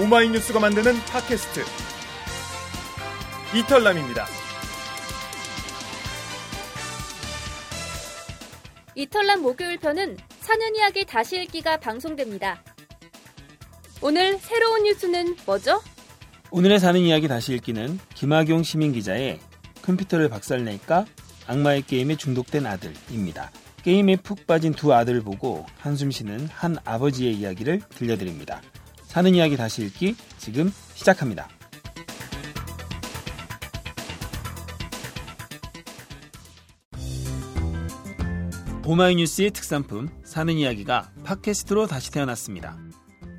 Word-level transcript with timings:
오마이뉴스가 0.00 0.58
만드는 0.58 0.94
팟캐스트 1.04 1.60
이털남입니다. 3.54 4.26
이털남 8.94 9.42
목요일 9.42 9.78
편은 9.78 10.16
사는 10.40 10.76
이야기 10.76 11.04
다시 11.04 11.42
읽기가 11.42 11.76
방송됩니다. 11.76 12.62
오늘 14.00 14.38
새로운 14.38 14.84
뉴스는 14.84 15.36
뭐죠? 15.44 15.82
오늘의 16.50 16.80
사는 16.80 16.98
이야기 16.98 17.28
다시 17.28 17.52
읽기는 17.52 17.98
김학용 18.14 18.62
시민 18.62 18.92
기자의 18.92 19.40
컴퓨터를 19.82 20.30
박살낼까 20.30 21.04
악마의 21.46 21.82
게임에 21.82 22.16
중독된 22.16 22.64
아들입니다. 22.64 23.50
게임에 23.82 24.16
푹 24.16 24.46
빠진 24.46 24.72
두 24.72 24.94
아들을 24.94 25.20
보고 25.20 25.66
한숨 25.76 26.10
쉬는 26.10 26.48
한 26.50 26.78
아버지의 26.84 27.34
이야기를 27.34 27.82
들려드립니다. 27.90 28.62
사는 29.12 29.34
이야기 29.34 29.58
다시 29.58 29.82
읽기 29.82 30.16
지금 30.38 30.72
시작합니다. 30.94 31.46
오마이뉴스의 38.86 39.50
특산품 39.50 40.08
사는 40.24 40.54
이야기가 40.54 41.10
팟캐스트로 41.24 41.88
다시 41.88 42.10
태어났습니다. 42.10 42.78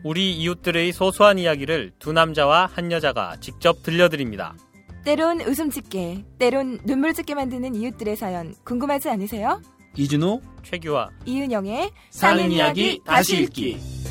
우리 0.03 0.35
이웃들의 0.35 0.91
소소한 0.91 1.39
이야기를 1.39 1.93
두 1.97 2.13
남자와 2.13 2.69
한 2.71 2.91
여자가 2.91 3.37
직접 3.39 3.81
들려드립니다. 3.81 4.55
때론 5.03 5.41
웃음 5.41 5.71
짓게, 5.71 6.23
때론 6.37 6.81
눈물 6.85 7.15
짓게 7.15 7.33
만드는 7.33 7.73
이웃들의 7.73 8.15
사연 8.15 8.53
궁금하지 8.63 9.09
않으세요? 9.09 9.59
이준호 9.97 10.39
최규화 10.61 11.09
이은영의 11.25 11.89
사는 12.11 12.51
이야기 12.51 13.01
다시 13.03 13.41
읽기 13.41 14.03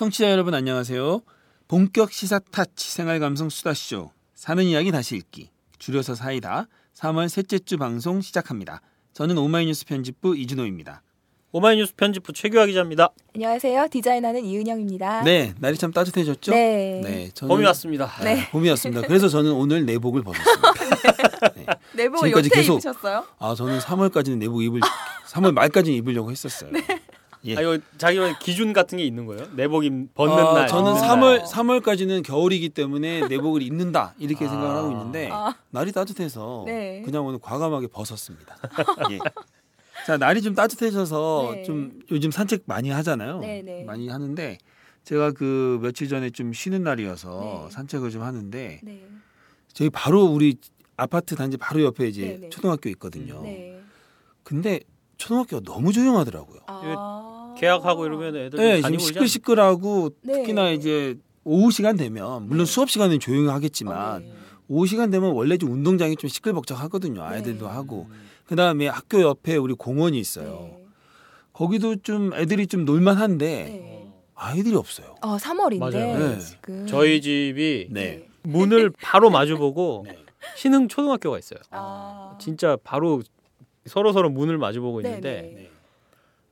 청취자 0.00 0.30
여러분 0.30 0.54
안녕하세요. 0.54 1.20
본격 1.68 2.10
시사 2.10 2.38
타치 2.38 2.90
생활 2.90 3.20
감성 3.20 3.50
수다쇼 3.50 4.10
사는 4.34 4.64
이야기 4.64 4.90
다시 4.92 5.14
읽기 5.16 5.50
줄여서 5.78 6.14
사이다 6.14 6.68
3월 6.96 7.28
셋째 7.28 7.58
주 7.58 7.76
방송 7.76 8.22
시작합니다. 8.22 8.80
저는 9.12 9.36
오마이뉴스 9.36 9.84
편집부 9.84 10.38
이준호입니다. 10.38 11.02
오마이뉴스 11.52 11.96
편집부 11.96 12.32
최규화 12.32 12.64
기자입니다. 12.64 13.10
안녕하세요. 13.34 13.88
디자이너는 13.90 14.42
이은영입니다. 14.42 15.22
네, 15.24 15.52
날이 15.58 15.76
참 15.76 15.92
따뜻해졌죠? 15.92 16.50
네. 16.50 17.30
저는 17.34 17.54
봄이 17.54 17.66
왔습니다. 17.66 18.10
네. 18.24 18.48
봄이 18.52 18.70
왔습니다. 18.70 19.06
그래서 19.06 19.28
저는 19.28 19.52
오늘 19.52 19.84
내복을 19.84 20.22
벗었습니다. 20.22 20.72
네. 21.56 21.66
내복을 21.92 22.30
요때 22.30 22.48
계속- 22.48 22.76
입으셨어요? 22.76 23.26
아, 23.38 23.54
저는 23.54 23.80
3월까지는 23.80 24.38
내복 24.38 24.62
입을 24.62 24.80
3월 25.28 25.52
말까지 25.52 25.94
입으려고 25.94 26.30
했었어요. 26.30 26.70
예. 27.44 27.56
아, 27.56 27.60
이거 27.60 27.78
자기만 27.96 28.38
기준 28.38 28.72
같은 28.72 28.98
게 28.98 29.04
있는 29.04 29.26
거예요? 29.26 29.46
내복 29.54 29.84
입 29.84 30.14
벗는 30.14 30.34
아, 30.38 30.52
날. 30.52 30.68
저는 30.68 30.92
입는 30.92 31.02
3월 31.02 31.38
날. 31.38 31.44
3월까지는 31.44 32.22
겨울이기 32.22 32.68
때문에 32.70 33.28
내복을 33.28 33.62
입는다 33.62 34.14
이렇게 34.18 34.44
아. 34.46 34.48
생각을 34.48 34.76
하고 34.76 34.92
있는데 34.92 35.28
아. 35.32 35.54
날이 35.70 35.92
따뜻해서 35.92 36.64
네. 36.66 37.02
그냥 37.04 37.24
오늘 37.26 37.38
과감하게 37.38 37.88
벗었습니다. 37.88 38.56
예. 39.12 39.18
자 40.06 40.16
날이 40.16 40.42
좀 40.42 40.54
따뜻해져서 40.54 41.50
네. 41.54 41.62
좀 41.64 42.00
요즘 42.10 42.30
산책 42.30 42.62
많이 42.66 42.90
하잖아요. 42.90 43.38
네, 43.40 43.62
네. 43.62 43.84
많이 43.84 44.08
하는데 44.08 44.58
제가 45.04 45.32
그 45.32 45.78
며칠 45.82 46.08
전에 46.08 46.30
좀 46.30 46.52
쉬는 46.52 46.82
날이어서 46.82 47.68
네. 47.68 47.74
산책을 47.74 48.10
좀 48.10 48.22
하는데 48.22 48.80
네. 48.82 49.06
저희 49.72 49.88
바로 49.90 50.24
우리 50.24 50.56
아파트 50.96 51.34
단지 51.34 51.56
바로 51.56 51.82
옆에 51.82 52.08
이제 52.08 52.22
네, 52.22 52.38
네. 52.38 52.48
초등학교 52.50 52.90
있거든요. 52.90 53.40
네. 53.42 53.80
근데 54.42 54.80
초등학교가 55.20 55.62
너무 55.64 55.92
조용하더라고요. 55.92 56.60
아. 56.66 57.54
계약하고 57.58 58.06
이러면 58.06 58.36
애들 58.36 58.58
네, 58.58 58.76
지금 58.76 58.82
다니고 58.82 59.02
시끌시끌하고 59.02 60.10
네. 60.22 60.32
특히나 60.32 60.70
이제 60.70 61.16
오후 61.44 61.70
시간 61.70 61.96
되면 61.96 62.46
물론 62.48 62.64
네. 62.64 62.72
수업 62.72 62.90
시간은 62.90 63.20
조용히 63.20 63.48
하겠지만 63.48 63.96
어, 63.96 64.18
네. 64.18 64.32
오후 64.68 64.86
시간 64.86 65.10
되면 65.10 65.32
원래 65.32 65.58
좀 65.58 65.72
운동장이 65.72 66.16
좀 66.16 66.28
시끌벅적하거든요. 66.28 67.22
아이들도 67.22 67.66
네. 67.66 67.72
하고 67.72 68.08
그다음에 68.46 68.88
학교 68.88 69.20
옆에 69.20 69.56
우리 69.56 69.74
공원이 69.74 70.18
있어요. 70.18 70.70
네. 70.72 70.84
거기도 71.52 71.96
좀 71.96 72.32
애들이 72.32 72.66
좀 72.66 72.86
놀만한데 72.86 73.46
네. 73.46 74.12
아이들이 74.34 74.74
없어요. 74.74 75.16
어, 75.20 75.36
3월인데 75.36 75.78
맞아요. 75.78 76.18
네. 76.18 76.38
지금 76.38 76.86
저희 76.86 77.20
집이 77.20 77.88
네. 77.90 78.26
문을 78.42 78.90
바로 79.02 79.28
마주보고 79.28 80.04
네. 80.08 80.18
신흥 80.56 80.88
초등학교가 80.88 81.38
있어요. 81.38 81.60
아. 81.70 82.38
진짜 82.40 82.78
바로 82.82 83.22
서로 83.86 84.12
서로 84.12 84.30
문을 84.30 84.58
마주보고 84.58 85.02
네, 85.02 85.08
있는데 85.08 85.52
네. 85.54 85.70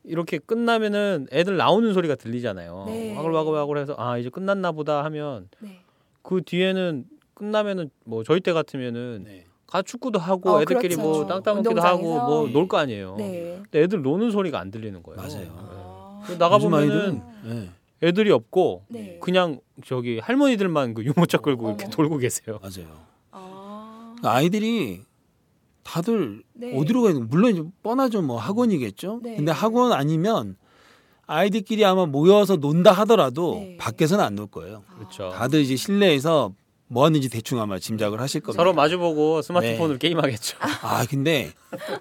이렇게 0.05 0.39
끝나면은 0.39 1.27
애들 1.33 1.57
나오는 1.57 1.93
소리가 1.93 2.15
들리잖아요. 2.15 2.85
네. 2.87 3.17
와글와글와글 3.17 3.79
해서 3.79 3.95
아 3.99 4.17
이제 4.19 4.31
끝났나 4.31 4.73
보다 4.73 5.05
하면 5.05 5.49
네. 5.61 5.81
그 6.23 6.43
뒤에는 6.45 7.05
끝나면은 7.35 7.91
뭐 8.05 8.25
저희 8.25 8.41
때 8.41 8.53
같으면은 8.53 9.25
네. 9.25 9.45
가 9.67 9.83
축구도 9.83 10.19
하고 10.19 10.51
어, 10.53 10.63
애들끼리 10.63 10.97
그렇죠. 10.97 11.11
뭐 11.11 11.27
땅 11.27 11.43
따먹기도 11.43 11.81
하고. 11.83 12.03
뭐 12.03 12.47
네. 12.47 12.53
놀거 12.53 12.79
아니에요. 12.79 13.17
네. 13.19 13.59
근데 13.65 13.83
애들 13.83 14.01
노는 14.03 14.31
소리가 14.31 14.59
안 14.59 14.71
들리는 14.71 15.03
거예요. 15.03 15.17
맞아요. 15.21 15.41
네. 15.43 15.51
아. 15.53 16.37
나가 16.39 16.57
보면은 16.59 17.23
네, 17.45 17.71
애들이 18.03 18.31
없고 18.31 18.85
네. 18.89 19.19
그냥 19.21 19.61
저기 19.85 20.19
할머니들만 20.21 20.95
그 20.95 21.05
유모차 21.05 21.39
끌고 21.39 21.69
이렇게 21.69 21.85
어머. 21.85 21.91
돌고 21.91 22.17
계세요. 22.17 22.59
맞아요. 22.63 22.89
아. 23.31 24.17
아이들이 24.23 25.03
다들 25.93 26.43
네. 26.53 26.77
어디로 26.79 27.03
가야 27.03 27.15
돼? 27.15 27.21
물론 27.21 27.53
이제 27.53 27.63
뻔하죠. 27.83 28.21
뭐 28.21 28.37
학원이겠죠. 28.39 29.21
네. 29.23 29.37
근데 29.37 29.51
학원 29.53 29.93
아니면 29.93 30.57
아이들끼리 31.27 31.83
아마 31.85 32.05
모여서 32.05 32.57
논다 32.57 32.93
하더라도 32.93 33.55
네. 33.55 33.77
밖에서는 33.79 34.23
안 34.23 34.37
놀 34.37 34.47
거예요. 34.49 34.85
그렇죠. 34.97 35.31
다들 35.31 35.61
이제 35.63 35.77
실내에서 35.77 36.53
뭐 36.89 37.05
하는지 37.07 37.31
대충 37.31 37.59
아마 37.61 37.79
짐작을 37.79 38.21
하실 38.21 38.43
겁니다. 38.43 38.61
서로 38.61 38.75
마주보고 38.75 39.41
스마트폰으로 39.43 39.99
게임하겠죠. 39.99 40.59
아 40.83 41.07
근데 41.09 41.53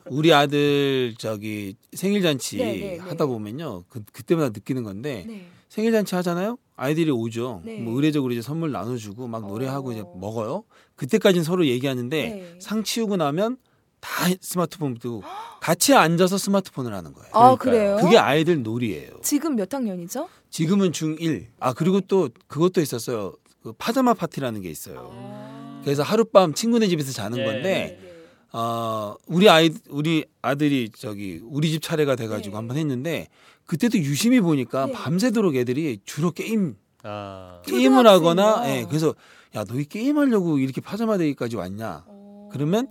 우리 0.10 0.34
아들 0.34 1.14
저기 1.18 1.76
생일 1.94 2.22
잔치 2.22 2.58
네, 2.58 2.64
네, 2.66 2.80
네. 2.80 2.98
하다 2.98 3.26
보면요 3.28 3.84
그 3.90 4.04
그때마다 4.12 4.50
느끼는 4.50 4.84
건데 4.84 5.24
네. 5.28 5.46
생일 5.70 5.92
잔치 5.94 6.16
하잖아요 6.16 6.58
아이들이 6.76 7.12
오죠 7.12 7.62
네. 7.66 7.80
뭐 7.80 7.96
의례적으로 7.96 8.32
이제 8.34 8.42
선물 8.42 8.72
나눠주고 8.72 9.28
막 9.28 9.46
노래하고 9.46 9.90
어. 9.90 9.92
이제 9.92 10.04
먹어요 10.16 10.64
그때까지는 10.96 11.44
서로 11.44 11.66
얘기하는데 11.68 12.30
네. 12.30 12.56
상 12.60 12.84
치우고 12.84 13.18
나면 13.18 13.58
다 14.08 14.26
스마트폰 14.40 14.96
두고 14.96 15.22
같이 15.60 15.94
앉아서 15.94 16.38
스마트폰을 16.38 16.94
하는 16.94 17.12
거예요. 17.12 17.30
아, 17.34 17.56
그러니까요. 17.56 17.96
그래요? 17.96 17.98
그게 17.98 18.18
아이들 18.18 18.64
놀이에요. 18.64 19.20
지금 19.22 19.56
몇 19.56 19.72
학년이죠? 19.74 20.30
지금은 20.50 20.92
중1. 20.92 21.48
아 21.60 21.74
그리고 21.74 22.00
또 22.00 22.30
그것도 22.48 22.80
있었어요. 22.80 23.34
그 23.62 23.74
파자마 23.74 24.14
파티라는 24.14 24.62
게 24.62 24.70
있어요. 24.70 25.12
아. 25.12 25.82
그래서 25.84 26.04
하룻밤 26.04 26.54
친구네 26.54 26.88
집에서 26.88 27.12
자는 27.12 27.38
예. 27.40 27.44
건데 27.44 28.00
네. 28.02 28.14
어, 28.54 29.16
우리 29.28 29.50
아이 29.50 29.72
우리 29.90 30.26
아들이 30.42 30.90
저기 30.98 31.42
우리 31.44 31.70
집 31.70 31.82
차례가 31.82 32.16
돼 32.16 32.28
가지고 32.28 32.54
네. 32.54 32.56
한번 32.56 32.78
했는데 32.78 33.28
그때도 33.66 33.98
유심히 33.98 34.40
보니까 34.40 34.86
네. 34.86 34.94
밤새도록 34.94 35.56
애들이 35.58 36.00
주로 36.06 36.32
게임 36.32 36.78
아, 37.04 37.62
게임을 37.66 38.08
하거나? 38.08 38.64
예 38.70 38.86
그래서 38.88 39.14
야 39.56 39.66
너희 39.66 39.84
게임 39.84 40.18
하려고 40.18 40.60
이렇게 40.60 40.80
파자마 40.80 41.18
데이까지 41.18 41.58
왔냐 41.58 42.06
어. 42.08 42.50
그러면 42.52 42.88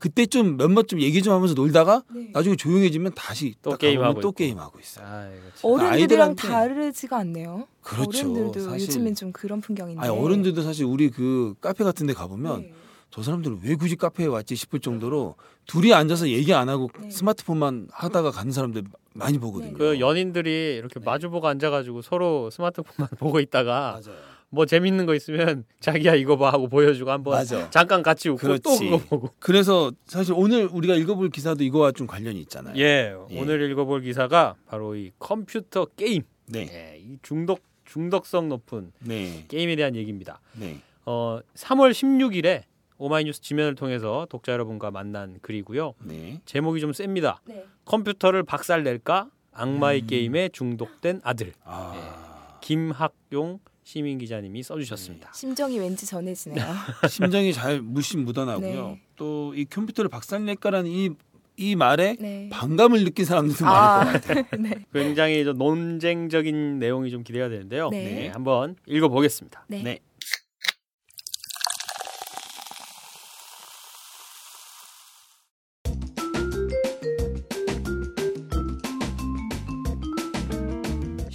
그때 0.00 0.24
좀 0.24 0.56
몇몇 0.56 0.88
좀 0.88 1.00
얘기 1.00 1.22
좀 1.22 1.34
하면서 1.34 1.52
놀다가 1.54 2.02
네. 2.12 2.30
나중에 2.32 2.56
조용해지면 2.56 3.12
다시 3.14 3.54
또딱 3.62 3.78
게임하고 3.80 4.14
또 4.14 4.28
있고. 4.30 4.32
게임하고 4.32 4.80
있어요. 4.80 5.06
아. 5.06 5.30
어른들이랑 5.62 6.34
다르지가 6.36 7.18
않네요. 7.18 7.68
그렇죠. 7.82 8.18
어른들도 8.32 8.60
사실- 8.70 8.88
요즘엔 8.88 9.14
좀 9.14 9.30
그런 9.30 9.60
풍경인데. 9.60 10.00
아니 10.00 10.10
어른들도 10.10 10.62
사실 10.62 10.86
우리 10.86 11.10
그 11.10 11.54
카페 11.60 11.84
같은 11.84 12.06
데 12.06 12.14
가보면 12.14 12.62
네. 12.62 12.72
저 13.10 13.22
사람들은 13.22 13.60
왜 13.62 13.74
굳이 13.74 13.96
카페에 13.96 14.26
왔지 14.26 14.56
싶을 14.56 14.80
정도로 14.80 15.34
둘이 15.66 15.92
앉아서 15.92 16.28
얘기 16.30 16.54
안 16.54 16.70
하고 16.70 16.88
네. 17.02 17.10
스마트폰만 17.10 17.88
하다가 17.92 18.30
가는 18.30 18.52
사람들 18.52 18.84
많이 19.12 19.38
보거든요. 19.38 19.76
그 19.76 20.00
연인들이 20.00 20.76
이렇게 20.78 20.98
네. 20.98 21.04
마주보고 21.04 21.46
앉아가지고 21.46 22.00
서로 22.00 22.48
스마트폰만 22.50 23.08
보고 23.18 23.38
있다가 23.40 24.00
맞아요. 24.02 24.18
뭐 24.50 24.66
재밌는 24.66 25.06
거 25.06 25.14
있으면 25.14 25.64
자기야 25.80 26.14
이거 26.16 26.36
봐 26.36 26.52
하고 26.52 26.68
보여주고 26.68 27.10
한번 27.10 27.34
맞아. 27.34 27.70
잠깐 27.70 28.02
같이 28.02 28.28
웃고 28.28 28.40
또 28.58 28.70
그렇지. 28.70 28.84
그거 28.84 28.98
보고 28.98 29.30
그래서 29.38 29.92
사실 30.06 30.34
오늘 30.36 30.66
우리가 30.66 30.94
읽어볼 30.96 31.30
기사도 31.30 31.62
이거와 31.64 31.92
좀 31.92 32.06
관련이 32.06 32.40
있잖아요. 32.42 32.74
예, 32.76 33.14
예. 33.30 33.40
오늘 33.40 33.70
읽어볼 33.70 34.02
기사가 34.02 34.56
바로 34.66 34.96
이 34.96 35.12
컴퓨터 35.18 35.84
게임 35.84 36.22
네, 36.46 36.68
예, 36.72 36.98
이 36.98 37.16
중독 37.22 37.62
중독성 37.84 38.48
높은 38.48 38.92
네, 39.00 39.44
게임에 39.48 39.76
대한 39.76 39.94
얘기입니다. 39.96 40.40
네, 40.54 40.78
어, 41.06 41.40
3월 41.54 41.92
16일에 41.92 42.64
오마이뉴스 42.98 43.40
지면을 43.40 43.74
통해서 43.76 44.26
독자 44.28 44.52
여러분과 44.52 44.90
만난 44.90 45.38
글이고요. 45.40 45.94
네. 46.04 46.40
제목이 46.44 46.80
좀 46.80 46.92
셉니다. 46.92 47.40
네. 47.46 47.64
컴퓨터를 47.86 48.42
박살 48.42 48.82
낼까? 48.82 49.28
악마의 49.52 50.02
음. 50.02 50.06
게임에 50.06 50.50
중독된 50.50 51.20
아들. 51.24 51.52
아, 51.64 52.58
김학용 52.60 53.58
시민 53.90 54.18
기자님이 54.18 54.62
써주셨습니다. 54.62 55.32
심정이 55.34 55.80
왠지 55.80 56.06
전해지네요. 56.06 56.64
심정이 57.10 57.52
잘 57.52 57.80
물씬 57.80 58.24
묻어나고요. 58.24 58.88
네. 58.90 59.00
또 59.16 59.52
이 59.52 59.64
컴퓨터를 59.64 60.08
박살낼까라는 60.08 60.88
이, 60.88 61.10
이 61.56 61.74
말에 61.74 62.14
네. 62.20 62.48
반감을 62.52 63.02
느낀 63.02 63.24
사람들도 63.24 63.64
많을 63.64 64.12
것 64.12 64.22
같아요. 64.22 64.44
네. 64.60 64.84
굉장히 64.92 65.42
좀 65.42 65.58
논쟁적인 65.58 66.78
내용이 66.78 67.10
좀 67.10 67.24
기대가 67.24 67.48
되는데요. 67.48 67.88
네. 67.88 68.28
한번 68.28 68.76
읽어보겠습니다. 68.86 69.64
네. 69.66 69.98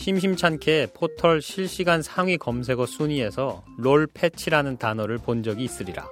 심심찮게 0.06 0.90
포털 0.94 1.42
실시간 1.42 2.04
상위 2.04 2.38
검색어 2.38 2.86
순위에서 2.86 3.64
롤 3.76 4.06
패치라는 4.06 4.78
단어를 4.78 5.18
본 5.18 5.42
적이 5.42 5.64
있으리라. 5.64 6.08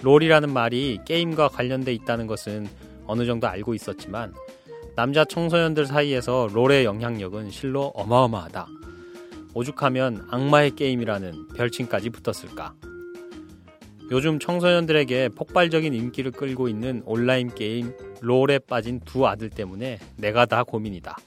롤이라는 0.00 0.50
말이 0.50 0.98
게임과 1.04 1.48
관련돼 1.48 1.92
있다는 1.92 2.26
것은 2.26 2.66
어느 3.06 3.26
정도 3.26 3.46
알고 3.46 3.74
있었지만 3.74 4.32
남자 4.96 5.22
청소년들 5.26 5.84
사이에서 5.84 6.48
롤의 6.50 6.86
영향력은 6.86 7.50
실로 7.50 7.92
어마어마하다. 7.94 8.68
오죽하면 9.52 10.26
악마의 10.30 10.70
게임이라는 10.70 11.48
별칭까지 11.48 12.08
붙었을까. 12.08 12.72
요즘 14.12 14.38
청소년들에게 14.38 15.28
폭발적인 15.36 15.92
인기를 15.92 16.30
끌고 16.30 16.68
있는 16.68 17.02
온라인 17.04 17.54
게임 17.54 17.92
롤에 18.22 18.60
빠진 18.60 18.98
두 19.00 19.26
아들 19.26 19.50
때문에 19.50 19.98
내가 20.16 20.46
다 20.46 20.64
고민이다. 20.64 21.18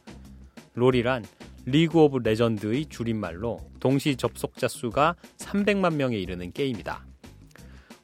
롤이란 0.74 1.24
리그 1.69 2.00
오브 2.00 2.19
레전드의 2.24 2.86
줄임말로 2.86 3.60
동시 3.81 4.16
접속자 4.16 4.69
수가 4.69 5.18
300만 5.38 5.96
명에 5.96 6.16
이르는 6.16 6.54
게임이다. 6.54 7.06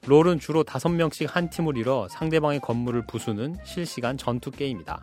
롤은 0.06 0.39
주로 0.39 0.65
5명씩 0.65 1.30
한 1.30 1.50
팀을 1.50 1.77
이뤄 1.77 2.10
상대방의 2.10 2.60
건물을 2.60 3.06
부수는 3.07 3.56
실시간 3.63 4.18
전투 4.18 4.51
게임이다. 4.51 5.01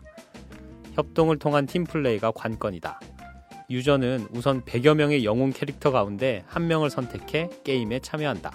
협동을 0.93 1.39
통한 1.39 1.65
팀플레이가 1.65 2.33
관건이다. 2.33 2.99
유저는 3.71 4.27
우선 4.31 4.61
100여 4.61 4.93
명의 4.93 5.25
영웅 5.25 5.49
캐릭터 5.49 5.89
가운데 5.89 6.43
한 6.45 6.67
명을 6.67 6.91
선택해 6.91 7.49
게임에 7.63 7.97
참여한다. 8.01 8.51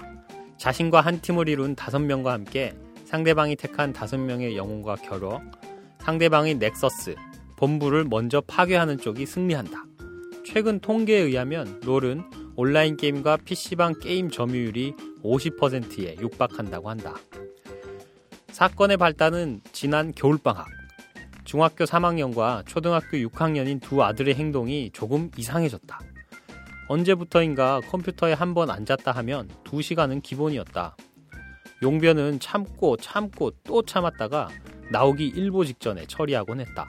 자신과 0.56 1.00
한 1.00 1.20
팀을 1.20 1.48
이룬 1.48 1.74
5명과 1.74 2.26
함께 2.26 2.76
상대방이 3.06 3.56
택한 3.56 3.92
5명의 3.92 4.54
영웅과 4.54 4.94
겨뤄 4.94 5.42
상대방의 5.98 6.58
넥서스, 6.58 7.16
본부를 7.56 8.04
먼저 8.04 8.40
파괴하는 8.40 8.98
쪽이 8.98 9.26
승리한다. 9.26 9.95
최근 10.46 10.78
통계에 10.80 11.18
의하면 11.18 11.80
롤은 11.84 12.22
온라인 12.54 12.96
게임과 12.96 13.38
PC방 13.38 13.98
게임 14.00 14.30
점유율이 14.30 14.94
50%에 15.22 16.16
육박한다고 16.20 16.88
한다. 16.88 17.14
사건의 18.48 18.96
발단은 18.96 19.60
지난 19.72 20.12
겨울방학. 20.12 20.66
중학교 21.44 21.84
3학년과 21.84 22.64
초등학교 22.66 23.18
6학년인 23.18 23.82
두 23.82 24.02
아들의 24.02 24.34
행동이 24.34 24.90
조금 24.92 25.30
이상해졌다. 25.36 26.00
언제부터인가 26.88 27.80
컴퓨터에 27.80 28.32
한 28.32 28.54
번 28.54 28.70
앉았다 28.70 29.12
하면 29.12 29.48
2시간은 29.64 30.22
기본이었다. 30.22 30.96
용변은 31.82 32.40
참고 32.40 32.96
참고 32.96 33.50
또 33.64 33.82
참았다가 33.82 34.48
나오기 34.90 35.26
일보 35.26 35.64
직전에 35.64 36.06
처리하곤 36.06 36.60
했다. 36.60 36.88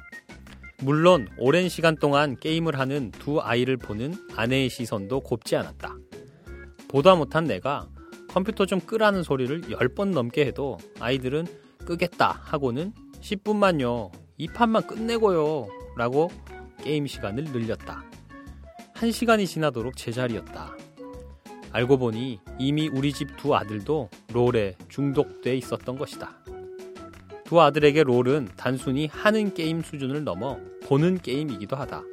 물론 0.83 1.27
오랜 1.37 1.69
시간 1.69 1.95
동안 1.95 2.37
게임을 2.39 2.77
하는 2.77 3.11
두 3.11 3.41
아이를 3.41 3.77
보는 3.77 4.13
아내의 4.35 4.69
시선도 4.69 5.21
곱지 5.21 5.55
않았다. 5.55 5.97
보다 6.87 7.15
못한 7.15 7.45
내가 7.45 7.89
컴퓨터 8.29 8.65
좀 8.65 8.79
끄라는 8.79 9.23
소리를 9.23 9.61
10번 9.61 10.11
넘게 10.11 10.45
해도 10.45 10.77
아이들은 10.99 11.47
끄겠다 11.79 12.41
하고는 12.43 12.93
10분만요. 13.21 14.11
이 14.37 14.47
판만 14.47 14.85
끝내고요. 14.85 15.67
라고 15.97 16.29
게임 16.83 17.07
시간을 17.07 17.45
늘렸다. 17.45 18.03
한 18.93 19.11
시간이 19.11 19.47
지나도록 19.47 19.97
제자리였다. 19.97 20.77
알고 21.71 21.97
보니 21.97 22.39
이미 22.59 22.87
우리 22.87 23.11
집 23.13 23.35
두 23.35 23.55
아들도 23.55 24.09
롤에 24.31 24.75
중독돼 24.89 25.55
있었던 25.57 25.97
것이다. 25.97 26.37
두 27.47 27.61
아들에게 27.61 28.03
롤은 28.03 28.49
단순히 28.57 29.07
하는 29.07 29.53
게임 29.53 29.81
수준을 29.81 30.25
넘어 30.25 30.59
보는 30.83 31.19
게임이기도 31.19 31.77
하다. 31.77 32.03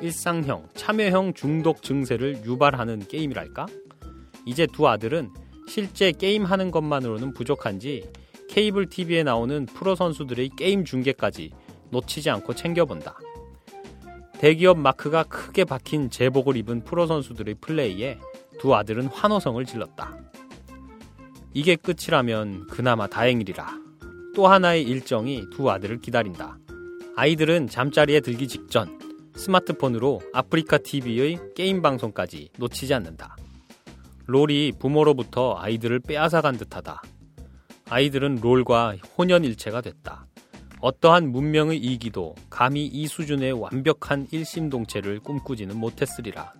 일상형, 0.00 0.68
참여형 0.74 1.34
중독 1.34 1.80
증세를 1.80 2.44
유발하는 2.44 3.06
게임이랄까? 3.06 3.66
이제 4.44 4.66
두 4.66 4.88
아들은 4.88 5.30
실제 5.68 6.10
게임하는 6.10 6.72
것만으로는 6.72 7.34
부족한지 7.34 8.10
케이블 8.50 8.86
TV에 8.86 9.22
나오는 9.22 9.64
프로 9.64 9.94
선수들의 9.94 10.50
게임 10.56 10.84
중계까지 10.84 11.52
놓치지 11.90 12.28
않고 12.30 12.54
챙겨본다. 12.54 13.16
대기업 14.40 14.76
마크가 14.76 15.22
크게 15.22 15.64
박힌 15.64 16.10
제복을 16.10 16.56
입은 16.56 16.82
프로 16.82 17.06
선수들의 17.06 17.54
플레이에 17.60 18.18
두 18.58 18.74
아들은 18.74 19.06
환호성을 19.06 19.64
질렀다. 19.64 20.18
이게 21.52 21.76
끝이라면 21.76 22.66
그나마 22.66 23.06
다행이리라. 23.06 23.83
또 24.34 24.48
하나의 24.48 24.82
일정이 24.82 25.44
두 25.52 25.70
아들을 25.70 26.00
기다린다. 26.00 26.58
아이들은 27.16 27.68
잠자리에 27.68 28.20
들기 28.20 28.48
직전 28.48 28.98
스마트폰으로 29.36 30.20
아프리카 30.32 30.78
TV의 30.78 31.38
게임 31.54 31.82
방송까지 31.82 32.50
놓치지 32.58 32.92
않는다. 32.94 33.36
롤이 34.26 34.72
부모로부터 34.80 35.54
아이들을 35.56 36.00
빼앗아간 36.00 36.56
듯하다. 36.56 37.02
아이들은 37.88 38.40
롤과 38.42 38.96
혼연일체가 39.16 39.80
됐다. 39.80 40.26
어떠한 40.80 41.30
문명의 41.30 41.78
이기도 41.78 42.34
감히 42.50 42.86
이 42.86 43.06
수준의 43.06 43.52
완벽한 43.52 44.26
일심동체를 44.32 45.20
꿈꾸지는 45.20 45.76
못했으리라. 45.76 46.52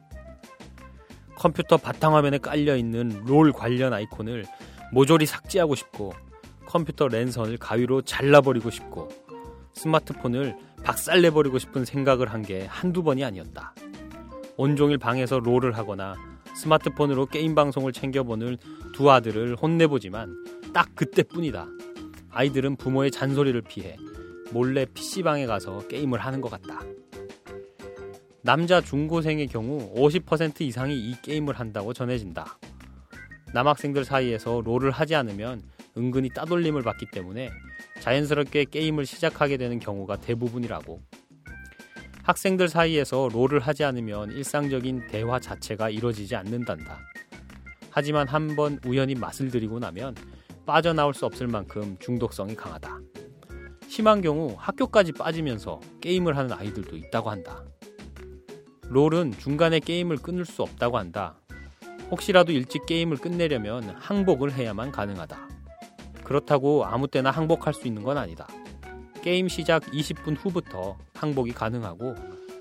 컴퓨터 1.35 1.77
바탕화면에 1.77 2.38
깔려있는 2.38 3.25
롤 3.27 3.53
관련 3.53 3.93
아이콘을 3.93 4.44
모조리 4.93 5.27
삭제하고 5.27 5.75
싶고 5.75 6.15
컴퓨터 6.75 7.06
랜선을 7.06 7.56
가위로 7.59 8.03
잘라버리고 8.03 8.69
싶고 8.69 9.09
스마트폰을 9.75 10.56
박살내버리고 10.82 11.59
싶은 11.61 11.85
생각을 11.85 12.32
한 12.32 12.43
게 12.43 12.67
한두 12.67 13.05
번이 13.05 13.25
아니었다. 13.25 13.75
온종일 14.56 14.99
방에서 14.99 15.38
롤을 15.38 15.79
하거나 15.79 16.17
스마트폰으로 16.56 17.26
게임 17.26 17.55
방송을 17.55 17.93
챙겨보는 17.93 18.56
두 18.93 19.09
아들을 19.11 19.55
혼내보지만 19.55 20.44
딱 20.75 20.88
그때뿐이다. 20.97 21.69
아이들은 22.31 22.75
부모의 22.75 23.12
잔소리를 23.12 23.63
피해 23.63 23.96
몰래 24.51 24.84
PC방에 24.84 25.46
가서 25.46 25.79
게임을 25.87 26.19
하는 26.19 26.41
것 26.41 26.51
같다. 26.51 26.81
남자 28.43 28.81
중고생의 28.81 29.46
경우 29.46 29.94
50% 29.94 30.63
이상이 30.63 30.96
이 30.99 31.15
게임을 31.22 31.55
한다고 31.55 31.93
전해진다. 31.93 32.58
남학생들 33.53 34.05
사이에서 34.05 34.60
롤을 34.65 34.91
하지 34.91 35.15
않으면 35.15 35.63
은근히 35.96 36.29
따돌림을 36.29 36.82
받기 36.82 37.06
때문에 37.13 37.51
자연스럽게 38.01 38.67
게임을 38.67 39.06
시작하게 39.06 39.56
되는 39.56 39.79
경우가 39.79 40.17
대부분이라고. 40.17 41.01
학생들 42.22 42.69
사이에서 42.69 43.29
롤을 43.32 43.60
하지 43.60 43.84
않으면 43.84 44.32
일상적인 44.32 45.08
대화 45.08 45.39
자체가 45.39 45.91
이루어지지 45.91 46.34
않는단다. 46.36 46.98
하지만 47.91 48.27
한번 48.27 48.81
우연히 48.86 49.15
맛을 49.15 49.51
들이고 49.51 49.79
나면 49.79 50.15
빠져나올 50.67 51.15
수 51.15 51.27
없을 51.27 51.46
만큼 51.46 51.96
중독성이 52.01 52.56
강하다. 52.56 52.98
심한 53.86 54.22
경우 54.22 54.56
학교까지 54.58 55.13
빠지면서 55.13 55.81
게임을 56.01 56.36
하는 56.36 56.53
아이들도 56.53 56.96
있다고 56.96 57.31
한다. 57.31 57.65
롤은 58.89 59.32
중간에 59.39 59.79
게임을 59.79 60.17
끊을 60.17 60.44
수 60.44 60.63
없다고 60.63 60.98
한다. 60.98 61.39
혹시라도 62.10 62.53
일찍 62.53 62.86
게임을 62.86 63.19
끝내려면 63.19 63.84
항복을 63.91 64.53
해야만 64.53 64.91
가능하다. 64.91 65.54
그렇다고 66.25 66.85
아무 66.85 67.07
때나 67.07 67.31
항복할 67.31 67.75
수 67.75 67.87
있는 67.87 68.03
건 68.03 68.19
아니다. 68.19 68.47
게임 69.23 69.49
시작 69.49 69.83
20분 69.85 70.37
후부터 70.39 70.97
항복이 71.15 71.53
가능하고 71.53 72.15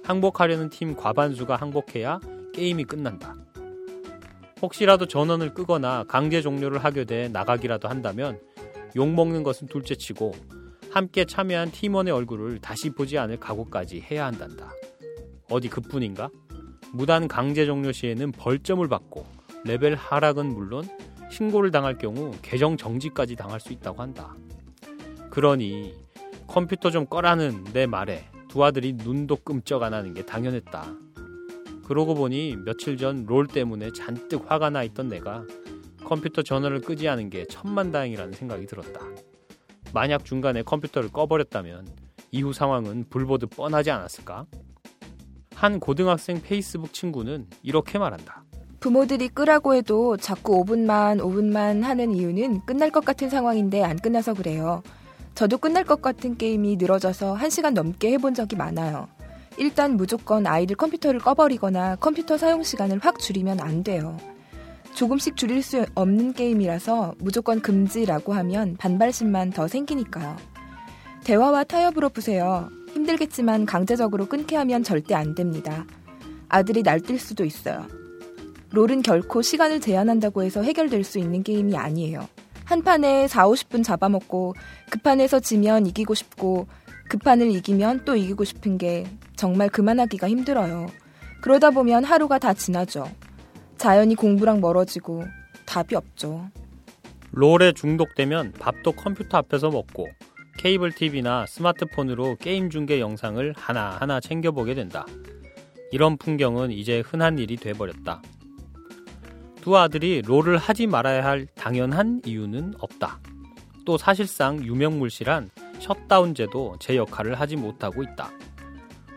항복하려는 0.03 0.69
팀 0.69 0.95
과반수가 0.95 1.55
항복해야 1.55 2.19
게임이 2.53 2.83
끝난다. 2.83 3.35
혹시라도 4.61 5.07
전원을 5.07 5.53
끄거나 5.53 6.05
강제 6.07 6.41
종료를 6.41 6.83
하게 6.83 7.03
돼 7.03 7.27
나가기라도 7.27 7.89
한다면 7.89 8.39
욕먹는 8.95 9.43
것은 9.43 9.67
둘째치고 9.67 10.33
함께 10.91 11.25
참여한 11.25 11.71
팀원의 11.71 12.13
얼굴을 12.13 12.59
다시 12.59 12.91
보지 12.91 13.17
않을 13.17 13.39
각오까지 13.39 14.01
해야 14.01 14.25
한단다. 14.25 14.71
어디 15.49 15.67
그뿐인가? 15.67 16.29
무단 16.93 17.27
강제 17.27 17.65
종료 17.65 17.91
시에는 17.91 18.31
벌점을 18.31 18.87
받고 18.87 19.25
레벨 19.65 19.95
하락은 19.95 20.45
물론 20.53 20.87
신고를 21.33 21.71
당할 21.71 21.97
경우 21.97 22.31
계정 22.43 22.77
정지까지 22.77 23.35
당할 23.35 23.59
수 23.59 23.73
있다고 23.73 24.01
한다. 24.01 24.35
그러니 25.31 25.95
컴퓨터 26.47 26.91
좀 26.91 27.07
꺼라는 27.07 27.63
내 27.73 27.87
말에 27.87 28.25
두 28.47 28.63
아들이 28.63 28.93
눈도 28.93 29.37
끔쩍 29.37 29.81
안 29.81 29.95
하는 29.95 30.13
게 30.13 30.23
당연했다. 30.23 30.93
그러고 31.85 32.13
보니 32.13 32.57
며칠 32.63 32.97
전 32.97 33.25
롤 33.25 33.47
때문에 33.47 33.91
잔뜩 33.93 34.49
화가 34.49 34.69
나 34.69 34.83
있던 34.83 35.07
내가 35.09 35.43
컴퓨터 36.05 36.43
전원을 36.43 36.81
끄지 36.81 37.09
않은 37.09 37.31
게 37.31 37.45
천만 37.45 37.91
다행이라는 37.91 38.33
생각이 38.33 38.67
들었다. 38.67 39.01
만약 39.91 40.25
중간에 40.25 40.61
컴퓨터를 40.61 41.09
꺼버렸다면 41.09 41.87
이후 42.31 42.53
상황은 42.53 43.05
불보듯 43.09 43.49
뻔하지 43.49 43.89
않았을까? 43.89 44.45
한 45.55 45.79
고등학생 45.79 46.41
페이스북 46.41 46.93
친구는 46.93 47.47
이렇게 47.63 47.97
말한다. 47.97 48.42
부모들이 48.83 49.29
끄라고 49.29 49.75
해도 49.75 50.17
자꾸 50.17 50.61
5분만 50.61 51.21
5분만 51.21 51.83
하는 51.83 52.11
이유는 52.11 52.65
끝날 52.65 52.89
것 52.89 53.05
같은 53.05 53.29
상황인데 53.29 53.81
안 53.81 53.97
끝나서 53.97 54.33
그래요. 54.33 54.83
저도 55.35 55.57
끝날 55.57 55.85
것 55.85 56.01
같은 56.01 56.35
게임이 56.35 56.75
늘어져서 56.75 57.37
1시간 57.37 57.71
넘게 57.71 58.11
해본 58.11 58.33
적이 58.33 58.57
많아요. 58.57 59.07
일단 59.55 59.95
무조건 59.95 60.45
아이들 60.45 60.75
컴퓨터를 60.75 61.21
꺼버리거나 61.21 61.95
컴퓨터 61.95 62.37
사용 62.37 62.61
시간을 62.61 62.99
확 63.01 63.19
줄이면 63.19 63.61
안 63.61 63.85
돼요. 63.85 64.17
조금씩 64.93 65.37
줄일 65.37 65.63
수 65.63 65.85
없는 65.95 66.33
게임이라서 66.33 67.15
무조건 67.19 67.61
금지라고 67.61 68.33
하면 68.33 68.75
반발심만 68.75 69.51
더 69.51 69.69
생기니까요. 69.69 70.35
대화와 71.23 71.63
타협으로 71.63 72.09
푸세요. 72.09 72.67
힘들겠지만 72.91 73.65
강제적으로 73.65 74.25
끊게 74.25 74.57
하면 74.57 74.83
절대 74.83 75.15
안 75.15 75.35
됩니다. 75.35 75.85
아들이 76.49 76.83
날뛸 76.83 77.17
수도 77.17 77.45
있어요. 77.45 77.87
롤은 78.73 79.03
결코 79.03 79.43
시간을 79.43 79.79
제한한다고 79.79 80.41
해서 80.41 80.63
해결될 80.63 81.03
수 81.03 81.19
있는 81.19 81.43
게임이 81.43 81.77
아니에요. 81.77 82.27
한 82.65 82.81
판에 82.81 83.27
4, 83.27 83.47
50분 83.47 83.83
잡아먹고 83.83 84.55
그 84.89 84.99
판에서 84.99 85.39
지면 85.39 85.85
이기고 85.85 86.15
싶고 86.15 86.67
그 87.07 87.19
판을 87.19 87.51
이기면 87.51 88.03
또 88.03 88.15
이기고 88.15 88.43
싶은 88.43 88.79
게 88.79 89.05
정말 89.35 89.69
그만하기가 89.69 90.27
힘들어요. 90.27 90.87
그러다 91.43 91.69
보면 91.69 92.03
하루가 92.03 92.39
다 92.39 92.55
지나죠. 92.55 93.05
자연히 93.77 94.15
공부랑 94.15 94.59
멀어지고 94.59 95.23
답이 95.67 95.95
없죠. 95.95 96.49
롤에 97.29 97.73
중독되면 97.73 98.53
밥도 98.53 98.93
컴퓨터 98.93 99.37
앞에서 99.37 99.69
먹고 99.69 100.07
케이블 100.57 100.91
TV나 100.91 101.45
스마트폰으로 101.45 102.37
게임 102.39 102.71
중계 102.71 102.99
영상을 102.99 103.53
하나하나 103.55 104.19
챙겨보게 104.19 104.73
된다. 104.73 105.05
이런 105.91 106.17
풍경은 106.17 106.71
이제 106.71 107.01
흔한 107.05 107.37
일이 107.37 107.55
돼버렸다. 107.55 108.23
두 109.63 109.77
아들이 109.77 110.21
롤을 110.21 110.57
하지 110.57 110.87
말아야 110.87 111.23
할 111.23 111.47
당연한 111.55 112.21
이유는 112.25 112.73
없다. 112.79 113.21
또 113.85 113.97
사실상 113.97 114.61
유명물실한 114.61 115.51
셧다운제도 115.79 116.75
제 116.81 116.97
역할을 116.97 117.39
하지 117.39 117.55
못하고 117.55 118.03
있다. 118.03 118.29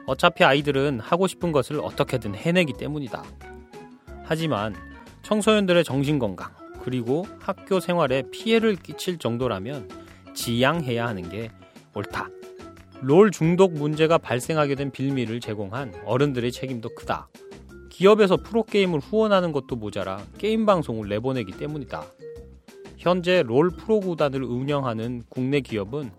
어차피 0.06 0.44
아이들은 0.44 1.00
하고 1.00 1.26
싶은 1.26 1.50
것을 1.50 1.80
어떻게든 1.80 2.36
해내기 2.36 2.74
때문이다. 2.74 3.24
하지만 4.22 4.76
청소년들의 5.24 5.82
정신건강, 5.82 6.52
그리고 6.84 7.26
학교 7.40 7.80
생활에 7.80 8.22
피해를 8.30 8.76
끼칠 8.76 9.18
정도라면 9.18 9.88
지양해야 10.32 11.08
하는 11.08 11.28
게 11.28 11.50
옳다. 11.92 12.28
롤 13.00 13.32
중독 13.32 13.72
문제가 13.72 14.16
발생하게 14.16 14.76
된 14.76 14.92
빌미를 14.92 15.40
제공한 15.40 15.92
어른들의 16.04 16.52
책임도 16.52 16.90
크다. 16.94 17.26
기업에서 17.96 18.36
프로게임을 18.36 19.00
후원하는 19.00 19.52
것도 19.52 19.74
모자라 19.76 20.22
게임 20.36 20.66
방송을 20.66 21.08
내보내기 21.08 21.52
때문이다. 21.52 22.04
현재 22.98 23.42
롤 23.42 23.70
프로 23.70 24.00
구단을 24.00 24.44
운영하는 24.44 25.22
국내 25.30 25.60
기업은 25.62 26.10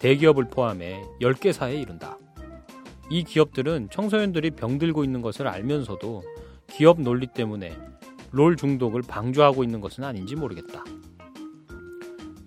대기업을 0.00 0.48
포함해 0.48 1.04
10개사에 1.20 1.80
이른다. 1.80 2.18
이 3.10 3.22
기업들은 3.22 3.90
청소년들이 3.92 4.50
병들고 4.52 5.04
있는 5.04 5.22
것을 5.22 5.46
알면서도 5.46 6.24
기업 6.68 7.00
논리 7.00 7.28
때문에 7.28 7.78
롤 8.32 8.56
중독을 8.56 9.02
방조하고 9.02 9.62
있는 9.62 9.80
것은 9.80 10.02
아닌지 10.02 10.34
모르겠다. 10.34 10.82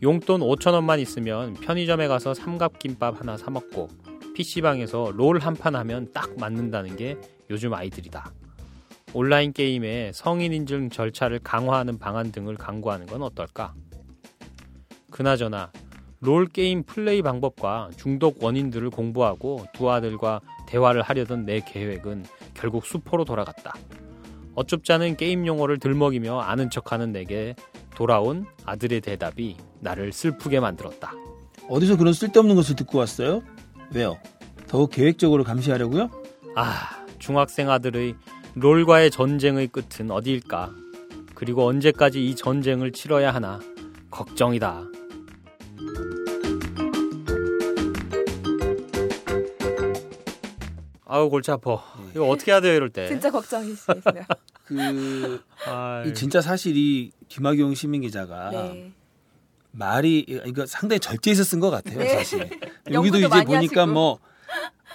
용돈 0.01 0.41
5천원만 0.41 0.99
있으면 0.99 1.53
편의점에 1.53 2.09
가서 2.09 2.33
삼각김밥 2.33 3.21
하나 3.21 3.37
사먹고 3.37 3.87
PC방에서 4.35 5.13
롤 5.15 5.39
한 5.39 5.55
판 5.55 5.73
하면 5.73 6.11
딱 6.11 6.37
맞는다는 6.37 6.97
게 6.97 7.17
요즘 7.49 7.73
아이들이다. 7.73 8.33
온라인 9.15 9.53
게임의 9.53 10.11
성인 10.13 10.53
인증 10.53 10.89
절차를 10.89 11.39
강화하는 11.39 11.99
방안 11.99 12.31
등을 12.31 12.55
강구하는 12.55 13.05
건 13.05 13.21
어떨까? 13.21 13.75
그나저나 15.11 15.71
롤 16.19 16.47
게임 16.47 16.83
플레이 16.83 17.21
방법과 17.21 17.89
중독 17.95 18.43
원인들을 18.43 18.89
공부하고 18.89 19.65
두 19.73 19.91
아들과 19.91 20.41
대화를 20.67 21.03
하려던 21.03 21.45
내 21.45 21.59
계획은 21.59 22.25
결국 22.55 22.85
수포로 22.85 23.23
돌아갔다. 23.23 23.75
않은 24.93 25.17
게임 25.17 25.45
용어를 25.45 25.77
들먹이며 25.77 26.39
아는 26.39 26.71
척하는 26.71 27.11
내게 27.11 27.55
돌아온 27.95 28.45
아들의 28.65 29.01
대답이 29.01 29.57
나를 29.79 30.11
슬프게 30.11 30.59
만들었다. 30.59 31.13
어디서 31.69 31.97
그런 31.97 32.13
쓸데없는 32.13 32.55
것을 32.55 32.75
듣고 32.75 32.97
왔어요? 32.97 33.43
왜요? 33.93 34.17
더욱 34.67 34.89
계획적으로 34.89 35.43
감시하려고요? 35.43 36.09
아, 36.55 37.05
중학생 37.19 37.69
아들의 37.69 38.15
롤과의 38.55 39.09
전쟁의 39.11 39.67
끝은 39.67 40.11
어디일까? 40.11 40.71
그리고 41.33 41.65
언제까지 41.67 42.25
이 42.25 42.35
전쟁을 42.35 42.91
치러야 42.91 43.33
하나 43.33 43.59
걱정이다. 44.11 44.83
아우 51.05 51.29
골치 51.29 51.51
아파. 51.51 51.79
이거 52.11 52.27
어떻게 52.27 52.51
해야 52.51 52.61
돼요 52.61 52.75
이럴 52.75 52.89
때? 52.89 53.07
진짜 53.07 53.29
걱정이시네요. 53.29 54.01
그, 54.65 55.41
아, 55.67 56.03
이 56.05 56.13
진짜 56.13 56.41
사실 56.41 56.75
이 56.77 57.11
김학용 57.27 57.75
시민 57.75 58.01
기자가 58.01 58.49
네. 58.51 58.91
말이 59.71 60.25
이거 60.45 60.65
상당히 60.65 60.99
절제해서 60.99 61.43
쓴 61.43 61.59
것 61.59 61.69
같아요, 61.69 61.99
네. 61.99 62.07
사실. 62.09 62.49
여기도 62.91 63.17
이제 63.17 63.27
보니까 63.27 63.57
하시고. 63.57 63.87
뭐 63.87 64.19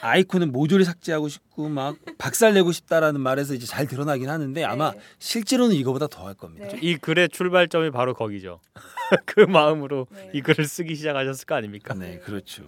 아이콘은 0.01 0.53
모조리 0.53 0.85
삭제하고 0.85 1.29
싶고 1.29 1.69
막 1.69 1.97
박살 2.19 2.55
내고 2.55 2.73
싶다라는 2.73 3.21
말에서 3.21 3.55
이제 3.55 3.67
잘 3.67 3.87
드러나긴 3.87 4.29
하는데 4.29 4.65
아마 4.65 4.93
네. 4.93 5.01
실제로는 5.19 5.75
이거보다 5.77 6.07
더 6.07 6.27
할 6.27 6.35
겁니다. 6.35 6.69
네. 6.69 6.79
이 6.83 6.97
글의 6.97 7.29
출발점이 7.31 7.91
바로 7.91 8.15
거기죠. 8.15 8.61
그 9.25 9.41
마음으로 9.41 10.07
네. 10.11 10.31
이 10.35 10.41
글을 10.43 10.67
쓰기 10.67 10.95
시작하셨을 10.95 11.47
거 11.47 11.55
아닙니까? 11.55 11.95
네, 11.95 12.19
그렇죠. 12.19 12.65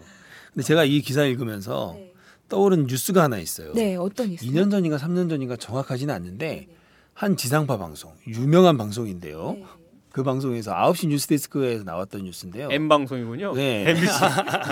근데 0.52 0.64
제가 0.64 0.84
이 0.84 1.00
기사 1.00 1.24
읽으면서 1.24 1.94
네. 1.96 2.12
떠오른 2.48 2.86
뉴스가 2.86 3.22
하나 3.22 3.38
있어요. 3.38 3.72
네, 3.74 3.96
어떤 3.96 4.30
뉴스? 4.30 4.44
2년 4.46 4.70
전인가 4.70 4.96
3년 4.96 5.28
전인가 5.28 5.56
정확하지는 5.56 6.12
않는데 6.14 6.68
한 7.14 7.36
지상파 7.36 7.76
방송, 7.78 8.12
유명한 8.26 8.76
방송인데요. 8.78 9.52
네. 9.58 9.64
그 10.12 10.24
방송에서 10.24 10.74
9시 10.74 11.06
뉴스데스크에서 11.08 11.84
나왔던 11.84 12.24
뉴스인데요. 12.24 12.68
M 12.72 12.88
방송이군요. 12.88 13.52
네. 13.54 13.84
MBC 13.90 14.12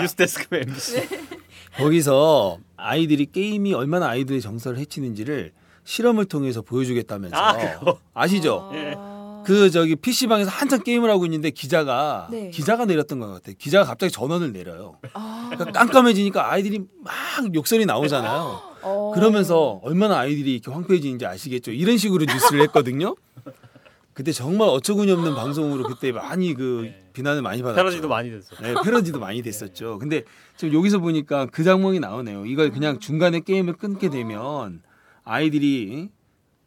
뉴스데스크 0.01 0.55
MBC. 0.55 1.07
거기서 1.77 2.57
아이들이 2.77 3.25
게임이 3.25 3.73
얼마나 3.73 4.09
아이들의 4.09 4.41
정서를 4.41 4.79
해치는지를 4.79 5.51
실험을 5.83 6.25
통해서 6.25 6.61
보여주겠다면서 6.61 7.35
아. 7.35 7.55
아시죠? 8.13 8.69
아... 8.71 9.43
그 9.45 9.71
저기 9.71 9.95
PC방에서 9.95 10.49
한참 10.51 10.83
게임을 10.83 11.09
하고 11.09 11.25
있는데 11.25 11.49
기자가 11.49 12.27
네. 12.29 12.49
기자가 12.51 12.85
내렸던 12.85 13.19
것 13.19 13.27
같아요. 13.27 13.55
기자가 13.57 13.85
갑자기 13.85 14.11
전원을 14.11 14.53
내려요. 14.53 14.97
아... 15.13 15.49
그러니까 15.51 15.79
깜깜해지니까 15.79 16.51
아이들이 16.51 16.81
막 17.03 17.13
욕설이 17.53 17.85
나오잖아요. 17.85 18.61
어... 18.83 19.11
그러면서 19.15 19.79
얼마나 19.83 20.19
아이들이 20.19 20.53
이렇게 20.53 20.71
황폐해지는지 20.71 21.25
아시겠죠? 21.25 21.71
이런 21.71 21.97
식으로 21.97 22.25
뉴스를 22.25 22.61
했거든요. 22.63 23.15
그때 24.13 24.31
정말 24.33 24.67
어처구니 24.67 25.11
없는 25.11 25.33
방송으로 25.33 25.83
그때 25.83 26.11
많이 26.11 26.53
그 26.53 26.91
비난을 27.19 27.41
많이 27.41 27.61
받았죠. 27.61 27.75
패러디도 27.83 28.07
많이 28.07 28.31
됐어. 28.31 28.55
네, 28.61 28.73
패러디도 28.81 29.19
많이 29.19 29.41
됐었죠. 29.41 29.99
근데 29.99 30.23
지금 30.55 30.73
여기서 30.73 30.99
보니까 30.99 31.47
그 31.47 31.63
장면이 31.65 31.99
나오네요. 31.99 32.45
이걸 32.45 32.71
그냥 32.71 32.99
중간에 32.99 33.41
게임을 33.41 33.73
끊게 33.73 34.09
되면 34.09 34.81
아이들이 35.25 36.09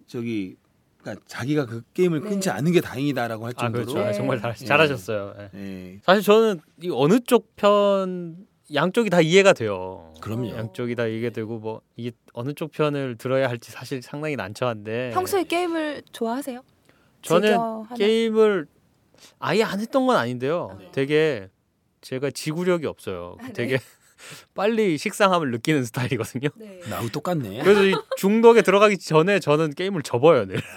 저기 0.06 0.56
그러니까 1.00 1.24
자기가 1.26 1.64
그 1.66 1.82
게임을 1.94 2.20
끊지 2.20 2.48
네. 2.50 2.54
않는 2.54 2.72
게 2.72 2.80
다행이다라고 2.82 3.44
할아 3.44 3.52
정도로 3.54 3.86
그렇죠. 3.86 4.06
네. 4.06 4.12
정말 4.12 4.40
잘, 4.40 4.52
네. 4.54 4.64
잘하셨어요. 4.66 5.34
예. 5.54 5.58
예, 5.94 5.98
사실 6.02 6.22
저는 6.22 6.60
이 6.82 6.90
어느 6.92 7.18
쪽 7.20 7.48
편 7.56 8.36
양쪽이 8.74 9.10
다 9.10 9.20
이해가 9.20 9.52
돼요. 9.54 10.12
그럼요. 10.20 10.50
양쪽이 10.50 10.94
다 10.94 11.06
이해되고 11.06 11.58
뭐 11.58 11.80
이게 11.96 12.12
어느 12.34 12.52
쪽 12.52 12.72
편을 12.72 13.16
들어야 13.16 13.48
할지 13.48 13.70
사실 13.72 14.00
상당히 14.02 14.36
난처한데 14.36 15.10
평소에 15.14 15.44
게임을 15.44 16.02
좋아하세요? 16.12 16.62
저는? 17.22 17.56
게임을 17.96 18.66
아예 19.38 19.62
안 19.62 19.80
했던 19.80 20.06
건 20.06 20.16
아닌데요. 20.16 20.76
네. 20.78 20.88
되게 20.92 21.48
제가 22.00 22.30
지구력이 22.30 22.86
없어요. 22.86 23.36
아, 23.40 23.46
네. 23.46 23.52
되게 23.52 23.78
빨리 24.54 24.98
식상함을 24.98 25.50
느끼는 25.50 25.84
스타일이거든요. 25.84 26.48
네. 26.56 26.80
나하고 26.88 27.08
똑같네. 27.08 27.62
그래서 27.62 27.84
이 27.84 27.94
중독에 28.16 28.62
들어가기 28.62 28.98
전에 28.98 29.38
저는 29.40 29.74
게임을 29.74 30.02
접어요. 30.02 30.46
늘. 30.46 30.60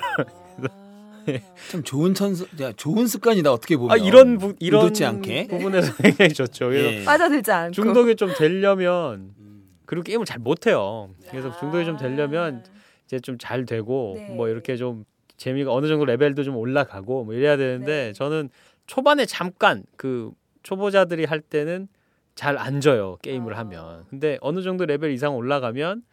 참 1.72 1.84
좋은 1.84 2.14
야, 2.62 2.72
좋은 2.74 3.08
습관이다 3.08 3.52
어떻게 3.52 3.78
보면. 3.78 3.92
아 3.92 3.98
이런 3.98 4.38
부, 4.38 4.54
이런 4.60 4.92
않게. 5.04 5.48
부분에서 5.48 5.96
굉장히 6.02 6.34
좋죠. 6.34 6.70
그래서 6.70 6.94
예. 6.94 7.04
빠져들지 7.04 7.52
않고 7.52 7.72
중독이 7.74 8.16
좀 8.16 8.32
되려면 8.38 9.34
음. 9.40 9.64
그리고 9.86 10.04
게임을 10.04 10.26
잘 10.26 10.38
못해요. 10.40 11.10
그래서 11.32 11.50
아. 11.50 11.58
중독이 11.60 11.86
좀 11.86 11.98
되려면 11.98 12.64
이제 13.06 13.20
좀 13.20 13.38
잘 13.40 13.66
되고 13.66 14.14
네. 14.18 14.30
뭐 14.30 14.50
이렇게 14.50 14.76
좀 14.76 15.06
재미가 15.38 15.72
어느 15.74 15.88
정도 15.88 16.06
레벨도 16.06 16.44
좀 16.44 16.56
올라가고 16.58 17.24
뭐 17.26 17.34
이래야 17.34 17.58
되는데 17.58 18.08
네. 18.08 18.14
저는 18.14 18.50
초반에 18.88 19.26
잠깐 19.26 19.84
그 19.98 20.32
초보자들이 20.64 21.26
할 21.26 21.42
때는 21.42 21.88
잘 22.36 22.63
안 22.63 22.82
져요 22.82 23.18
게임을 23.22 23.54
아. 23.54 23.60
하면 23.60 24.06
근데 24.10 24.38
어느 24.42 24.62
정도 24.62 24.86
레벨 24.86 25.12
이상 25.12 25.36
올라가면 25.36 26.04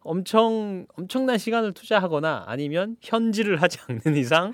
엄청 0.00 0.86
엄청난 0.96 1.38
시간을 1.38 1.72
투자하거나 1.72 2.44
아니면 2.46 2.96
현질을 3.02 3.60
하지 3.62 3.78
않는 3.88 4.16
이상 4.16 4.52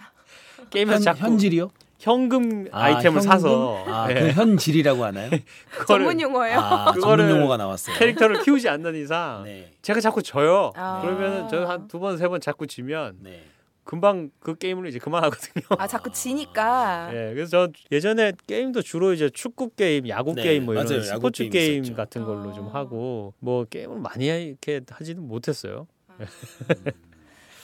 게임에서 0.71 0.97
현, 0.97 1.03
자꾸 1.03 1.19
현질이요? 1.21 1.71
현금 1.99 2.67
아, 2.73 2.85
아이템을 2.85 3.21
현금? 3.21 3.21
사서 3.21 3.85
아, 3.87 4.09
네. 4.09 4.15
그 4.15 4.31
현질이라고 4.33 5.05
하나요? 5.05 5.31
그거를 5.71 6.07
전문 6.07 6.21
용어예요. 6.21 6.59
아, 6.59 6.93
그거를 6.93 7.25
전문 7.25 7.37
용어가 7.41 7.57
나왔어요. 7.57 7.97
캐릭터를 7.97 8.43
키우지 8.43 8.69
않는 8.69 8.95
이상 8.97 9.45
네. 9.45 9.71
제가 9.83 10.01
자꾸 10.01 10.23
져요. 10.23 10.73
아. 10.75 11.01
그러면은 11.03 11.49
저 11.49 11.67
한두 11.67 11.99
번 12.01 12.17
세 12.19 12.29
번 12.29 12.41
자꾸 12.41 12.67
지면 12.67 13.17
네. 13.21 13.43
금방 13.85 14.31
그 14.41 14.57
게임을 14.57 14.87
이제 14.89 14.99
그만하거든요. 14.99 15.65
아 15.79 15.87
자꾸 15.87 16.11
지니까. 16.11 17.11
예, 17.13 17.35
그래서 17.35 17.67
저 17.69 17.73
예전에 17.93 18.33
게임도 18.47 18.83
주로 18.83 19.13
이제 19.13 19.29
축구 19.31 19.71
게임, 19.71 20.09
야구 20.09 20.35
네, 20.35 20.43
게임 20.43 20.65
뭐 20.65 20.75
이런 20.75 20.87
맞아요. 20.87 21.03
스포츠 21.03 21.43
게임 21.43 21.51
게임 21.53 21.83
있었죠. 21.85 21.97
같은 21.97 22.25
걸로 22.25 22.53
좀 22.55 22.69
아. 22.69 22.75
하고 22.81 23.35
뭐 23.41 23.65
게임을 23.65 23.99
많이 24.01 24.27
이렇게 24.27 24.81
하지는 24.91 25.27
못했어요. 25.29 25.87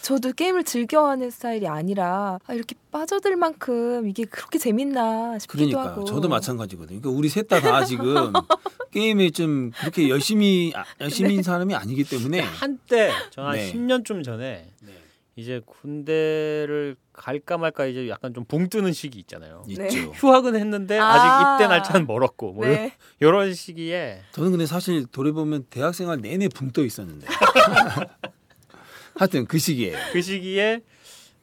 저도 0.03 0.33
게임을 0.33 0.65
즐겨하는 0.65 1.31
스타일이 1.31 1.69
아니라 1.69 2.39
아, 2.47 2.55
이렇게 2.55 2.75
빠져들 2.91 3.37
만큼 3.37 4.09
이게 4.09 4.25
그렇게 4.25 4.59
재밌나 4.59 5.39
싶기도 5.39 5.67
그러니까 5.67 5.93
하고. 5.93 6.05
저도 6.05 6.29
마찬가지거든요. 6.29 7.01
그러니까 7.01 7.11
우리 7.19 7.29
셋 7.29 7.47
다 7.49 7.61
다 7.61 7.85
지금 7.85 8.33
게임에 8.93 9.31
좀 9.31 9.71
그렇게 9.79 10.09
열심히 10.09 10.73
아, 10.75 10.85
열심인 11.03 11.43
사람이 11.43 11.75
아니기 11.75 12.05
때문에 12.05 12.41
한때 12.41 13.11
저한 13.31 13.57
네. 13.57 13.73
10년쯤 13.73 14.25
전에 14.25 14.71
네. 14.81 14.93
이제 15.37 15.61
군대를 15.65 16.97
갈까 17.13 17.57
말까 17.57 17.87
이제 17.87 18.09
약간 18.09 18.35
좀 18.35 18.45
붕 18.45 18.69
뜨는 18.69 18.93
시기 18.93 19.19
있잖아요. 19.21 19.65
네. 19.69 19.87
있죠. 19.87 20.11
휴학은 20.13 20.57
했는데 20.57 20.99
아. 20.99 21.13
아. 21.15 21.57
직 21.59 21.65
입대 21.65 21.69
날짜는 21.69 22.07
멀었고 22.07 22.53
뭐 22.53 22.67
네. 22.67 22.95
이런 23.21 23.55
시기에 23.55 24.23
저는 24.33 24.51
근데 24.51 24.67
사실 24.67 25.07
돌아보면 25.07 25.67
대학생활 25.71 26.21
내내 26.21 26.49
붕 26.49 26.71
떠 26.73 26.83
있었는데. 26.85 27.27
하여튼 29.17 29.45
그 29.47 29.59
시기에 29.59 29.95
그 30.13 30.23
시기에 30.23 30.81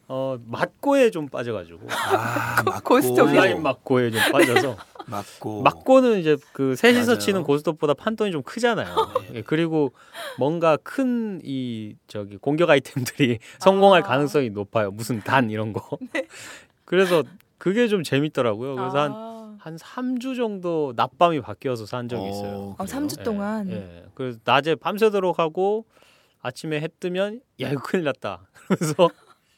어 0.10 0.38
맞고에 0.46 1.12
좀 1.12 1.28
빠져가지고 1.28 1.88
아 1.90 2.64
맞고 2.64 2.96
고스톱이요? 2.96 3.24
온라인 3.26 3.62
맞고에 3.62 4.10
좀 4.12 4.22
빠져서 4.32 4.78
맞고 5.08 5.64
맞고는 5.64 6.20
이제 6.20 6.38
그 6.54 6.76
셋이서 6.78 7.12
맞아요. 7.12 7.18
치는 7.20 7.44
고스톱보다 7.44 7.94
판돈이 7.94 8.32
좀 8.32 8.42
크잖아요. 8.44 8.96
네. 9.30 9.36
예, 9.36 9.42
그리고 9.42 9.92
뭔가 10.38 10.78
큰 10.78 11.42
이 11.44 11.96
저기 12.08 12.38
공격 12.38 12.70
아이템들이 12.70 13.40
성공할 13.60 14.02
아. 14.04 14.06
가능성이 14.06 14.50
높아요. 14.50 14.92
무슨 14.92 15.20
단 15.22 15.50
이런 15.50 15.74
거. 15.74 15.98
그래서 16.86 17.24
그게 17.58 17.88
좀 17.88 18.04
재밌더라고요. 18.04 18.76
그래서 18.76 18.98
한 19.00 19.12
아. 19.14 19.58
한 19.60 19.76
3주 19.76 20.38
정도 20.38 20.94
낮밤이 20.96 21.42
바뀌어서 21.42 21.86
산 21.86 22.08
적이 22.08 22.30
있어요. 22.30 22.76
아, 22.78 22.86
3주 22.86 23.24
동안. 23.24 23.70
예, 23.70 23.76
예. 23.76 24.06
그래서 24.14 24.40
낮에 24.46 24.76
밤새도록 24.76 25.40
하고 25.40 25.86
아침에 26.42 26.80
해 26.80 26.88
뜨면 27.00 27.42
야 27.60 27.70
이거 27.72 27.82
큰일 27.82 28.06
났다. 28.06 28.48
그래서 28.70 29.10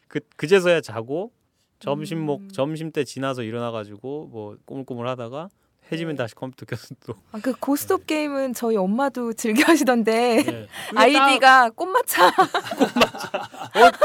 그 0.10 0.20
그제서야 0.36 0.82
자고 0.82 1.32
점심 1.80 2.26
먹 2.26 2.42
음. 2.42 2.50
점심 2.50 2.92
때 2.92 3.06
지나서 3.06 3.44
일어나 3.44 3.72
가지고 3.72 4.28
뭐 4.32 4.58
꼬물꼬물 4.66 5.08
하다가 5.08 5.48
해지면 5.92 6.16
네. 6.16 6.24
다시 6.24 6.36
컴퓨터 6.36 6.66
켜서 6.66 6.94
또 7.06 7.14
아, 7.32 7.40
그 7.42 7.54
고스톱 7.54 8.06
게임은 8.06 8.54
저희 8.54 8.76
엄마도 8.76 9.34
즐겨 9.34 9.64
하시던데 9.66 10.44
예. 10.48 10.68
아이디가 10.96 11.72
꽃마차 11.76 12.28
어, 12.28 12.32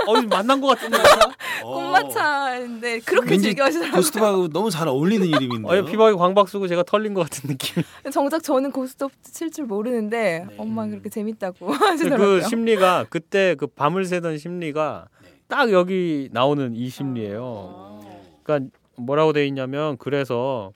어 0.06 0.22
만난 0.22 0.60
것 0.60 0.68
같은데. 0.68 0.98
꽃마차인데 1.62 3.00
그렇게 3.00 3.30
왠지 3.32 3.48
즐겨 3.48 3.64
하시더라고요. 3.64 3.96
고스톱하고 3.96 4.48
너무 4.48 4.70
잘 4.70 4.88
어울리는 4.88 5.26
이름인데요. 5.28 5.82
어, 5.82 5.84
피박이 5.84 6.16
광박 6.16 6.48
쓰고 6.48 6.68
제가 6.68 6.82
털린 6.84 7.12
것 7.14 7.22
같은 7.22 7.48
느낌. 7.48 7.82
정작 8.10 8.42
저는 8.42 8.70
고스톱 8.70 9.12
칠 9.22 9.50
줄 9.50 9.66
모르는데 9.66 10.46
네. 10.48 10.54
엄마 10.56 10.86
그렇게 10.86 11.08
재밌다고 11.08 11.70
하시더라고요. 11.72 12.40
그 12.40 12.48
심리가 12.48 13.04
그때 13.08 13.54
그 13.56 13.66
밤을 13.66 14.04
새던 14.04 14.38
심리가 14.38 15.06
딱 15.48 15.70
여기 15.72 16.28
나오는 16.32 16.74
이 16.74 16.88
심리예요. 16.88 18.00
그러니까 18.42 18.70
뭐라고 18.96 19.32
돼 19.32 19.46
있냐면 19.46 19.96
그래서 19.98 20.72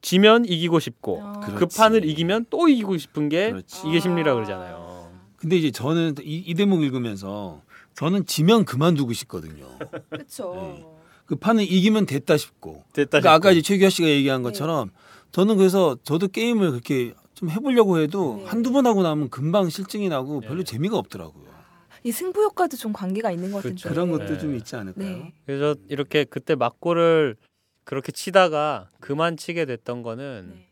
지면 0.00 0.44
이기고 0.44 0.80
싶고 0.80 1.20
아. 1.22 1.40
그. 1.40 1.66
판을 1.66 2.04
이기면 2.04 2.46
또 2.50 2.68
이기고 2.68 2.98
싶은 2.98 3.28
게 3.28 3.50
그렇지. 3.50 3.88
이게 3.88 4.00
심리라 4.00 4.34
그러잖아요. 4.34 5.10
근데 5.36 5.56
이제 5.56 5.70
저는 5.70 6.16
이, 6.22 6.36
이 6.46 6.54
대목 6.54 6.82
읽으면서 6.82 7.62
저는 7.94 8.26
지면 8.26 8.64
그만두고 8.64 9.12
싶거든요. 9.12 9.66
그렇죠. 10.10 10.54
네. 10.54 10.86
그 11.26 11.36
판을 11.36 11.64
이기면 11.64 12.06
됐다 12.06 12.36
싶고. 12.36 12.84
됐다 12.92 13.20
그러니까 13.20 13.32
아까 13.32 13.50
싶고. 13.50 13.58
이제 13.58 13.66
최규하 13.66 13.90
씨가 13.90 14.08
얘기한 14.08 14.42
네. 14.42 14.48
것처럼 14.48 14.90
저는 15.32 15.56
그래서 15.56 15.96
저도 16.02 16.28
게임을 16.28 16.70
그렇게 16.70 17.14
좀 17.34 17.50
해보려고 17.50 17.98
해도 17.98 18.36
네. 18.38 18.44
한두 18.46 18.72
번 18.72 18.86
하고 18.86 19.02
나면 19.02 19.30
금방 19.30 19.68
실증이 19.68 20.08
나고 20.08 20.40
네. 20.40 20.48
별로 20.48 20.62
재미가 20.62 20.96
없더라고요. 20.96 21.51
이 22.04 22.10
승부 22.12 22.42
효과도 22.42 22.76
좀 22.76 22.92
관계가 22.92 23.30
있는 23.30 23.52
것 23.52 23.62
그렇죠. 23.62 23.88
같은데. 23.88 23.94
그런 23.94 24.10
것도 24.10 24.32
네. 24.34 24.38
좀 24.38 24.54
있지 24.56 24.74
않을까요? 24.76 25.06
네. 25.06 25.32
그래서 25.46 25.76
이렇게 25.88 26.24
그때 26.24 26.54
막고를 26.54 27.36
그렇게 27.84 28.10
치다가 28.12 28.88
그만 29.00 29.36
치게 29.36 29.64
됐던 29.66 30.02
거는 30.02 30.52
네. 30.54 30.66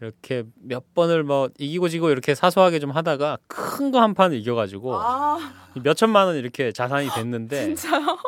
이렇게 0.00 0.42
몇 0.56 0.94
번을 0.94 1.22
뭐 1.22 1.48
이기고 1.58 1.88
지고 1.88 2.10
이렇게 2.10 2.34
사소하게 2.34 2.78
좀 2.78 2.90
하다가 2.90 3.38
큰 3.46 3.90
거 3.90 4.00
한 4.00 4.14
판을 4.14 4.36
이겨가지고 4.38 4.94
아 4.96 5.38
몇 5.82 5.94
천만 5.96 6.26
원 6.26 6.36
이렇게 6.36 6.70
자산이 6.72 7.08
됐는데 7.10 7.74
진짜요? 7.76 8.18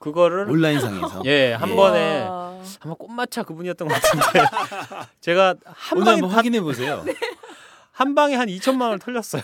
그거를 0.00 0.48
온라인상에서. 0.50 1.22
예한 1.26 1.70
예. 1.70 1.76
번에 1.76 2.22
와. 2.24 2.58
아마 2.80 2.94
꽃마차 2.94 3.42
그분이었던 3.42 3.86
것 3.88 3.94
같은데 3.94 4.46
제가 5.20 5.54
한 5.64 5.98
오늘 5.98 6.04
방에 6.06 6.14
한번 6.16 6.30
다- 6.30 6.36
확인해 6.36 6.60
보세요. 6.60 7.04
한 7.92 8.14
방에 8.14 8.34
한 8.34 8.48
2천만 8.48 8.82
원을 8.82 8.98
털렸어요. 8.98 9.42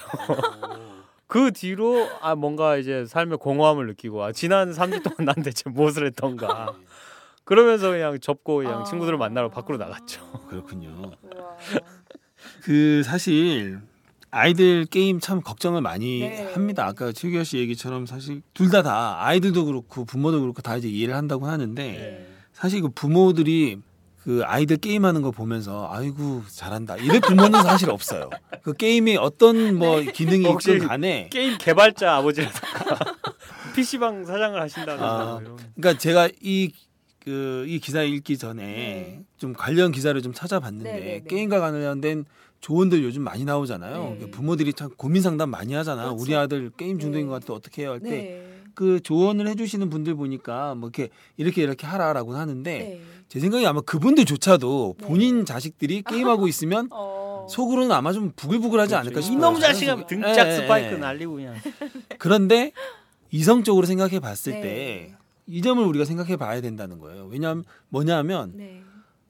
그 1.26 1.52
뒤로 1.52 2.08
아 2.20 2.34
뭔가 2.34 2.76
이제 2.76 3.04
삶의 3.06 3.38
공허함을 3.38 3.86
느끼고 3.88 4.22
아 4.22 4.32
지난 4.32 4.72
3주 4.72 5.02
동안 5.02 5.34
난 5.34 5.42
대체 5.42 5.68
무엇을 5.68 6.06
했던가 6.06 6.74
그러면서 7.44 7.90
그냥 7.90 8.18
접고 8.20 8.56
그냥 8.56 8.80
아. 8.80 8.84
친구들을 8.84 9.18
만나러 9.18 9.48
밖으로 9.50 9.78
나갔죠. 9.78 10.20
그렇군요. 10.48 11.12
그 12.62 13.02
사실 13.04 13.80
아이들 14.30 14.84
게임 14.84 15.20
참 15.20 15.40
걱정을 15.40 15.80
많이 15.80 16.20
네. 16.20 16.52
합니다. 16.52 16.86
아까 16.86 17.12
최규하 17.12 17.44
씨 17.44 17.58
얘기처럼 17.58 18.06
사실 18.06 18.42
둘 18.52 18.70
다다 18.70 19.24
아이들도 19.24 19.64
그렇고 19.64 20.04
부모도 20.04 20.40
그렇고 20.40 20.60
다 20.62 20.76
이제 20.76 20.88
이해를 20.88 21.14
한다고 21.14 21.46
하는데 21.46 21.82
네. 21.82 22.26
사실 22.52 22.82
그 22.82 22.88
부모들이 22.88 23.80
그 24.26 24.42
아이들 24.44 24.76
게임하는 24.76 25.22
거 25.22 25.30
보면서 25.30 25.88
아이고 25.88 26.42
잘한다 26.48 26.96
이럴 26.96 27.20
부모는 27.20 27.62
사실 27.62 27.88
없어요. 27.90 28.28
그 28.62 28.72
게임에 28.72 29.14
어떤 29.16 29.76
뭐 29.76 30.00
기능이 30.00 30.44
혹시 30.46 30.72
있든 30.72 30.88
간에 30.88 31.28
게임 31.30 31.56
개발자 31.56 32.16
아버지라든가 32.16 32.98
PC방 33.76 34.24
사장을 34.24 34.60
하신다는 34.60 35.04
아. 35.04 35.40
그러니까 35.76 35.96
제가 35.96 36.28
이 36.42 36.72
그 37.26 37.66
이 37.66 37.80
기사 37.80 38.02
읽기 38.04 38.38
전에 38.38 38.62
네. 38.62 39.24
좀 39.36 39.52
관련 39.52 39.90
기사를 39.90 40.20
좀 40.22 40.32
찾아봤는데 40.32 40.92
네, 40.92 40.98
네, 41.00 41.04
네. 41.04 41.24
게임과 41.28 41.58
관련된 41.58 42.24
조언들 42.60 43.02
요즘 43.02 43.22
많이 43.22 43.44
나오잖아요. 43.44 44.16
네. 44.20 44.30
부모들이 44.30 44.72
참 44.74 44.90
고민 44.96 45.22
상담 45.22 45.50
많이 45.50 45.74
하잖아요. 45.74 46.10
그렇죠. 46.10 46.22
우리 46.22 46.36
아들 46.36 46.70
게임 46.76 47.00
중독인 47.00 47.26
네. 47.26 47.30
것 47.30 47.40
같아 47.40 47.52
어떻게 47.52 47.82
해요 47.82 47.90
할때 47.92 48.08
네. 48.10 48.62
그 48.74 49.00
조언을 49.00 49.48
해주시는 49.48 49.90
분들 49.90 50.14
보니까 50.14 50.76
뭐 50.76 50.88
이렇게 50.94 51.08
이렇게 51.36 51.62
이렇게 51.64 51.84
하라라고 51.84 52.36
하는데 52.36 52.78
네. 52.78 53.00
제 53.28 53.40
생각에 53.40 53.66
아마 53.66 53.80
그분들조차도 53.80 54.94
네. 54.98 55.06
본인 55.06 55.44
자식들이 55.44 56.02
게임하고 56.02 56.46
있으면 56.48 56.88
어. 56.92 57.46
속으로는 57.50 57.92
아마 57.92 58.12
좀 58.12 58.32
부글부글하지 58.36 58.94
않을까 58.94 59.20
싶어요. 59.20 59.38
이놈 59.38 59.60
자식아 59.60 59.94
자연스럽게. 59.96 60.14
등짝 60.14 60.46
예, 60.46 60.50
예, 60.52 60.56
스파이크 60.56 60.94
예. 60.94 60.98
날리고 60.98 61.34
그냥. 61.34 61.54
그런데 62.18 62.72
이성적으로 63.30 63.86
생각해 63.86 64.20
봤을 64.20 64.52
네. 64.60 65.16
때이 65.48 65.60
점을 65.62 65.82
우리가 65.84 66.04
생각해 66.04 66.36
봐야 66.36 66.60
된다는 66.60 66.98
거예요. 66.98 67.26
왜냐하면 67.26 67.64
뭐냐면 67.88 68.52
네. 68.56 68.82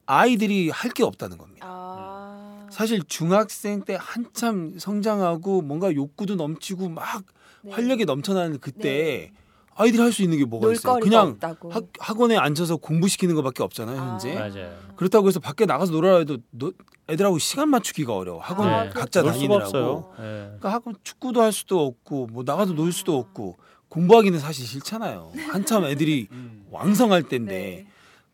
아이들이 0.05 0.69
할 0.69 0.91
게 0.91 1.03
없다는 1.03 1.37
겁니다. 1.37 1.65
아. 1.67 2.67
사실 2.71 3.01
중학생 3.07 3.83
때 3.83 3.97
한참 3.99 4.77
성장하고 4.77 5.61
뭔가 5.61 5.93
욕구도 5.93 6.35
넘치고 6.35 6.89
막 6.89 7.23
네. 7.63 7.71
활력이 7.71 8.05
넘쳐나는 8.05 8.59
그때 8.59 9.31
아이들이 9.77 10.01
할 10.01 10.11
수 10.11 10.23
있는 10.23 10.37
게 10.37 10.45
뭐가 10.45 10.71
있어요? 10.73 10.99
그냥 10.99 11.27
없다고. 11.29 11.69
학, 11.71 11.85
학원에 11.99 12.35
앉아서 12.35 12.77
공부시키는 12.77 13.35
것밖에 13.35 13.63
없잖아요, 13.63 13.97
현재. 13.97 14.35
아. 14.35 14.47
맞아요. 14.49 14.77
그렇다고 14.95 15.27
해서 15.27 15.39
밖에 15.39 15.65
나가서 15.65 15.91
놀아야 15.91 16.17
해도 16.17 16.37
너- 16.51 16.71
애들하고 17.09 17.37
시간 17.39 17.69
맞추기가 17.69 18.13
어려워. 18.15 18.39
학원 18.41 18.67
아, 18.69 18.89
각자 18.89 19.23
다니느라고. 19.23 19.55
없어요. 19.63 20.11
예. 20.19 20.21
그러니까 20.23 20.73
학원 20.73 20.95
축구도 21.03 21.41
할 21.41 21.51
수도 21.51 21.85
없고 21.85 22.27
뭐 22.27 22.43
나가서 22.45 22.73
놀 22.73 22.91
수도 22.91 23.17
없고 23.17 23.55
공부하기는 23.89 24.39
사실 24.39 24.65
싫잖아요. 24.65 25.31
한참 25.51 25.85
애들이 25.85 26.27
음. 26.33 26.65
왕성할 26.71 27.23
때인데. 27.23 27.51
네. 27.53 27.87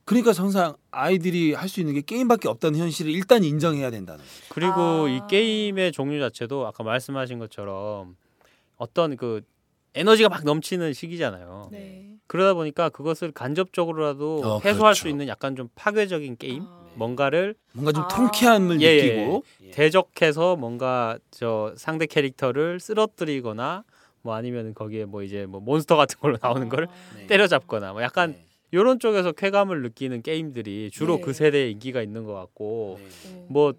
그러니까 0.05 0.31
항상 0.35 0.75
아이들이 0.91 1.53
할 1.53 1.69
수 1.69 1.79
있는 1.79 1.93
게 1.93 2.01
게임밖에 2.01 2.47
없다는 2.49 2.77
현실을 2.79 3.11
일단 3.11 3.43
인정해야 3.43 3.89
된다는 3.91 4.19
거죠. 4.23 4.31
그리고 4.49 4.73
아. 5.05 5.09
이 5.09 5.21
게임의 5.29 5.91
종류 5.93 6.19
자체도 6.19 6.65
아까 6.67 6.83
말씀하신 6.83 7.39
것처럼 7.39 8.15
어떤 8.77 9.15
그 9.15 9.41
에너지가 9.95 10.29
막 10.29 10.43
넘치는 10.43 10.93
시기잖아요. 10.93 11.69
네. 11.71 12.03
그러다 12.27 12.53
보니까 12.53 12.89
그것을 12.89 13.31
간접적으로라도 13.31 14.41
어, 14.43 14.59
해소할 14.59 14.93
그렇죠. 14.93 15.01
수 15.01 15.07
있는 15.07 15.27
약간 15.27 15.55
좀 15.55 15.69
파괴적인 15.75 16.37
게임, 16.37 16.63
아. 16.63 16.93
뭔가를 16.95 17.55
뭔가 17.73 17.91
좀 17.91 18.03
아. 18.03 18.07
통쾌함을 18.07 18.81
예, 18.81 18.95
느끼고 18.95 19.43
대적해서 19.71 20.55
뭔가 20.55 21.17
저 21.31 21.73
상대 21.77 22.05
캐릭터를 22.05 22.79
쓰러뜨리거나 22.79 23.83
뭐 24.21 24.35
아니면 24.35 24.73
거기에 24.73 25.05
뭐 25.05 25.21
이제 25.21 25.45
뭐 25.45 25.59
몬스터 25.59 25.95
같은 25.95 26.19
걸로 26.19 26.37
나오는 26.41 26.69
걸 26.69 26.87
네. 27.15 27.27
때려잡거나 27.27 27.93
뭐 27.93 28.01
약간 28.01 28.33
네. 28.33 28.45
이런 28.71 28.97
쪽에서 28.99 29.31
쾌감을 29.33 29.83
느끼는 29.83 30.23
게임들이 30.23 30.89
주로 30.91 31.17
네. 31.17 31.21
그 31.21 31.33
세대에 31.33 31.69
인기가 31.69 32.01
있는 32.01 32.23
것 32.23 32.33
같고 32.33 32.99
네. 32.99 33.45
뭐 33.49 33.73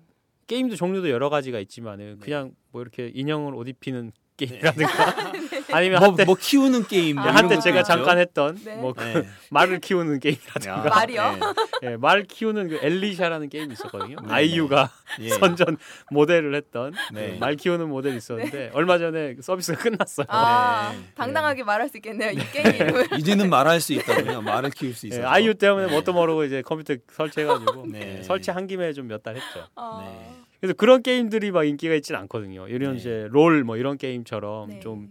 게임도 0.46 0.76
종류도 0.76 1.10
여러 1.10 1.30
가지가 1.30 1.58
있지만은 1.60 2.18
그냥 2.20 2.52
뭐 2.70 2.82
이렇게 2.82 3.10
인형을 3.14 3.54
옷 3.54 3.66
입히는 3.66 4.12
게임이라든가 4.36 4.92
아니면 5.72 5.98
뭐, 6.00 6.08
한때 6.08 6.24
뭐 6.24 6.34
키우는 6.38 6.86
게임 6.86 7.16
뭐 7.16 7.24
아, 7.24 7.30
한때 7.34 7.58
제가 7.58 7.80
있죠. 7.80 7.86
잠깐 7.88 8.18
했던 8.18 8.58
네. 8.64 8.76
뭐그 8.76 9.02
네. 9.02 9.26
말을 9.50 9.80
키우는 9.80 10.20
게임이라든가 10.20 10.88
말이요? 10.88 11.40
예, 11.82 11.96
말 11.96 12.24
키우는 12.24 12.68
그 12.68 12.78
엘리샤라는 12.82 13.48
게임이 13.48 13.72
있었거든요. 13.72 14.16
네, 14.26 14.32
아이유가 14.32 14.90
예. 15.20 15.28
선전 15.30 15.76
모델을 16.10 16.54
했던 16.54 16.92
네. 17.12 17.34
그말 17.34 17.56
키우는 17.56 17.88
모델이 17.88 18.16
있었는데 18.16 18.70
얼마 18.74 18.98
전에 18.98 19.34
그 19.34 19.42
서비스가 19.42 19.78
끝났어요. 19.78 20.26
아, 20.28 20.92
네. 20.94 21.04
당당하게 21.14 21.62
말할 21.64 21.88
수 21.88 21.96
있겠네요. 21.98 22.30
이 22.32 22.38
게임 22.52 22.66
이름을. 22.74 23.06
이제는 23.18 23.48
말할 23.50 23.80
수 23.80 23.92
있다고요. 23.92 24.42
말을 24.42 24.70
키울 24.70 24.94
수 24.94 25.06
예, 25.06 25.08
있어요. 25.08 25.28
아이유 25.28 25.54
때문에 25.54 25.86
뭣도 25.92 26.12
모르고 26.12 26.44
이제 26.44 26.62
컴퓨터 26.62 26.94
설치해가지고 27.12 27.86
설치한 28.22 28.66
김에 28.66 28.92
좀 28.92 29.04
몇 29.08 29.22
달 29.22 29.36
했죠. 29.36 29.66
아, 29.76 30.02
네. 30.04 30.30
그래서 30.60 30.74
그런 30.74 31.02
게임들이 31.02 31.50
막 31.50 31.64
인기가 31.64 31.94
있진 31.94 32.16
않거든요. 32.16 32.66
이런 32.68 32.92
네. 32.94 32.98
이제 32.98 33.26
롤 33.30 33.64
뭐 33.64 33.76
이런 33.76 33.96
게임처럼 33.98 34.68
네. 34.70 34.80
좀이 34.80 35.08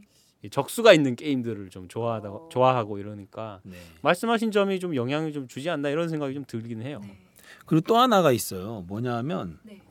적수가 0.50 0.94
있는 0.94 1.16
게임들을 1.16 1.70
좀 1.70 1.88
좋아하다 1.88 2.30
어. 2.30 2.50
좋아하고 2.52 3.00
이러니까 3.00 3.62
네. 3.64 3.78
말씀하신 4.02 4.52
점이 4.52 4.80
좀 4.80 4.96
영향을 4.96 5.32
좀 5.32 5.48
주지 5.48 5.70
않나 5.70 5.90
이런 5.90 6.10
생각이 6.10 6.34
좀 6.34 6.44
들긴 6.46 6.82
해요. 6.82 7.02
네. 7.04 7.18
그리고 7.66 7.86
또 7.88 7.98
하나가 7.98 8.32
있어요. 8.32 8.84
뭐냐면 8.88 9.60
네. 9.64 9.82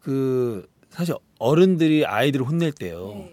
그 0.00 0.66
사실 0.88 1.14
어른들이 1.38 2.04
아이들을 2.06 2.46
혼낼 2.46 2.72
때요. 2.72 3.28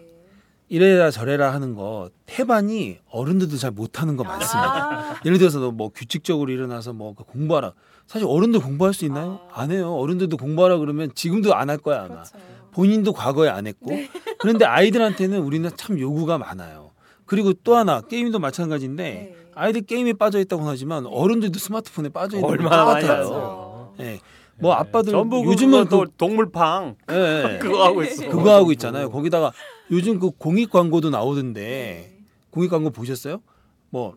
네. 0.69 0.75
이래라 0.75 1.11
저래라 1.11 1.53
하는 1.53 1.75
거 1.75 2.09
태반이 2.25 2.97
어른들도 3.09 3.57
잘 3.57 3.71
못하는 3.71 4.17
거 4.17 4.23
많습니다. 4.23 5.11
아, 5.13 5.15
예를 5.25 5.37
들어서 5.37 5.71
뭐 5.71 5.89
규칙적으로 5.89 6.51
일어나서 6.51 6.93
뭐 6.93 7.13
공부하라. 7.13 7.73
사실 8.05 8.27
어른들 8.29 8.59
공부할 8.61 8.93
수 8.93 9.05
있나요? 9.05 9.39
아. 9.51 9.61
안 9.61 9.71
해요. 9.71 9.93
어른들도 9.95 10.37
공부하라 10.37 10.77
그러면 10.77 11.11
지금도 11.15 11.55
안 11.55 11.69
할 11.69 11.77
거야 11.77 11.99
아마. 11.99 12.07
그렇죠. 12.23 12.37
본인도 12.71 13.13
과거에 13.13 13.49
안 13.49 13.65
했고. 13.67 13.91
그런데 14.39 14.65
아이들한테는 14.65 15.39
우리는 15.41 15.69
참 15.75 15.99
요구가 15.99 16.37
많아요. 16.37 16.91
그리고 17.25 17.51
또 17.53 17.75
하나 17.75 18.01
게임도 18.01 18.39
마찬가지인데 18.39 19.03
네. 19.03 19.35
아이들 19.55 19.81
게임에 19.81 20.13
빠져 20.13 20.39
있다고 20.39 20.63
하지만 20.67 21.05
어른들도 21.07 21.57
스마트폰에 21.59 22.09
빠져 22.09 22.37
있는 22.37 22.47
거 22.47 22.53
얼마나 22.53 22.85
많이 22.85 23.01
똑같아요. 23.01 23.23
하죠. 23.25 23.93
예. 24.01 24.19
뭐 24.59 24.73
아빠들 24.73 25.11
전부 25.11 25.43
요즘은 25.43 25.87
또 25.89 26.01
그, 26.01 26.11
동물팡 26.17 26.95
예, 27.11 27.15
예. 27.15 27.57
그거 27.61 27.83
하고 27.83 28.03
있어. 28.03 28.27
그거 28.29 28.53
하고 28.53 28.71
있잖아요. 28.71 29.09
거기다가 29.11 29.51
요즘 29.91 30.19
그 30.19 30.31
공익 30.31 30.69
광고도 30.69 31.09
나오던데 31.09 31.61
네. 31.61 32.17
공익 32.49 32.69
광고 32.71 32.89
보셨어요? 32.89 33.41
뭐 33.89 34.15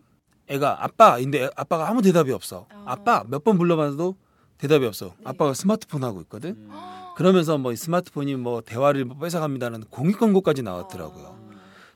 애가 0.48 0.84
아빠인데 0.84 1.50
아빠가 1.56 1.88
아무 1.88 2.02
대답이 2.02 2.32
없어. 2.32 2.66
아. 2.70 2.84
아빠 2.86 3.24
몇 3.28 3.44
번 3.44 3.56
불러봐도 3.58 4.16
대답이 4.58 4.84
없어. 4.84 5.14
아빠가 5.24 5.54
스마트폰 5.54 6.04
하고 6.04 6.20
있거든. 6.22 6.68
그러면서 7.16 7.56
뭐 7.58 7.74
스마트폰이 7.74 8.36
뭐 8.36 8.60
대화를 8.62 9.04
뭐 9.04 9.18
뺏어갑니다는 9.18 9.84
공익 9.90 10.18
광고까지 10.18 10.62
나왔더라고요. 10.62 11.38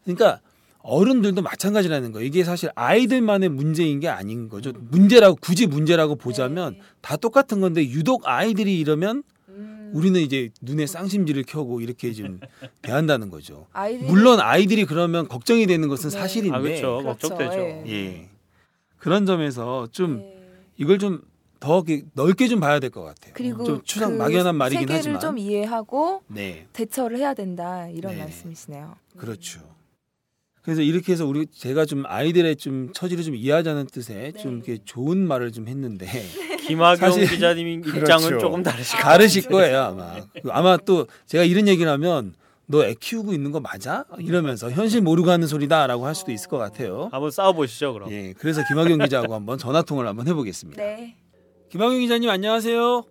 그러니까 0.04 0.40
어른들도 0.80 1.40
마찬가지라는 1.42 2.12
거예요. 2.12 2.26
이게 2.26 2.44
사실 2.44 2.70
아이들만의 2.74 3.48
문제인 3.48 4.00
게 4.00 4.08
아닌 4.08 4.48
거죠. 4.50 4.72
문제라고 4.90 5.36
굳이 5.40 5.66
문제라고 5.66 6.14
보자면 6.16 6.74
네. 6.74 6.80
다 7.00 7.16
똑같은 7.16 7.60
건데 7.60 7.82
유독 7.88 8.22
아이들이 8.28 8.78
이러면 8.78 9.18
음, 9.18 9.22
우리는 9.94 10.20
이제 10.20 10.50
눈에 10.60 10.86
쌍심지를 10.86 11.44
켜고 11.44 11.80
이렇게 11.80 12.12
좀 12.12 12.40
대한다는 12.82 13.30
거죠. 13.30 13.66
아이들이 13.72 14.10
물론 14.10 14.40
아이들이 14.40 14.84
그러면 14.84 15.28
걱정이 15.28 15.66
되는 15.66 15.88
것은 15.88 16.10
네. 16.10 16.18
사실인데 16.18 16.56
아 16.56 16.60
그렇죠. 16.60 16.98
그렇죠. 17.02 17.28
걱정되죠. 17.28 17.58
예. 17.60 17.84
예. 17.88 18.28
그런 18.98 19.24
점에서 19.24 19.88
좀 19.90 20.18
네. 20.18 20.36
이걸 20.76 20.98
좀 20.98 21.22
더 21.60 21.82
넓게 22.12 22.46
좀 22.46 22.60
봐야 22.60 22.78
될 22.78 22.90
것 22.90 23.02
같아요. 23.02 23.32
그리고 23.34 23.64
좀 23.64 23.80
추상 23.84 24.12
그 24.12 24.16
막연한 24.18 24.54
말이긴 24.54 24.80
세계를 24.82 24.98
하지만 24.98 25.20
좀 25.20 25.38
이해하고 25.38 26.22
네. 26.26 26.66
대처를 26.74 27.16
해야 27.16 27.32
된다 27.32 27.88
이런 27.88 28.12
네. 28.16 28.18
말씀이시네요. 28.18 28.94
그렇죠. 29.16 29.60
그래서 30.64 30.80
이렇게 30.80 31.12
해서 31.12 31.26
우리 31.26 31.46
제가 31.46 31.84
좀 31.84 32.04
아이들의 32.06 32.56
좀 32.56 32.90
처지를 32.94 33.22
좀 33.22 33.34
이해하자는 33.36 33.86
뜻에 33.86 34.32
좀 34.32 34.60
네. 34.62 34.72
이렇게 34.72 34.78
좋은 34.84 35.18
말을 35.18 35.52
좀 35.52 35.68
했는데 35.68 36.06
김학용 36.66 36.96
사실- 37.10 37.28
기자님 37.28 37.68
입장은 37.84 38.02
그렇죠. 38.26 38.38
조금 38.38 38.62
다르실 38.62 38.96
것 38.98 39.02
다르실 39.04 39.42
거예요 39.48 39.80
아마. 39.82 40.14
그 40.42 40.48
아마 40.50 40.78
또 40.78 41.06
제가 41.26 41.44
이런 41.44 41.68
얘기를 41.68 41.90
하면 41.92 42.34
너 42.66 42.82
애 42.82 42.94
키우고 42.98 43.34
있는 43.34 43.52
거 43.52 43.60
맞아? 43.60 44.06
이러면서 44.18 44.70
현실 44.70 45.02
모르고 45.02 45.30
하는 45.30 45.46
소리다라고 45.46 46.06
할 46.06 46.14
수도 46.14 46.32
있을 46.32 46.48
것 46.48 46.56
같아요. 46.56 47.10
한번 47.12 47.30
싸워보시죠 47.30 47.92
그럼. 47.92 48.10
예, 48.10 48.32
그래서 48.38 48.62
김학용 48.66 49.00
기자하고 49.00 49.34
한번 49.34 49.58
전화 49.58 49.82
통화를 49.82 50.08
한번 50.08 50.26
해보겠습니다. 50.28 50.82
네. 50.82 51.14
김학용 51.68 52.00
기자님 52.00 52.30
안녕하세요. 52.30 53.04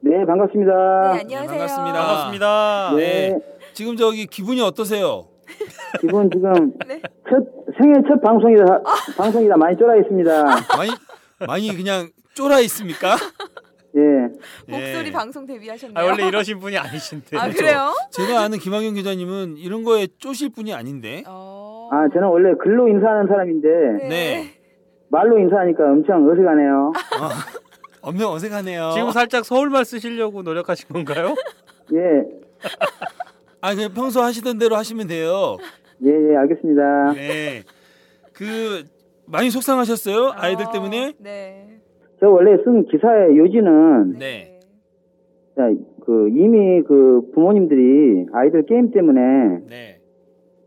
네, 0.00 0.10
반갑습니다. 0.26 0.72
네, 1.12 1.20
안녕하세요. 1.20 1.40
네, 1.42 1.46
반갑습니다. 1.58 1.92
반갑습니다. 2.06 2.92
네. 2.96 3.28
네, 3.30 3.38
지금 3.74 3.94
저기 3.98 4.24
기분이 4.26 4.62
어떠세요? 4.62 5.28
이번 6.02 6.30
지금 6.30 6.72
네. 6.86 7.00
첫 7.28 7.44
생애 7.78 8.00
첫 8.08 8.20
방송이다 8.20 8.82
방송이다 9.16 9.56
많이 9.56 9.76
쫄아 9.76 9.96
있습니다. 9.96 10.44
많이 10.76 10.90
많이 11.46 11.76
그냥 11.76 12.08
쫄아 12.34 12.60
있습니까? 12.60 13.16
예, 13.96 14.00
목소리 14.68 15.06
예. 15.08 15.12
방송 15.12 15.46
데뷔하셨네요. 15.46 15.98
아, 15.98 16.04
원래 16.08 16.26
이러신 16.28 16.58
분이 16.60 16.76
아니신데. 16.76 17.36
아, 17.36 17.48
그래요? 17.48 17.92
제가 18.10 18.42
아는 18.42 18.58
김학용 18.58 18.94
기자님은 18.94 19.56
이런 19.56 19.82
거에 19.82 20.06
쪼실 20.18 20.50
분이 20.50 20.72
아닌데. 20.72 21.24
어. 21.26 21.88
아 21.90 22.06
저는 22.12 22.28
원래 22.28 22.52
글로 22.60 22.86
인사하는 22.88 23.26
사람인데 23.28 23.68
네. 24.08 24.54
말로 25.08 25.38
인사하니까 25.38 25.84
엄청 25.84 26.28
어색하네요. 26.30 26.92
엄청 28.02 28.32
어색하네요. 28.32 28.90
지금 28.94 29.10
살짝 29.10 29.44
서울말 29.44 29.84
쓰시려고 29.84 30.42
노력하신 30.42 30.88
건가요? 30.90 31.34
예, 31.94 32.38
아, 33.60 33.74
그냥 33.74 33.92
평소 33.92 34.22
하시던 34.22 34.58
대로 34.58 34.76
하시면 34.76 35.08
돼요. 35.08 35.56
예, 36.04 36.10
예, 36.10 36.36
알겠습니다. 36.36 37.12
네. 37.12 37.62
그 38.32 38.84
많이 39.26 39.50
속상하셨어요? 39.50 40.32
아이들 40.34 40.66
어, 40.66 40.72
때문에? 40.72 41.12
네. 41.18 41.80
저 42.20 42.28
원래 42.28 42.56
쓴 42.64 42.86
기사의 42.86 43.36
요지는 43.36 44.18
네. 44.18 44.60
자, 45.56 45.70
그 46.04 46.28
이미 46.30 46.82
그 46.82 47.30
부모님들이 47.34 48.26
아이들 48.32 48.64
게임 48.66 48.90
때문에 48.90 49.20
네. 49.68 50.00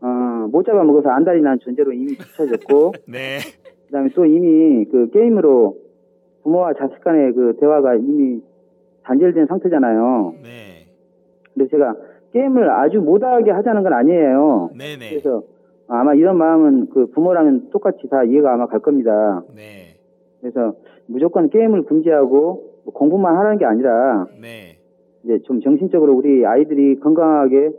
어, 0.00 0.48
못 0.50 0.64
잡아 0.64 0.82
먹어서 0.84 1.08
안달이 1.08 1.40
난 1.40 1.58
존재로 1.60 1.92
이미 1.92 2.14
비춰졌고 2.16 2.92
네. 3.08 3.38
그다음에 3.86 4.10
또 4.14 4.24
이미 4.24 4.84
그 4.86 5.10
게임으로 5.10 5.76
부모와 6.42 6.74
자식 6.74 7.00
간의 7.02 7.32
그 7.32 7.56
대화가 7.60 7.94
이미 7.96 8.40
단절된 9.04 9.46
상태잖아요. 9.46 10.34
네. 10.42 10.86
근데 11.52 11.68
제가 11.70 11.94
게임을 12.32 12.70
아주 12.70 13.00
못하게 13.00 13.50
하자는 13.50 13.82
건 13.82 13.92
아니에요. 13.92 14.70
네, 14.76 14.96
네. 14.98 15.10
그래서 15.10 15.42
아마 15.88 16.14
이런 16.14 16.38
마음은 16.38 16.88
그 16.90 17.06
부모라면 17.06 17.70
똑같이 17.70 18.08
다 18.08 18.24
이해가 18.24 18.54
아마 18.54 18.66
갈 18.66 18.80
겁니다. 18.80 19.42
네. 19.54 19.96
그래서 20.40 20.74
무조건 21.06 21.50
게임을 21.50 21.84
금지하고 21.84 22.72
뭐 22.84 22.94
공부만 22.94 23.36
하라는 23.36 23.58
게 23.58 23.64
아니라 23.64 24.26
네. 24.40 24.78
이제 25.24 25.40
좀 25.44 25.60
정신적으로 25.60 26.14
우리 26.14 26.44
아이들이 26.46 26.98
건강하게 27.00 27.70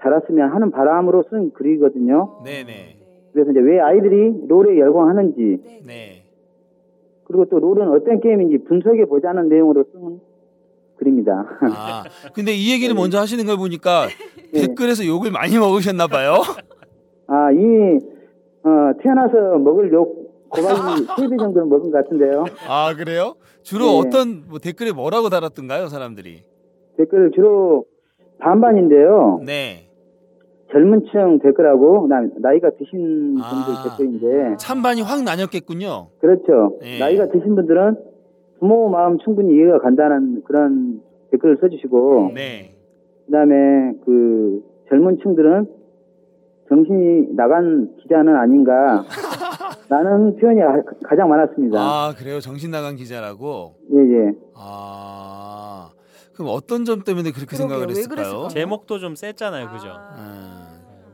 자랐으면 0.00 0.50
하는 0.50 0.70
바람으로 0.70 1.24
쓴 1.30 1.52
글이거든요. 1.52 2.42
네, 2.44 2.64
네. 2.64 2.96
그래서 3.32 3.50
이제 3.50 3.60
왜 3.60 3.80
아이들이 3.80 4.46
롤에 4.46 4.78
열광하는지 4.78 5.60
네. 5.64 5.80
네. 5.86 6.22
그리고 7.24 7.46
또 7.46 7.58
롤은 7.58 7.88
어떤 7.88 8.20
게임인지 8.20 8.64
분석해 8.64 9.06
보자는 9.06 9.48
내용으로 9.48 9.84
쓴 9.92 10.20
글입니다. 10.98 11.32
아, 11.74 12.04
근데 12.34 12.52
이 12.52 12.72
얘기를 12.72 12.94
먼저 12.94 13.18
하시는 13.18 13.44
걸 13.46 13.56
보니까 13.56 14.08
네. 14.52 14.60
댓글에서 14.66 15.06
욕을 15.06 15.30
많이 15.30 15.56
먹으셨나 15.58 16.06
봐요. 16.06 16.42
아 17.26 17.50
이미 17.52 17.98
어, 18.64 18.70
태어나서 19.02 19.58
먹을 19.58 19.92
욕 19.92 20.28
고박이 20.50 21.06
3배 21.06 21.38
정도는 21.38 21.68
먹은 21.68 21.90
것 21.90 22.02
같은데요. 22.04 22.44
아, 22.68 22.94
그래요? 22.94 23.34
주로 23.62 23.84
네. 23.84 23.98
어떤 23.98 24.44
뭐 24.48 24.58
댓글에 24.58 24.92
뭐라고 24.92 25.28
달았던가요, 25.28 25.88
사람들이? 25.88 26.42
댓글 26.96 27.30
주로 27.34 27.84
반반인데요. 28.40 29.40
네. 29.44 29.84
젊은 30.72 31.02
층 31.10 31.38
댓글하고 31.42 32.08
나이가 32.40 32.70
드신 32.78 33.34
분들 33.36 33.42
아. 33.42 33.84
댓글인데 33.84 34.56
찬반이 34.58 35.02
확 35.02 35.22
나뉘었겠군요. 35.22 36.08
그렇죠. 36.20 36.78
네. 36.82 36.98
나이가 36.98 37.26
드신 37.26 37.54
분들은 37.54 37.96
부모 38.58 38.88
마음 38.88 39.18
충분히 39.18 39.54
이해가 39.54 39.78
간다는 39.80 40.42
그런 40.44 41.00
댓글을 41.30 41.58
써주시고 41.60 42.32
네. 42.34 42.74
그다음에 43.26 43.54
그 44.04 44.62
젊은 44.88 45.18
층들은 45.22 45.66
정신이 46.68 47.34
나간 47.34 47.94
기자는 48.02 48.36
아닌가. 48.36 49.04
라는 49.90 50.36
표현이 50.36 50.60
가- 50.60 50.82
가장 51.08 51.30
많았습니다. 51.30 51.78
아 51.80 52.14
그래요 52.18 52.40
정신 52.40 52.70
나간 52.70 52.94
기자라고. 52.96 53.74
예, 53.94 53.96
예. 53.98 54.32
아 54.54 55.90
그럼 56.34 56.50
어떤 56.52 56.84
점 56.84 57.04
때문에 57.04 57.30
그렇게 57.30 57.56
그러게요. 57.56 57.56
생각을 57.56 57.86
왜 57.86 57.90
했을까요? 57.92 58.48
제목도 58.48 58.98
좀 58.98 59.14
셌잖아요, 59.14 59.68
그죠? 59.70 59.88
아, 59.88 60.68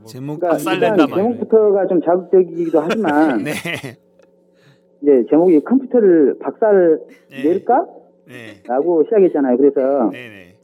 제목 0.06 0.40
그러니까 0.40 0.48
박살낸다 0.56 1.04
일단. 1.04 1.08
제목부터가 1.16 1.86
좀 1.86 2.00
자극적이기도 2.02 2.80
하지만 2.80 3.38
네. 3.44 3.52
이제 5.04 5.24
제목이 5.28 5.60
컴퓨터를 5.60 6.38
박살 6.40 6.98
네. 7.30 7.48
낼까? 7.48 7.86
네. 8.26 8.32
라고 8.66 9.04
시작했잖아요. 9.04 9.58
그래서 9.58 10.08
네네. 10.10 10.54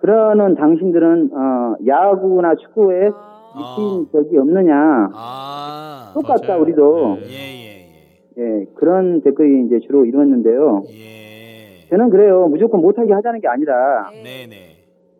그러는 0.00 0.56
당신들은 0.56 1.30
어, 1.32 1.76
야구나 1.86 2.56
축구에 2.56 3.08
아. 3.14 3.76
미친 3.78 4.08
적이 4.10 4.38
없느냐. 4.38 5.10
아. 5.14 6.10
똑같다 6.12 6.48
맞아요. 6.48 6.62
우리도. 6.62 7.18
네. 7.20 7.26
예예 7.28 7.70
예. 8.36 8.42
예, 8.62 8.66
그런 8.74 9.22
댓글이 9.22 9.66
이제 9.66 9.78
주로 9.86 10.04
이루어졌는데요. 10.04 10.82
예. 10.90 11.88
저는 11.88 12.10
그래요. 12.10 12.48
무조건 12.48 12.80
못하게 12.80 13.12
하자는 13.12 13.40
게 13.40 13.46
아니라 13.46 14.10
네 14.24 14.48
네. 14.50 14.74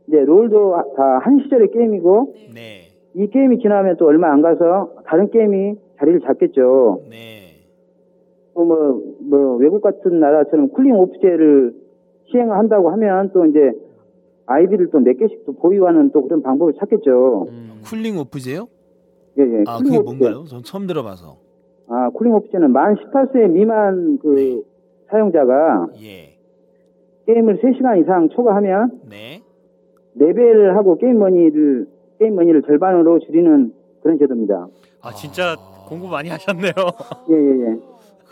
이제 0.09 0.19
롤도 0.25 0.95
다 0.97 1.21
한 1.23 1.39
시절의 1.45 1.69
게임이고 1.71 2.35
네. 2.53 2.89
이 3.15 3.29
게임이 3.31 3.61
지나면 3.61 3.99
또 3.99 4.07
얼마 4.07 4.33
안 4.33 4.43
가서 4.43 4.91
다른 5.07 5.31
게임이 5.31 5.77
자리를 6.01 6.21
잡겠죠. 6.23 7.03
네. 7.09 7.44
또 8.55 8.65
뭐, 8.65 9.03
뭐, 9.21 9.57
외국 9.57 9.83
같은 9.83 10.21
나라처럼 10.21 10.69
쿨링 10.71 10.95
오프제를 10.95 11.75
시행한다고 12.31 12.91
하면 12.91 13.31
또 13.33 13.45
이제 13.47 13.73
아이디를 14.47 14.91
또 14.91 15.01
몇 15.01 15.17
개씩 15.19 15.45
또 15.47 15.53
보유하는 15.55 16.11
또 16.13 16.23
그런 16.23 16.43
방법을 16.43 16.75
찾겠죠. 16.79 17.47
음. 17.49 17.81
쿨링 17.85 18.19
오프제요? 18.19 18.69
예, 19.39 19.43
예. 19.43 19.65
아 19.67 19.79
그게 19.79 19.97
오프제. 19.99 20.03
뭔가요? 20.03 20.45
전 20.45 20.63
처음 20.63 20.87
들어봐서. 20.87 21.37
아, 21.89 22.11
쿨링 22.11 22.33
오프제는 22.35 22.73
만 22.73 22.95
18세 22.97 23.51
미만 23.51 24.19
그 24.23 24.29
네. 24.35 24.63
사용자가 25.11 25.89
예. 26.03 26.35
게임을 27.27 27.61
3시간 27.61 28.01
이상 28.03 28.29
초과하면 28.31 29.01
네. 29.11 29.43
레벨을 30.15 30.77
하고 30.77 30.97
게임 30.99 31.19
머니를, 31.19 31.87
게임 32.19 32.37
머니를 32.37 32.63
절반으로 32.63 33.19
줄이는 33.21 33.73
그런 34.03 34.19
제도입니다. 34.19 34.69
아, 35.03 35.11
진짜 35.13 35.53
아. 35.59 35.87
공부 35.89 36.07
많이 36.09 36.29
하셨네요. 36.29 36.73
예, 37.31 37.35
예, 37.35 37.61
예. 37.73 37.79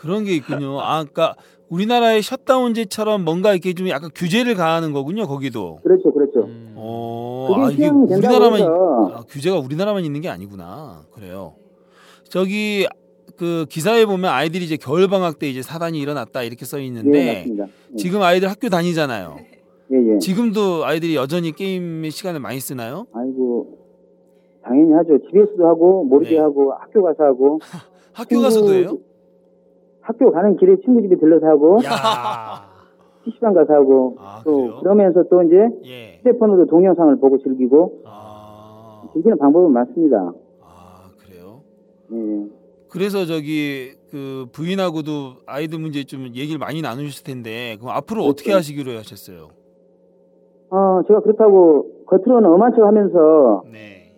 그런 0.03 0.25
게 0.25 0.35
있군요. 0.35 0.81
아, 0.81 0.97
그러니까 0.99 1.35
우리나라의 1.69 2.21
셧다운제처럼 2.21 3.23
뭔가 3.23 3.53
이렇게 3.53 3.73
좀 3.73 3.87
약간 3.87 4.09
규제를 4.13 4.53
가하는 4.55 4.91
거군요. 4.91 5.25
거기도. 5.25 5.79
그렇죠, 5.81 6.11
그렇죠. 6.11 6.41
음. 6.41 6.73
어, 6.75 7.47
아, 7.55 7.71
이게 7.71 7.87
우리나라만 7.87 8.59
해서 8.59 9.11
아, 9.15 9.23
규제가 9.29 9.57
우리나라만 9.59 10.03
있는 10.03 10.19
게 10.19 10.27
아니구나. 10.27 11.03
그래요. 11.13 11.55
저기 12.25 12.85
그 13.37 13.65
기사에 13.69 14.05
보면 14.05 14.29
아이들이 14.29 14.65
이제 14.65 14.75
겨울 14.75 15.07
방학 15.07 15.39
때 15.39 15.49
이제 15.49 15.61
사단이 15.61 15.97
일어났다 15.99 16.43
이렇게 16.43 16.65
써 16.65 16.81
예, 16.81 16.85
있는데 16.85 17.33
맞습니다. 17.37 17.65
예, 17.65 17.95
지금 17.95 18.21
아이들 18.21 18.49
학교 18.49 18.67
다니잖아요. 18.67 19.37
예, 19.93 20.13
예. 20.15 20.19
지금도 20.19 20.85
아이들이 20.85 21.15
여전히 21.15 21.53
게임에 21.53 22.09
시간을 22.09 22.41
많이 22.41 22.59
쓰나요? 22.59 23.07
아이고, 23.13 23.77
당연히 24.63 24.91
하죠. 24.93 25.17
집에서도 25.29 25.65
하고, 25.65 26.03
모르게 26.03 26.35
네. 26.35 26.39
하고, 26.39 26.73
학교 26.73 27.03
가서 27.03 27.23
하고, 27.23 27.59
학교 28.13 28.41
가서도 28.41 28.73
해요? 28.73 28.97
학교 30.03 30.31
가는 30.31 30.55
길에 30.57 30.75
친구 30.83 31.01
집에 31.01 31.15
들러서 31.17 31.45
하고, 31.47 31.79
야. 31.85 32.71
PC방 33.23 33.53
가서 33.53 33.73
하고, 33.73 34.15
아, 34.19 34.41
또 34.43 34.57
그래요? 34.57 34.79
그러면서 34.81 35.23
또 35.29 35.41
이제 35.43 35.55
예. 35.85 36.19
휴대폰으로 36.19 36.65
동영상을 36.67 37.15
보고 37.19 37.37
즐기고, 37.39 38.01
아, 38.05 39.03
즐기는 39.13 39.37
방법은 39.37 39.71
많습니다. 39.71 40.33
아 40.61 41.09
그래요? 41.19 41.61
예. 42.11 42.47
그래서 42.89 43.25
저기 43.25 43.91
그 44.11 44.45
부인하고도 44.51 45.37
아이들 45.45 45.79
문제 45.79 46.03
좀 46.03 46.25
얘기를 46.35 46.59
많이 46.59 46.81
나누셨을 46.81 47.23
텐데 47.23 47.77
그럼 47.79 47.95
앞으로 47.95 48.23
어떻게 48.23 48.51
그렇죠. 48.51 48.57
하시기로 48.57 48.91
하셨어요? 48.97 49.47
어, 50.69 51.01
제가 51.07 51.21
그렇다고 51.21 51.87
겉으로는 52.05 52.49
엄한 52.49 52.73
척 52.75 52.83
하면서 52.85 53.63
네. 53.71 54.13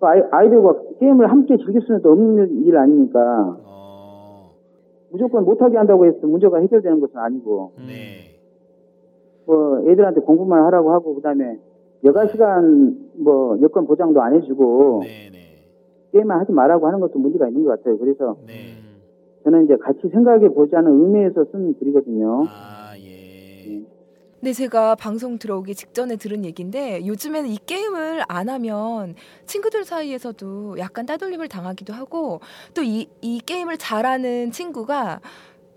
또 0.00 0.06
아이, 0.08 0.20
아이들과 0.32 0.74
게임을 1.00 1.30
함께 1.30 1.56
즐길 1.56 1.82
수는 1.82 2.02
또 2.02 2.12
없는 2.12 2.64
일 2.64 2.76
아니니까 2.76 3.18
어, 3.20 3.65
무조건 5.10 5.44
못하게 5.44 5.76
한다고 5.76 6.06
해서 6.06 6.26
문제가 6.26 6.58
해결되는 6.58 7.00
것은 7.00 7.18
아니고 7.18 7.72
음. 7.78 7.86
네. 7.88 8.36
뭐 9.46 9.80
애들한테 9.88 10.20
공부만 10.20 10.64
하라고 10.66 10.92
하고 10.92 11.14
그다음에 11.14 11.58
여가 12.04 12.26
시간 12.28 12.96
뭐 13.14 13.58
여건 13.60 13.86
보장도 13.86 14.20
안 14.20 14.34
해주고 14.34 15.00
네, 15.02 15.30
네. 15.32 15.38
게임만 16.12 16.40
하지 16.40 16.52
말라고 16.52 16.86
하는 16.86 17.00
것도 17.00 17.18
문제가 17.18 17.48
있는 17.48 17.64
것 17.64 17.70
같아요. 17.70 17.98
그래서 17.98 18.36
네. 18.46 18.52
음. 18.78 18.86
저는 19.44 19.64
이제 19.64 19.76
같이 19.76 20.08
생각해 20.08 20.48
보자는 20.48 20.90
의미에서 20.90 21.44
쓴 21.52 21.74
글이거든요. 21.78 22.44
아, 22.48 22.85
예. 22.85 22.85
근데 24.40 24.52
제가 24.52 24.94
방송 24.96 25.38
들어오기 25.38 25.74
직전에 25.74 26.16
들은 26.16 26.44
얘기인데 26.44 27.04
요즘에는 27.06 27.48
이 27.50 27.58
게임을 27.66 28.22
안 28.28 28.48
하면 28.48 29.14
친구들 29.46 29.84
사이에서도 29.84 30.76
약간 30.78 31.06
따돌림을 31.06 31.48
당하기도 31.48 31.92
하고 31.94 32.40
또 32.74 32.82
이 32.82 33.08
이 33.22 33.40
게임을 33.44 33.78
잘하는 33.78 34.52
친구가 34.52 35.20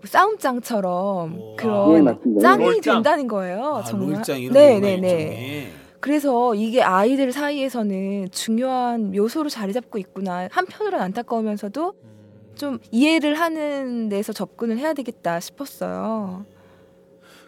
싸움장처럼 0.04 1.38
오. 1.38 1.56
그런 1.56 1.96
예, 1.96 2.00
맞습니다. 2.02 2.40
짱이 2.40 2.64
롤짱. 2.64 2.94
된다는 2.96 3.28
거예요. 3.28 3.76
아, 3.76 3.82
정말. 3.84 4.22
네, 4.24 4.48
네, 4.50 4.80
네. 4.80 4.92
일종의. 4.96 5.72
그래서 6.00 6.54
이게 6.54 6.82
아이들 6.82 7.32
사이에서는 7.32 8.30
중요한 8.30 9.14
요소로 9.14 9.48
자리 9.50 9.72
잡고 9.72 9.98
있구나. 9.98 10.48
한편으로는 10.50 11.04
안타까우면서도 11.06 11.94
음. 12.02 12.10
좀 12.54 12.78
이해를 12.90 13.34
하는 13.38 14.08
데서 14.08 14.32
접근을 14.32 14.78
해야 14.78 14.92
되겠다 14.94 15.40
싶었어요. 15.40 16.44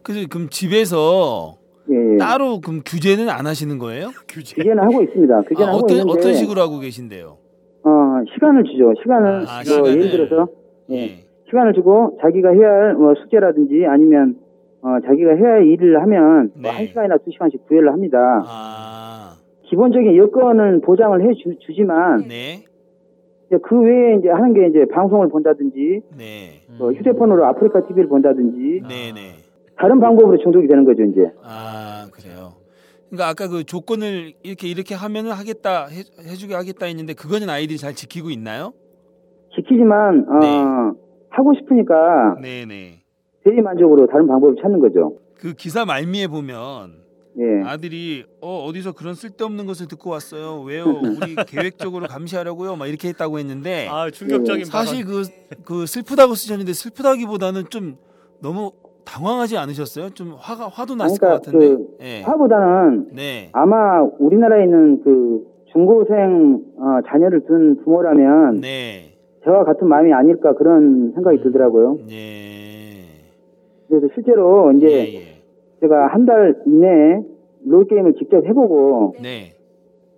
그래서 0.03 0.27
그럼 0.29 0.49
집에서 0.51 1.57
예, 1.91 2.15
예. 2.15 2.17
따로 2.19 2.61
그럼 2.61 2.81
규제는 2.85 3.29
안 3.29 3.47
하시는 3.47 3.79
거예요? 3.79 4.11
규제. 4.29 4.55
규제는 4.57 4.83
하고 4.83 5.03
있습니다. 5.03 5.43
규제는 5.43 5.65
아, 5.69 5.75
하고 5.75 5.85
어떤 5.85 5.97
있는데 5.99 6.13
어떤 6.13 6.35
식으로 6.35 6.61
하고 6.61 6.79
계신데요? 6.79 7.39
어, 7.85 7.91
시간을 8.35 8.65
주죠. 8.65 8.93
시간을 9.03 9.29
아, 9.49 9.55
뭐 9.57 9.65
시간을. 9.65 9.91
예를 9.91 10.11
들어서 10.11 10.49
예. 10.91 10.97
예. 10.97 11.25
시간을 11.49 11.75
주고 11.75 12.19
자기가 12.23 12.51
해야 12.51 12.69
할 12.69 12.95
뭐 12.95 13.15
숙제라든지 13.15 13.85
아니면 13.87 14.37
어, 14.83 14.99
자기가 15.07 15.33
해야 15.35 15.53
할 15.55 15.67
일을 15.67 16.01
하면 16.03 16.51
네. 16.55 16.63
뭐한 16.63 16.87
시간이나 16.87 17.17
두 17.19 17.31
시간씩 17.31 17.67
구애를 17.69 17.93
합니다. 17.93 18.43
아, 18.47 19.35
기본적인 19.65 20.17
여건은 20.17 20.81
보장을 20.83 21.21
해 21.23 21.35
주, 21.35 21.55
주지만 21.67 22.27
네. 22.29 22.65
그 23.63 23.81
외에 23.81 24.17
이제 24.17 24.31
하는 24.31 24.55
게 24.55 24.67
이제 24.69 24.87
방송을 24.91 25.29
본다든지 25.29 26.01
네. 26.17 26.63
또 26.79 26.93
휴대폰으로 26.95 27.45
아프리카 27.45 27.87
TV를 27.87 28.09
본다든지 28.09 28.83
네, 28.89 29.13
네. 29.15 29.32
다른 29.83 29.99
방법으로 29.99 30.39
중독이 30.39 30.69
되는 30.69 30.85
거죠 30.85 31.03
이제. 31.03 31.33
아 31.43 32.07
그래요. 32.13 32.53
그러니까 33.11 33.29
아까 33.29 33.49
그 33.49 33.65
조건을 33.65 34.33
이렇게 34.45 34.69
이렇게 34.69 34.95
하면은 34.95 35.33
하겠다 35.33 35.87
해, 35.87 36.05
해주게 36.23 36.55
하겠다 36.55 36.87
했는데 36.87 37.15
그거는 37.15 37.51
아이들이 37.51 37.79
잘 37.79 37.93
지키고 37.93 38.31
있나요? 38.31 38.75
지키지만 39.57 40.27
어, 40.29 40.39
네. 40.39 40.65
하고 41.31 41.53
싶으니까 41.59 42.37
네네. 42.41 43.01
대리 43.45 43.61
만족으로 43.61 44.07
다른 44.07 44.29
방법을 44.29 44.55
찾는 44.63 44.79
거죠. 44.79 45.17
그 45.35 45.53
기사 45.55 45.85
말미에 45.85 46.29
보면 46.29 47.03
예. 47.41 47.69
아들이 47.69 48.25
어 48.41 48.65
어디서 48.65 48.93
그런 48.93 49.15
쓸데없는 49.15 49.67
것을 49.67 49.89
듣고 49.89 50.11
왔어요. 50.11 50.61
왜요? 50.61 50.85
우리 51.03 51.35
계획적으로 51.49 52.07
감시하려고요. 52.07 52.77
막 52.77 52.87
이렇게 52.87 53.09
했다고 53.09 53.41
했는데 53.41 53.89
아, 53.91 54.09
충격적인 54.11 54.65
사실 54.65 55.05
그그 55.05 55.87
슬프다고 55.87 56.35
쓰셨는데 56.35 56.73
슬프다기보다는 56.73 57.65
좀 57.69 57.97
너무 58.41 58.71
당황하지 59.17 59.59
않으셨어요? 59.59 60.11
좀 60.11 60.35
화가 60.39 60.69
화도 60.69 60.95
났을 60.95 61.19
그러니까 61.19 61.29
것 61.29 61.43
같은데. 61.53 61.69
그 61.69 61.97
예. 62.03 62.23
화보다는 62.23 63.09
네. 63.15 63.51
아마 63.53 64.03
우리나라에 64.19 64.65
있는 64.65 65.03
그 65.03 65.45
중고생 65.73 66.61
어, 66.79 66.99
자녀를 67.07 67.45
둔 67.47 67.77
부모라면 67.85 68.61
네. 68.61 69.13
저와 69.45 69.65
같은 69.65 69.87
마음이 69.89 70.13
아닐까 70.13 70.55
그런 70.55 71.13
생각이 71.15 71.43
들더라고요. 71.43 71.99
예. 72.11 73.03
그래서 73.89 74.07
실제로 74.15 74.73
이제 74.73 74.87
예, 74.87 75.15
예. 75.15 75.21
제가 75.81 76.07
한 76.09 76.25
달 76.25 76.55
이내에 76.67 77.21
롤 77.67 77.87
게임을 77.87 78.15
직접 78.19 78.45
해보고 78.47 79.17
네. 79.23 79.53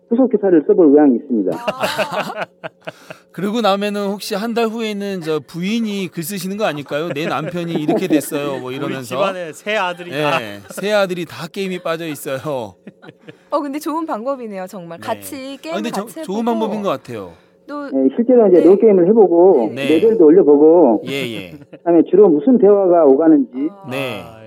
후속 0.09 0.31
기사를 0.31 0.63
써볼 0.67 0.89
의향이 0.91 1.17
있습니다. 1.17 1.51
그러고 3.35 3.61
나면은 3.61 4.07
혹시 4.07 4.35
한 4.37 4.55
달 4.55 4.67
후에는 4.67 5.21
저 5.23 5.41
부인이 5.45 6.07
글 6.13 6.23
쓰시는 6.23 6.57
거 6.57 6.65
아닐까요? 6.65 7.09
내 7.09 7.27
남편이 7.27 7.73
이렇게 7.73 8.07
됐어요. 8.07 8.61
뭐 8.61 8.71
이러면서. 8.71 9.17
집안에 9.17 9.53
새 9.53 9.75
아들이 9.75 10.11
다 10.13 10.41
예. 10.41 10.61
새 10.71 10.93
아들이 10.93 11.25
다 11.25 11.49
게임에 11.49 11.83
빠져 11.83 12.07
있어요. 12.07 12.77
어 13.51 13.61
근데 13.61 13.81
좋은 13.81 14.07
방법이네요 14.07 14.67
정말 14.69 15.01
네. 15.01 15.07
같이 15.07 15.57
아, 15.59 15.63
게임을 15.63 15.77
근데 15.83 15.91
저- 15.91 16.03
같이 16.05 16.21
해보고 16.21 16.33
좋은 16.33 16.45
방법인 16.45 16.83
것 16.83 16.89
같아요. 16.91 17.33
또 17.67 17.89
네, 17.91 18.09
실제로 18.15 18.47
이제 18.47 18.59
네. 18.61 18.65
롤 18.65 18.79
게임을 18.79 19.09
해보고 19.09 19.73
네. 19.75 19.89
레벨도 19.89 20.25
올려보고 20.25 21.03
예, 21.09 21.13
예. 21.35 21.51
그다음에 21.73 22.03
주로 22.11 22.29
무슨 22.29 22.59
대화가 22.59 23.05
오가는지 23.07 23.51
네. 23.91 24.23
아, 24.25 24.39
예. 24.43 24.44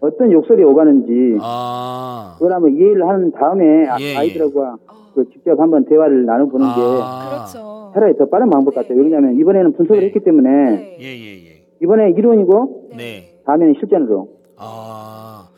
어떤 0.00 0.30
욕설이 0.32 0.62
오가는지 0.64 1.36
아. 1.40 2.34
그걸 2.38 2.52
한번 2.52 2.74
이해를 2.76 3.08
한 3.08 3.32
다음에 3.32 3.86
아- 3.88 3.96
예, 4.00 4.12
예. 4.12 4.16
아이들과 4.16 4.76
그그 5.14 5.30
직접 5.32 5.58
한번 5.58 5.84
대화를 5.86 6.24
나눠보는 6.24 6.66
게 6.66 6.72
아. 7.02 7.28
그렇죠. 7.50 7.90
차라리 7.94 8.16
더 8.16 8.26
빠른 8.28 8.48
방법 8.50 8.74
네. 8.74 8.82
같아요. 8.82 8.98
왜냐하면 9.00 9.38
이번에는 9.40 9.72
분석을 9.74 10.00
네. 10.00 10.06
했기 10.06 10.20
때문에 10.20 10.50
네. 10.50 10.98
예, 11.00 11.04
예, 11.06 11.46
예. 11.46 11.62
이번에 11.82 12.10
이론이고 12.16 12.90
네. 12.96 13.40
다음에는 13.46 13.74
실전으로. 13.80 14.28
아. 14.56 15.48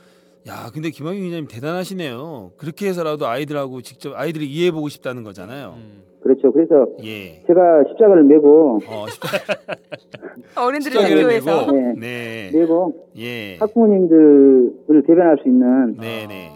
야, 0.49 0.71
근데 0.73 0.91
김학용 0.91 1.23
기자님 1.23 1.47
대단하시네요. 1.49 2.53
그렇게 2.57 2.89
해서라도 2.89 3.27
아이들하고 3.27 3.83
직접 3.83 4.15
아이들이 4.17 4.47
이해해보고 4.47 4.89
싶다는 4.89 5.23
거잖아요. 5.23 5.75
음. 5.77 6.03
그렇죠. 6.23 6.53
그래서 6.53 6.87
예. 7.03 7.43
제가 7.47 7.85
십자가를 7.89 8.25
메고 8.25 8.79
어, 8.87 9.07
어른들의 10.57 10.81
십자가를 11.03 11.25
학교에서. 11.25 11.61
메고. 11.67 11.73
네. 11.73 11.95
네. 11.99 12.59
메고 12.59 13.09
예. 13.17 13.57
학부모님들을 13.59 15.03
대변할 15.07 15.39
수 15.43 15.49
있는 15.49 15.97
네, 15.99 16.27
네. 16.27 16.51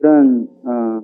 그런 0.00 0.48
어, 0.64 1.00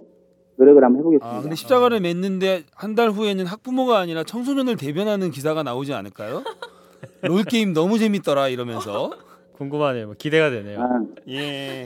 노력을 0.56 0.82
한번 0.84 1.00
해보겠습니다. 1.00 1.36
아, 1.38 1.40
근데 1.42 1.56
십자가를 1.56 2.00
맺는데 2.00 2.62
한 2.74 2.94
달 2.94 3.08
후에는 3.10 3.44
학부모가 3.46 3.98
아니라 3.98 4.22
청소년을 4.22 4.76
대변하는 4.76 5.30
기사가 5.30 5.62
나오지 5.62 5.92
않을까요? 5.94 6.42
롤 7.22 7.42
게임 7.44 7.72
너무 7.72 7.98
재밌더라 7.98 8.48
이러면서. 8.48 9.10
궁금하네요. 9.56 10.06
뭐 10.06 10.14
기대가 10.18 10.50
되네요. 10.50 10.80
아, 10.80 11.00
예. 11.28 11.84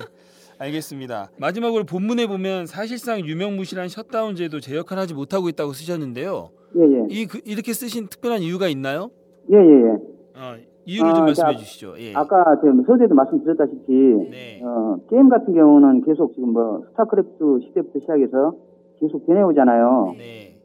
알겠습니다. 0.58 1.30
마지막으로 1.38 1.84
본문에 1.84 2.26
보면 2.26 2.66
사실상 2.66 3.20
유명무실한 3.20 3.88
셧다운제도 3.88 4.60
제 4.60 4.76
역할 4.76 4.98
하지 4.98 5.14
못하고 5.14 5.48
있다고 5.48 5.72
쓰셨는데요. 5.72 6.50
예, 6.76 6.80
예. 6.82 7.06
이 7.08 7.26
그, 7.26 7.40
이렇게 7.44 7.72
쓰신 7.72 8.08
특별한 8.08 8.40
이유가 8.40 8.68
있나요? 8.68 9.10
예, 9.52 9.56
예, 9.56 9.60
예. 9.60 9.88
어, 10.36 10.56
이유를 10.84 11.12
좀 11.14 11.22
아, 11.22 11.26
말씀해 11.26 11.52
자, 11.52 11.58
주시죠. 11.58 11.94
예. 11.98 12.12
아까 12.14 12.56
지금 12.60 12.82
서두에도 12.84 13.14
말씀드렸다시피 13.14 13.92
네. 14.30 14.60
어, 14.64 14.96
게임 15.08 15.28
같은 15.28 15.54
경우는 15.54 16.02
계속 16.04 16.34
지금 16.34 16.52
뭐 16.52 16.82
스타크래프트 16.90 17.60
시대부터 17.68 18.00
시작해서 18.00 18.54
계속 19.00 19.26
변해오잖아요. 19.26 20.14
네. 20.18 20.58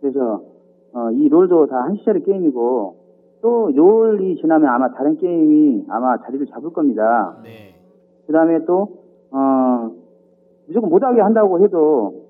그래서 0.00 0.42
어, 0.94 1.10
이 1.12 1.28
롤도 1.28 1.66
다 1.66 1.76
한 1.82 1.96
시절의 1.96 2.24
게임이고 2.24 2.96
또 3.42 3.70
롤이 3.74 4.36
지나면 4.40 4.68
아마 4.70 4.90
다른 4.94 5.16
게임이 5.18 5.84
아마 5.90 6.16
자리를 6.24 6.46
잡을 6.46 6.70
겁니다. 6.72 7.38
네. 7.44 7.74
그 8.26 8.32
다음에 8.32 8.64
또 8.66 9.07
어, 9.30 9.90
무조건 10.66 10.90
못하게 10.90 11.20
한다고 11.20 11.62
해도 11.62 12.24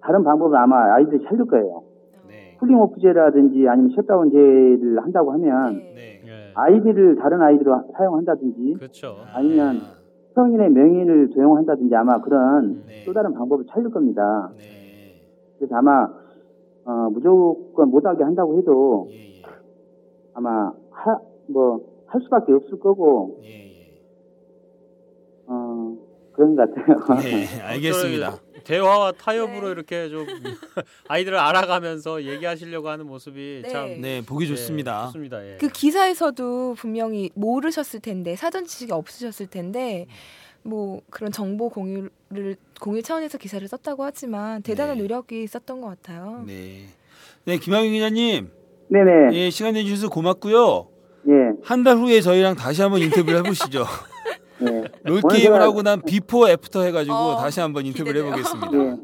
다른 0.00 0.24
방법을 0.24 0.56
아마 0.56 0.94
아이들이 0.94 1.22
찾을 1.24 1.46
거예요. 1.46 1.82
네. 2.28 2.56
쿨링 2.58 2.78
오프제라든지 2.80 3.68
아니면 3.68 3.90
셧다운제를 3.96 5.02
한다고 5.02 5.32
하면 5.32 5.74
네. 5.94 6.20
예. 6.24 6.52
아이디를 6.54 7.16
다른 7.16 7.42
아이디로 7.42 7.92
사용한다든지 7.96 8.74
그렇죠. 8.78 9.16
아니면 9.34 9.80
성인의 10.34 10.70
명의를 10.70 11.30
도용한다든지 11.30 11.94
아마 11.94 12.20
그런 12.20 12.82
네. 12.86 13.04
또 13.04 13.12
다른 13.12 13.34
방법을 13.34 13.66
찾을 13.68 13.90
겁니다. 13.90 14.50
네. 14.56 14.64
그래서 15.58 15.76
아마 15.76 16.08
어, 16.84 17.10
무조건 17.10 17.90
못하게 17.90 18.24
한다고 18.24 18.58
해도 18.58 19.08
예, 19.10 19.14
예. 19.14 19.42
아마 20.32 20.72
뭐할 21.48 22.20
수밖에 22.22 22.52
없을 22.52 22.78
거고 22.78 23.38
예, 23.42 23.48
예. 23.48 23.69
어, 25.50 25.96
그런 26.32 26.54
것 26.54 26.72
같아요. 26.74 27.20
네, 27.22 27.60
알겠습니다. 27.62 28.38
대화와 28.64 29.12
타협으로 29.12 29.66
네. 29.66 29.72
이렇게 29.72 30.08
좀 30.08 30.26
아이들을 31.08 31.36
알아가면서 31.36 32.22
얘기하시려고 32.24 32.88
하는 32.88 33.06
모습이 33.06 33.62
네. 33.64 33.68
참 33.68 34.00
네, 34.00 34.22
보기 34.24 34.44
예, 34.44 34.48
좋습니다. 34.48 35.06
좋습니다. 35.06 35.44
예. 35.44 35.56
그 35.58 35.68
기사에서도 35.68 36.74
분명히 36.74 37.30
모르셨을 37.34 38.00
텐데 38.00 38.36
사전 38.36 38.64
지식이 38.64 38.92
없으셨을 38.92 39.48
텐데 39.48 40.06
뭐 40.62 41.00
그런 41.10 41.32
정보 41.32 41.68
공유를 41.70 42.56
공유 42.80 43.02
차원에서 43.02 43.38
기사를 43.38 43.66
썼다고 43.66 44.04
하지만 44.04 44.62
대단한 44.62 44.96
네. 44.98 45.02
노력이 45.02 45.42
있었던 45.42 45.80
것 45.80 45.88
같아요. 45.88 46.44
네. 46.46 46.84
네, 47.46 47.58
김학용 47.58 47.92
기자님. 47.92 48.50
네네. 48.88 49.34
예, 49.34 49.50
시간 49.50 49.72
내주셔서 49.74 50.10
고맙고요. 50.10 50.86
예. 51.28 51.32
한 51.62 51.82
달 51.82 51.96
후에 51.96 52.20
저희랑 52.20 52.56
다시 52.56 52.82
한번 52.82 53.00
인터뷰를 53.00 53.38
해보시죠. 53.38 53.84
예. 55.04 55.08
롤 55.08 55.20
오늘 55.24 55.36
게임을 55.38 55.58
제가- 55.58 55.62
하고 55.62 55.82
난 55.82 56.00
before 56.02 56.48
after 56.48 56.82
해가지고 56.82 57.14
어, 57.14 57.36
다시 57.38 57.60
한번 57.60 57.86
인터뷰를 57.86 58.22
기대돼요. 58.22 58.32
해보겠습니다. 58.32 58.84
예. 58.84 58.96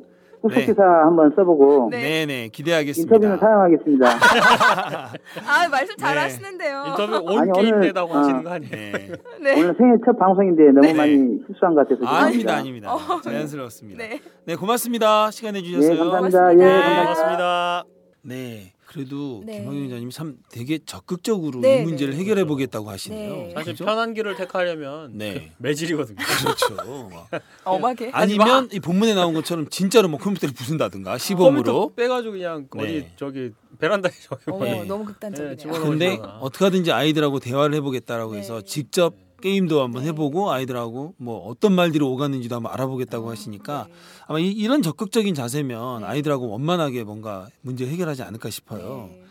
후속 0.42 0.58
네. 0.58 0.66
기사 0.66 0.82
한번 0.84 1.32
써보고 1.34 1.88
네. 1.90 2.00
네, 2.02 2.26
네, 2.26 2.48
기대하겠습니다. 2.48 3.14
인터뷰는 3.16 3.38
사용하겠습니다. 3.38 4.06
아 5.48 5.68
말씀 5.70 5.96
잘 5.96 6.14
네. 6.14 6.20
하시는데요. 6.20 6.84
인터뷰 6.88 7.16
온 7.24 7.38
아니, 7.40 7.52
게임 7.52 7.74
오늘- 7.74 7.86
내다고 7.88 8.14
아. 8.14 8.18
하시는 8.20 8.44
거 8.44 8.50
아니에요? 8.50 8.70
네. 8.70 8.92
네. 9.42 9.52
오늘 9.62 9.74
생일 9.76 9.96
첫 10.04 10.16
방송인데 10.18 10.64
너무 10.66 10.80
네. 10.82 10.92
많이 10.92 11.16
실수한 11.46 11.74
것 11.74 11.88
같아서 11.88 12.06
아, 12.06 12.24
아닙니다, 12.26 12.56
죄송합니다. 12.58 12.90
아닙니다. 12.92 13.20
자연스러웠습니다. 13.24 13.98
네. 14.04 14.20
네. 14.44 14.54
고맙습니다. 14.56 15.30
시간 15.30 15.54
내주셨어요. 15.54 15.92
예, 15.94 15.96
감사합니다. 15.98 16.38
고맙습니다. 16.38 16.64
예, 16.64 16.70
감사합니다. 16.80 17.02
고맙습니다. 17.02 17.84
네, 18.22 18.72
그래도 18.86 19.42
네. 19.44 19.60
김학용 19.60 19.84
기자님이 19.84 20.12
참 20.12 20.36
되게 20.48 20.78
적극적으로 20.78 21.60
네, 21.60 21.80
이 21.80 21.84
문제를 21.84 22.14
네. 22.14 22.20
해결해 22.20 22.44
보겠다고 22.44 22.88
하시네요. 22.88 23.32
네. 23.36 23.50
사실 23.52 23.72
그죠? 23.72 23.84
편한 23.84 24.14
길을 24.14 24.36
택하려면 24.36 25.10
네. 25.18 25.52
그 25.58 25.62
매질이거든요. 25.62 26.16
그렇죠. 26.16 26.76
엄하게. 27.64 28.10
아니면 28.12 28.68
이 28.72 28.78
본문에 28.80 29.14
나온 29.14 29.34
것처럼 29.34 29.68
진짜로 29.70 30.08
뭐 30.08 30.18
컴퓨터를 30.20 30.54
부순다든가 30.54 31.18
시범으로. 31.18 31.62
컴퓨터 31.64 31.94
빼가지고 31.94 32.32
그냥 32.32 32.68
어디 32.76 32.86
네. 32.92 33.12
저기 33.16 33.50
베란다에 33.78 34.12
저기 34.22 34.64
네. 34.64 34.84
너무 34.84 35.04
극단적이네요. 35.04 35.72
네. 35.72 35.78
근데. 35.80 36.18
어떻게 36.40 36.64
하든지 36.64 36.92
아이들하고 36.92 37.40
대화를 37.40 37.74
해보겠다라고 37.76 38.36
해서 38.36 38.60
네. 38.60 38.64
직접 38.64 39.14
게임도 39.46 39.80
한번 39.80 40.02
네. 40.02 40.08
해보고 40.08 40.50
아이들하고 40.50 41.14
뭐 41.18 41.48
어떤 41.48 41.72
말들이 41.72 42.02
오갔는지도 42.02 42.56
한번 42.56 42.72
알아보겠다고 42.72 43.30
하시니까 43.30 43.86
네. 43.88 43.94
아마 44.26 44.40
이, 44.40 44.66
런 44.66 44.82
적극적인 44.82 45.36
자세면 45.36 46.02
아이들하고 46.02 46.48
원만하게 46.48 47.04
뭔가 47.04 47.46
문제 47.60 47.86
해결하지 47.86 48.22
않을까 48.22 48.50
싶어요. 48.50 49.08
네. 49.12 49.22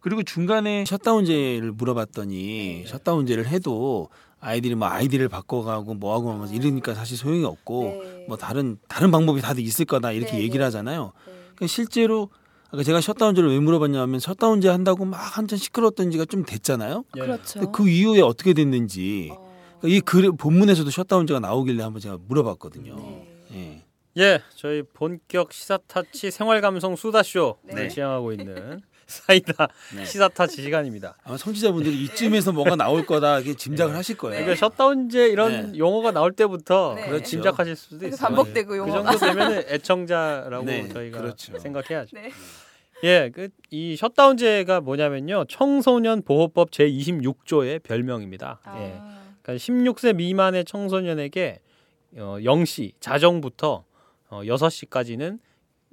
그리고 0.00 0.22
중간에 0.22 0.84
셧다운제를 0.84 1.72
물어봤더니 1.72 2.84
셔다운제를 2.86 3.46
해도 3.46 4.10
아이들이 4.40 4.74
뭐 4.74 4.88
아이디를 4.88 5.30
바꿔가고 5.30 5.94
뭐하고 5.94 6.32
하면서 6.32 6.52
이러니까 6.52 6.92
사실 6.92 7.16
소용이 7.16 7.44
없고 7.44 7.82
네. 7.84 8.24
뭐 8.28 8.36
다른 8.36 8.76
다른 8.88 9.10
방법이 9.10 9.40
다들 9.40 9.62
있을 9.62 9.86
거다 9.86 10.12
이렇게 10.12 10.32
네, 10.32 10.40
얘기를 10.40 10.58
네. 10.58 10.64
하잖아요. 10.64 11.12
네. 11.24 11.32
그러니까 11.54 11.66
실제로 11.66 12.28
아까 12.72 12.82
제가 12.82 13.00
셧다운제를 13.00 13.50
왜 13.50 13.58
물어봤냐면 13.58 14.20
셧다운제 14.20 14.68
한다고 14.68 15.06
막 15.06 15.16
한참 15.16 15.58
시끄러웠던 15.58 16.10
지가 16.10 16.26
좀 16.26 16.44
됐잖아요. 16.44 17.04
예. 17.16 17.20
그렇죠. 17.20 17.72
그 17.72 17.88
이후에 17.88 18.20
어떻게 18.20 18.52
됐는지 18.52 19.30
어. 19.32 19.41
이 19.84 20.00
글, 20.00 20.32
본문에서도 20.32 20.90
셧다운제가 20.90 21.40
나오길래 21.40 21.82
한번 21.82 22.00
제가 22.00 22.18
물어봤거든요. 22.26 22.96
네. 22.96 23.28
예. 23.54 23.82
예, 24.18 24.40
저희 24.56 24.82
본격 24.82 25.52
시사타치 25.52 26.30
생활감성 26.30 26.96
수다쇼 26.96 27.56
네. 27.64 27.74
네. 27.74 27.88
지향하고 27.88 28.32
있는 28.32 28.80
사이다 29.06 29.68
네. 29.96 30.04
시사타치 30.04 30.62
시간입니다. 30.62 31.16
아마 31.24 31.36
청취자분들이 31.36 32.04
이쯤에서 32.04 32.52
뭐가 32.52 32.76
나올 32.76 33.04
거다 33.06 33.38
이렇게 33.38 33.54
짐작을 33.54 33.94
하실 33.96 34.16
거예요. 34.16 34.44
그러니까 34.44 34.68
셧다운제 34.68 35.28
이런 35.28 35.72
네. 35.72 35.78
용어가 35.78 36.12
나올 36.12 36.32
때부터 36.32 36.94
네. 36.96 37.06
그렇죠. 37.08 37.24
짐작하실 37.24 37.76
수도 37.76 37.98
그래서 37.98 38.16
있어요. 38.16 38.26
반복되고 38.28 38.68
그 38.68 38.76
용어가. 38.76 39.16
정도 39.16 39.18
되면 39.26 39.64
애청자라고 39.68 40.64
네, 40.64 40.88
저희가 40.88 41.18
그렇죠. 41.20 41.58
생각해야죠. 41.58 42.16
네. 42.16 42.30
예, 43.04 43.30
그 43.34 43.48
이 43.70 43.96
셧다운제가 43.96 44.82
뭐냐면요. 44.82 45.46
청소년 45.48 46.22
보호법 46.22 46.70
제 46.70 46.86
26조의 46.88 47.82
별명입니다. 47.82 48.60
아. 48.64 48.78
예. 48.78 49.21
그러니까 49.42 49.62
16세 49.62 50.14
미만의 50.16 50.64
청소년에게 50.64 51.60
어, 52.16 52.36
0시 52.40 52.92
자정부터 53.00 53.84
어, 54.28 54.42
6시까지는 54.42 55.38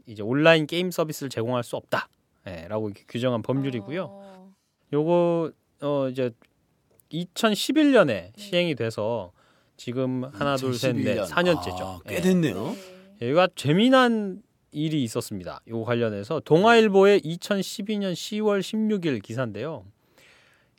이제 0.05 0.23
온라인 0.23 0.65
게임 0.67 0.91
서비스를 0.91 1.29
제공할 1.29 1.63
수 1.63 1.75
없다. 1.75 2.09
예, 2.47 2.67
라고 2.67 2.89
규정한 3.07 3.41
법률이고요. 3.41 4.05
어. 4.09 4.53
요거 4.91 5.51
어 5.81 6.09
이제 6.09 6.31
2011년에 7.11 8.31
시행이 8.37 8.75
돼서 8.75 9.31
지금 9.77 10.23
하나 10.33 10.55
둘 10.55 10.73
셋넷 10.73 11.17
2011년. 11.19 11.27
4년째죠. 11.27 11.81
아, 11.81 11.99
꽤 12.07 12.15
예. 12.15 12.21
됐네요. 12.21 12.75
얘가 13.21 13.47
재미난 13.55 14.41
일이 14.71 15.03
있었습니다. 15.03 15.61
요거 15.67 15.85
관련해서 15.85 16.41
동아일보의 16.41 17.21
2012년 17.21 18.13
10월 18.13 18.59
16일 18.61 19.21
기사인데요. 19.21 19.85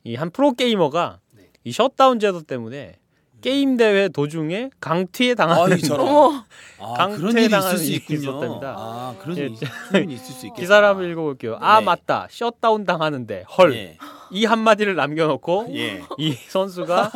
이 0.03 0.15
한 0.15 0.29
프로 0.31 0.53
게이머가 0.53 1.19
네. 1.20 1.20
이 1.63 1.71
셧다운 1.71 2.19
제도 2.19 2.41
때문에 2.41 2.95
게임 3.41 3.75
대회 3.75 4.07
도중에 4.07 4.69
강퇴에 4.79 5.33
당하는 5.33 5.77
아. 5.91 5.93
어머. 5.99 6.43
아, 6.79 6.93
강퇴 6.93 7.47
당하는 7.49 7.77
수 7.77 7.91
일이. 7.91 8.03
있었답니다. 8.09 8.75
아, 8.77 9.15
그런 9.19 9.37
예. 9.37 9.41
일이 9.45 10.13
있을 10.13 10.25
수 10.33 10.45
있겠다. 10.45 10.61
기사를 10.61 10.87
한번 10.87 11.09
읽어볼게요. 11.09 11.57
아 11.59 11.79
네. 11.79 11.85
맞다, 11.85 12.27
셧다운 12.29 12.85
당하는데 12.85 13.45
헐. 13.57 13.73
예. 13.75 13.97
이 14.33 14.45
한마디를 14.45 14.95
남겨놓고 14.95 15.67
예. 15.73 16.03
이 16.17 16.31
선수가 16.33 17.11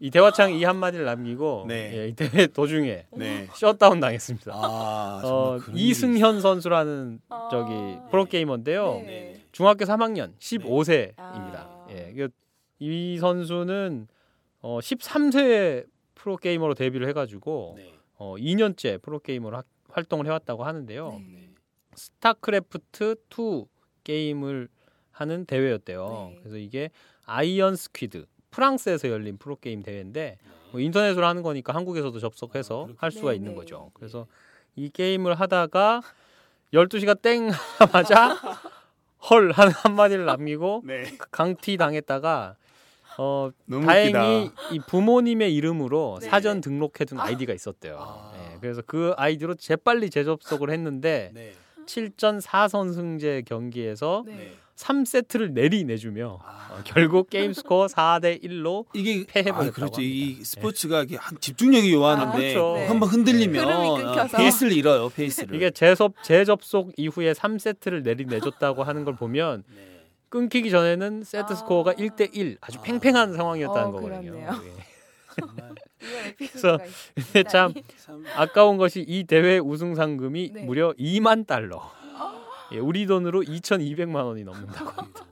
이 0.00 0.10
대화창 0.10 0.52
이 0.52 0.64
한마디를 0.64 1.04
남기고 1.04 1.66
네. 1.68 1.92
예, 1.94 2.08
이 2.08 2.14
대회 2.14 2.46
도중에 2.46 3.04
네. 3.12 3.46
셧다운 3.54 4.00
당했습니다. 4.00 4.52
아, 4.52 5.20
어, 5.22 5.58
이승현 5.74 6.40
선수라는 6.40 7.20
아. 7.28 7.48
저기 7.50 7.72
프로게이머인데요. 8.10 9.02
네. 9.06 9.42
중학교 9.52 9.84
3학년 9.84 10.32
15세입니다. 10.40 11.16
아. 11.18 11.86
예, 11.90 12.12
이 12.78 13.18
선수는 13.18 14.08
어, 14.60 14.78
13세에 14.80 15.86
프로 16.14 16.36
게이머로 16.36 16.74
데뷔를 16.74 17.08
해가지고 17.08 17.74
네. 17.76 17.94
어, 18.16 18.34
2년째 18.36 19.00
프로 19.02 19.18
게이머로 19.18 19.56
하- 19.58 19.62
활동을 19.90 20.26
해왔다고 20.26 20.64
하는데요. 20.64 21.20
네. 21.30 21.50
스타크래프트 21.94 23.16
2 23.30 23.66
게임을 24.04 24.68
하는 25.10 25.44
대회였대요. 25.46 26.28
네. 26.32 26.38
그래서 26.40 26.56
이게 26.58 26.90
아이언 27.24 27.76
스퀴드 27.76 28.26
프랑스에서 28.50 29.08
열린 29.08 29.36
프로 29.38 29.56
게임 29.56 29.82
대회인데 29.82 30.38
뭐 30.72 30.80
인터넷으로 30.80 31.26
하는 31.26 31.42
거니까 31.42 31.74
한국에서도 31.74 32.18
접속해서 32.18 32.88
할 32.96 33.10
수가 33.10 33.30
네, 33.30 33.36
있는 33.36 33.52
네. 33.52 33.56
거죠. 33.56 33.90
그래서 33.94 34.26
이 34.74 34.90
게임을 34.90 35.34
하다가 35.34 36.02
12시가 36.72 37.20
땡 37.22 37.48
하자마자 37.50 38.36
헐 39.30 39.50
하는 39.52 39.72
한마디를 39.72 40.24
남기고 40.26 40.82
네. 40.84 41.04
강퇴 41.30 41.76
당했다가 41.76 42.56
어 43.18 43.50
너무 43.66 43.86
다행히 43.86 44.46
웃기다. 44.46 44.68
이 44.72 44.78
부모님의 44.86 45.54
이름으로 45.54 46.18
네. 46.20 46.28
사전 46.28 46.60
등록해둔 46.60 47.18
아이디가 47.18 47.52
있었대요. 47.54 47.96
아. 47.98 48.32
예, 48.36 48.58
그래서 48.60 48.82
그 48.86 49.14
아이디로 49.16 49.54
재빨리 49.54 50.10
재접속을 50.10 50.70
했는데 50.70 51.30
네. 51.34 51.52
7전 51.86 52.40
4선승제 52.42 53.44
경기에서 53.46 54.24
네. 54.26 54.52
3세트를 54.76 55.52
내리 55.52 55.84
내주며 55.84 56.38
아. 56.44 56.68
어, 56.72 56.80
결국 56.84 57.30
게임 57.30 57.52
스코어 57.54 57.86
4대 57.86 58.42
1로 58.44 58.84
이게 58.92 59.24
패해버렸다고 59.26 59.68
아, 59.68 59.72
그렇죠. 59.72 59.94
합니다. 59.96 60.02
e스포츠가 60.02 61.02
이게 61.04 61.16
한 61.16 61.38
집중력이 61.40 61.94
요하는데 61.94 62.28
아, 62.28 62.36
그렇죠. 62.36 62.74
네. 62.76 62.86
한번 62.86 63.08
흔들리면 63.08 63.64
흐름이 63.64 64.02
끊겨서. 64.02 64.36
어, 64.36 64.38
페이스를 64.38 64.72
잃어요. 64.72 65.08
페이스를. 65.08 65.54
이게 65.54 65.70
재섭 65.70 66.12
재접속 66.22 66.92
이후에 66.98 67.32
3세트를 67.32 68.02
내리 68.02 68.26
내줬다고 68.26 68.82
하는 68.82 69.04
걸 69.04 69.16
보면 69.16 69.64
네. 69.74 69.95
끊기기 70.28 70.70
전에는 70.70 71.24
세트 71.24 71.52
아. 71.52 71.56
스코어가 71.56 71.94
1대 71.94 72.30
1 72.36 72.58
아주 72.60 72.78
아. 72.78 72.82
팽팽한 72.82 73.34
상황이었다는 73.34 73.88
어, 73.88 73.92
거거든요. 73.92 74.36
예. 74.38 74.46
있- 76.44 76.52
근데 76.52 77.42
참참 77.48 77.74
아까운 78.36 78.76
것이 78.76 79.04
이 79.06 79.24
대회 79.24 79.58
우승 79.58 79.94
상금이 79.94 80.52
네. 80.54 80.62
무려 80.62 80.92
2만 80.98 81.46
달러. 81.46 81.90
예, 82.72 82.78
우리 82.78 83.06
돈으로 83.06 83.42
2,200만 83.42 84.24
원이 84.24 84.44
넘는다고 84.44 84.90
합니다. 84.90 85.24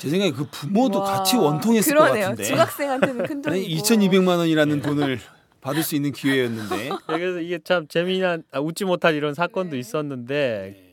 제 0.00 0.08
생각에 0.08 0.32
그 0.32 0.46
부모도 0.50 1.00
와, 1.00 1.04
같이 1.18 1.36
원통했을 1.36 1.92
그러네요. 1.94 2.12
것 2.14 2.20
같은데. 2.30 2.44
중학생한테는 2.44 3.26
큰 3.26 3.42
돈이고. 3.42 3.68
2,200만 3.82 4.38
원이라는 4.38 4.80
돈을 4.82 5.18
받을 5.60 5.82
수 5.82 5.94
있는 5.96 6.12
기회였는데. 6.12 6.86
예, 6.86 6.90
그래서 7.06 7.40
이게 7.40 7.58
참 7.62 7.86
재미난 7.88 8.42
아, 8.52 8.60
웃지 8.60 8.84
못할 8.84 9.14
이런 9.14 9.34
사건도 9.34 9.72
네. 9.72 9.78
있었는데 9.78 10.83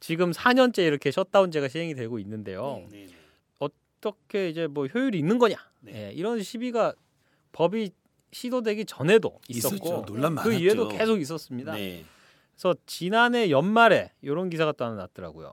지금 0.00 0.32
4년째 0.32 0.78
이렇게 0.78 1.10
셧다운제가 1.10 1.68
시행이 1.68 1.94
되고 1.94 2.18
있는데요. 2.18 2.82
네. 2.90 3.06
어떻게 3.58 4.48
이제 4.48 4.66
뭐 4.66 4.86
효율이 4.86 5.18
있는 5.18 5.38
거냐? 5.38 5.56
네. 5.80 6.08
예, 6.08 6.12
이런 6.12 6.42
시비가 6.42 6.94
법이 7.52 7.90
시도되기 8.32 8.86
전에도 8.86 9.38
있었죠. 9.48 9.74
있었고 9.76 10.06
논란 10.06 10.34
많았죠. 10.34 10.50
그 10.50 10.54
이후에도 10.56 10.88
계속 10.88 11.20
있었습니다. 11.20 11.74
네. 11.74 12.04
그래서 12.54 12.74
지난해 12.86 13.50
연말에 13.50 14.12
이런 14.22 14.50
기사가 14.50 14.72
또 14.72 14.84
하나 14.84 14.96
났더라고요. 14.96 15.52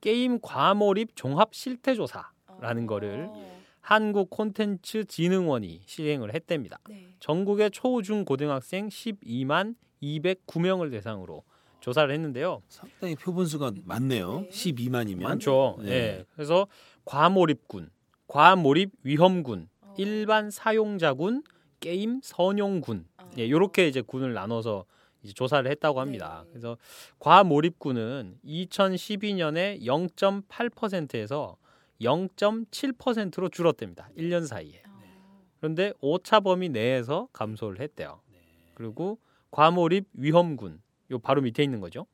게임 0.00 0.40
과몰입 0.40 1.14
종합 1.14 1.54
실태 1.54 1.94
조사라는 1.94 2.86
거를 2.86 3.26
어. 3.30 3.62
한국 3.80 4.30
콘텐츠 4.30 5.04
진흥원이 5.04 5.82
시행을 5.86 6.34
했답니다. 6.34 6.78
네. 6.88 7.14
전국의 7.20 7.70
초, 7.70 8.02
중, 8.02 8.24
고등학생 8.24 8.88
12만 8.88 9.74
209명을 10.02 10.90
대상으로 10.90 11.44
조사를 11.82 12.14
했는데요. 12.14 12.62
상당히 12.68 13.16
표본수가 13.16 13.72
많네요. 13.84 14.42
네. 14.42 14.48
12만이면. 14.48 15.22
많죠. 15.22 15.78
네. 15.80 15.90
예. 15.90 16.24
그래서 16.34 16.68
과몰입군, 17.04 17.90
과몰입 18.28 18.92
위험군, 19.02 19.68
어. 19.80 19.94
일반 19.98 20.50
사용자군, 20.50 21.42
게임 21.80 22.20
선용군. 22.22 23.06
어. 23.18 23.30
예, 23.38 23.50
요렇게 23.50 23.88
이제 23.88 24.00
군을 24.00 24.32
나눠서 24.32 24.84
이제 25.24 25.32
조사를 25.32 25.68
했다고 25.68 26.00
합니다. 26.00 26.42
네. 26.44 26.50
그래서 26.50 26.78
과몰입군은 27.18 28.38
2012년에 28.44 29.82
0.8%에서 29.82 31.56
0.7%로 32.00 33.48
줄었답니다. 33.48 34.08
1년 34.16 34.46
사이에. 34.46 34.82
어. 34.86 35.42
그런데 35.58 35.92
오차 36.00 36.40
범위 36.40 36.68
내에서 36.68 37.26
감소를 37.32 37.80
했대요. 37.80 38.20
네. 38.30 38.38
그리고 38.74 39.18
과몰입 39.50 40.06
위험군 40.12 40.80
요 41.12 41.18
바로 41.18 41.42
밑에 41.42 41.62
있는 41.62 41.80
거죠. 41.80 42.06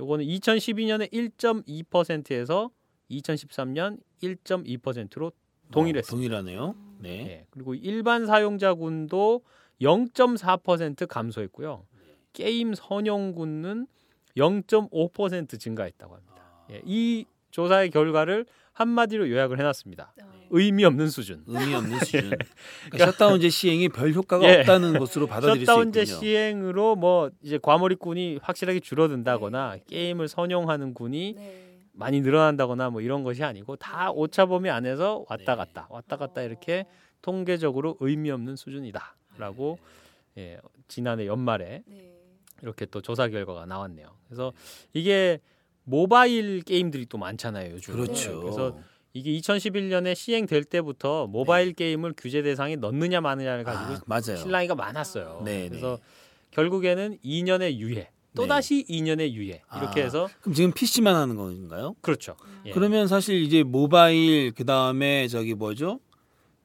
요거는 0.00 0.24
2012년에 0.24 1.12
1.2%에서 1.12 2.70
2013년 3.10 3.98
1.2%로 4.22 5.32
동일했습니다. 5.70 6.36
어, 6.36 6.40
동일하네요. 6.40 6.74
네. 6.98 7.08
예, 7.10 7.46
그리고 7.50 7.74
일반 7.74 8.26
사용자군도 8.26 9.42
0.4% 9.80 11.06
감소했고요. 11.06 11.86
게임 12.32 12.74
선용군은 12.74 13.86
0.5% 14.36 15.58
증가했다고 15.60 16.14
합니다. 16.14 16.66
예, 16.70 16.82
이 16.84 17.26
조사의 17.50 17.90
결과를 17.90 18.46
한마디로 18.72 19.30
요약을 19.30 19.58
해놨습니다. 19.58 20.14
어. 20.22 20.32
의미 20.50 20.84
없는 20.84 21.08
수준. 21.08 21.42
의미 21.46 21.74
없는 21.74 21.98
수준. 22.00 22.30
그러니까 22.90 23.12
셧다운제 23.12 23.48
시행이 23.48 23.88
별 23.90 24.12
효과가 24.12 24.44
예. 24.48 24.60
없다는 24.60 24.98
것으로 24.98 25.26
받아들일 25.26 25.60
수 25.66 25.72
셧다운제 25.72 26.02
있군요. 26.02 26.18
시행으로 26.20 26.96
뭐 26.96 27.30
이제 27.42 27.58
과몰입군이 27.60 28.38
확실하게 28.42 28.80
줄어든다거나 28.80 29.78
게임을 29.88 30.28
선용하는 30.28 30.94
군이 30.94 31.34
네. 31.36 31.68
많이 31.92 32.20
늘어난다거나 32.22 32.90
뭐 32.90 33.00
이런 33.02 33.22
것이 33.22 33.44
아니고 33.44 33.76
다 33.76 34.10
오차 34.10 34.46
범위 34.46 34.70
안에서 34.70 35.24
왔다 35.28 35.52
네. 35.52 35.56
갔다 35.56 35.86
왔다 35.90 36.16
갔다 36.16 36.42
이렇게 36.42 36.86
통계적으로 37.20 37.96
의미 38.00 38.30
없는 38.30 38.56
수준이다라고 38.56 39.78
예, 40.38 40.58
지난해 40.88 41.26
연말에 41.26 41.82
네. 41.86 42.12
이렇게 42.62 42.86
또 42.86 43.00
조사 43.02 43.28
결과가 43.28 43.66
나왔네요. 43.66 44.06
그래서 44.26 44.52
이게 44.94 45.40
모바일 45.84 46.62
게임들이 46.62 47.06
또 47.06 47.18
많잖아요 47.18 47.72
요즘. 47.74 47.94
그렇죠. 47.94 48.40
그래서 48.40 48.78
이게 49.14 49.32
2011년에 49.32 50.14
시행될 50.14 50.64
때부터 50.64 51.26
모바일 51.26 51.74
게임을 51.74 52.14
규제 52.16 52.42
대상에 52.42 52.76
넣느냐 52.76 53.20
마느냐를 53.20 53.64
가지고 53.64 53.94
아, 53.94 54.00
맞아요. 54.06 54.36
신랑이가 54.36 54.74
많았어요. 54.74 55.42
네, 55.44 55.68
그래서 55.68 55.98
네. 56.00 56.02
결국에는 56.52 57.18
2년의 57.24 57.76
유예, 57.76 58.10
또 58.34 58.46
다시 58.46 58.84
2년의 58.88 59.32
유예 59.32 59.62
이렇게 59.76 60.00
아. 60.00 60.04
해서 60.04 60.28
그럼 60.40 60.54
지금 60.54 60.72
PC만 60.72 61.14
하는 61.14 61.36
건가요? 61.36 61.94
그렇죠. 62.00 62.36
예. 62.64 62.70
그러면 62.70 63.06
사실 63.06 63.42
이제 63.42 63.62
모바일 63.62 64.52
그 64.52 64.64
다음에 64.64 65.28
저기 65.28 65.54
뭐죠? 65.54 66.00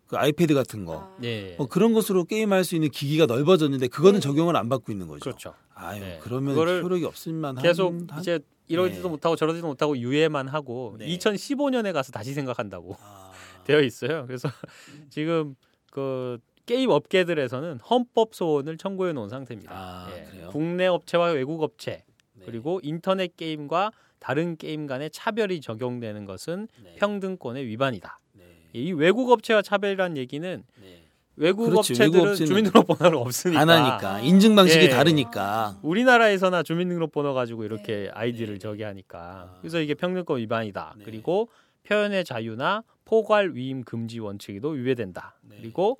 그 0.07 0.15
아이패드 0.15 0.53
같은 0.53 0.85
거. 0.85 0.99
아. 0.99 1.17
예. 1.23 1.55
뭐 1.57 1.67
그런 1.67 1.93
것으로 1.93 2.23
게임할 2.23 2.63
수 2.63 2.75
있는 2.75 2.89
기기가 2.89 3.25
넓어졌는데 3.25 3.89
그거는 3.89 4.15
네. 4.15 4.19
적용을 4.21 4.55
안 4.55 4.69
받고 4.69 4.93
있는 4.93 5.07
거죠. 5.07 5.19
그렇죠. 5.19 5.53
아유, 5.73 5.99
네. 5.99 6.19
그러면 6.23 6.55
효력이 6.55 7.03
없을만 7.03 7.55
계속 7.55 7.93
한, 7.93 8.07
한... 8.09 8.21
이제 8.21 8.39
이러지도 8.67 9.03
네. 9.03 9.09
못하고 9.09 9.35
저러지도 9.35 9.67
못하고 9.67 9.97
유예만 9.97 10.47
하고 10.47 10.95
네. 10.99 11.07
2015년에 11.07 11.93
가서 11.93 12.11
다시 12.11 12.33
생각한다고 12.33 12.95
아, 12.99 13.31
되어 13.65 13.81
있어요. 13.81 14.25
그래서 14.25 14.49
지금 15.09 15.55
그 15.91 16.39
게임 16.65 16.89
업계들에서는 16.89 17.79
헌법 17.79 18.35
소원을 18.35 18.77
청구해 18.77 19.13
놓은 19.13 19.29
상태입니다. 19.29 19.71
아, 19.73 20.09
예. 20.11 20.45
국내 20.51 20.85
업체와 20.85 21.27
외국 21.31 21.63
업체 21.63 22.03
네. 22.33 22.45
그리고 22.45 22.79
인터넷 22.83 23.35
게임과 23.37 23.91
다른 24.19 24.57
게임 24.57 24.87
간의 24.87 25.09
차별이 25.11 25.61
적용되는 25.61 26.25
것은 26.25 26.67
네. 26.83 26.95
평등권의 26.95 27.65
위반이다. 27.67 28.19
네. 28.33 28.43
이 28.73 28.91
외국 28.91 29.31
업체와 29.31 29.61
차별이라는 29.61 30.17
얘기는 30.17 30.63
네. 30.81 31.06
외국 31.37 31.69
그렇지, 31.69 31.93
업체들은 31.93 32.13
외국 32.13 32.31
업체는 32.31 32.47
주민등록번호가 32.47 33.21
없으니까 33.21 33.61
안 33.61 33.69
하니까 33.69 34.19
인증 34.21 34.55
방식이 34.55 34.85
예. 34.85 34.89
다르니까. 34.89 35.77
우리나라에서나 35.83 36.63
주민등록번호 36.63 37.33
가지고 37.33 37.63
이렇게 37.63 37.95
네. 37.95 38.09
아이디를 38.13 38.55
네. 38.55 38.59
저기 38.59 38.83
하니까 38.83 39.19
아. 39.19 39.57
그래서 39.61 39.79
이게 39.79 39.93
평등권 39.93 40.39
위반이다. 40.39 40.95
네. 40.97 41.03
그리고 41.05 41.49
표현의 41.83 42.25
자유나 42.25 42.83
포괄 43.05 43.53
위임 43.53 43.83
금지 43.83 44.19
원칙에도 44.19 44.69
위배된다. 44.69 45.39
네. 45.43 45.57
그리고 45.61 45.97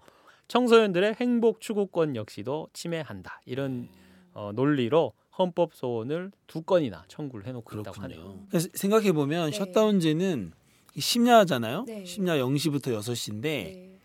청소년들의 0.48 1.16
행복 1.20 1.62
추구권 1.62 2.16
역시도 2.16 2.70
침해한다. 2.74 3.42
이런 3.46 3.88
어, 4.34 4.52
논리로 4.54 5.14
헌법 5.38 5.76
소원을 5.76 6.32
두 6.48 6.64
건이나 6.64 7.04
청구를 7.08 7.46
해놓고 7.46 7.80
있다고 7.80 8.02
하네요. 8.02 8.20
그렇군요. 8.20 8.46
그래서 8.50 8.70
생각해 8.74 9.12
보면 9.12 9.52
네. 9.52 9.58
셧다운제는 9.58 10.52
심야잖아요. 10.98 11.84
네. 11.86 12.06
심야 12.06 12.38
0시부터 12.38 12.88
6시인데 13.00 13.42
네. 13.42 13.97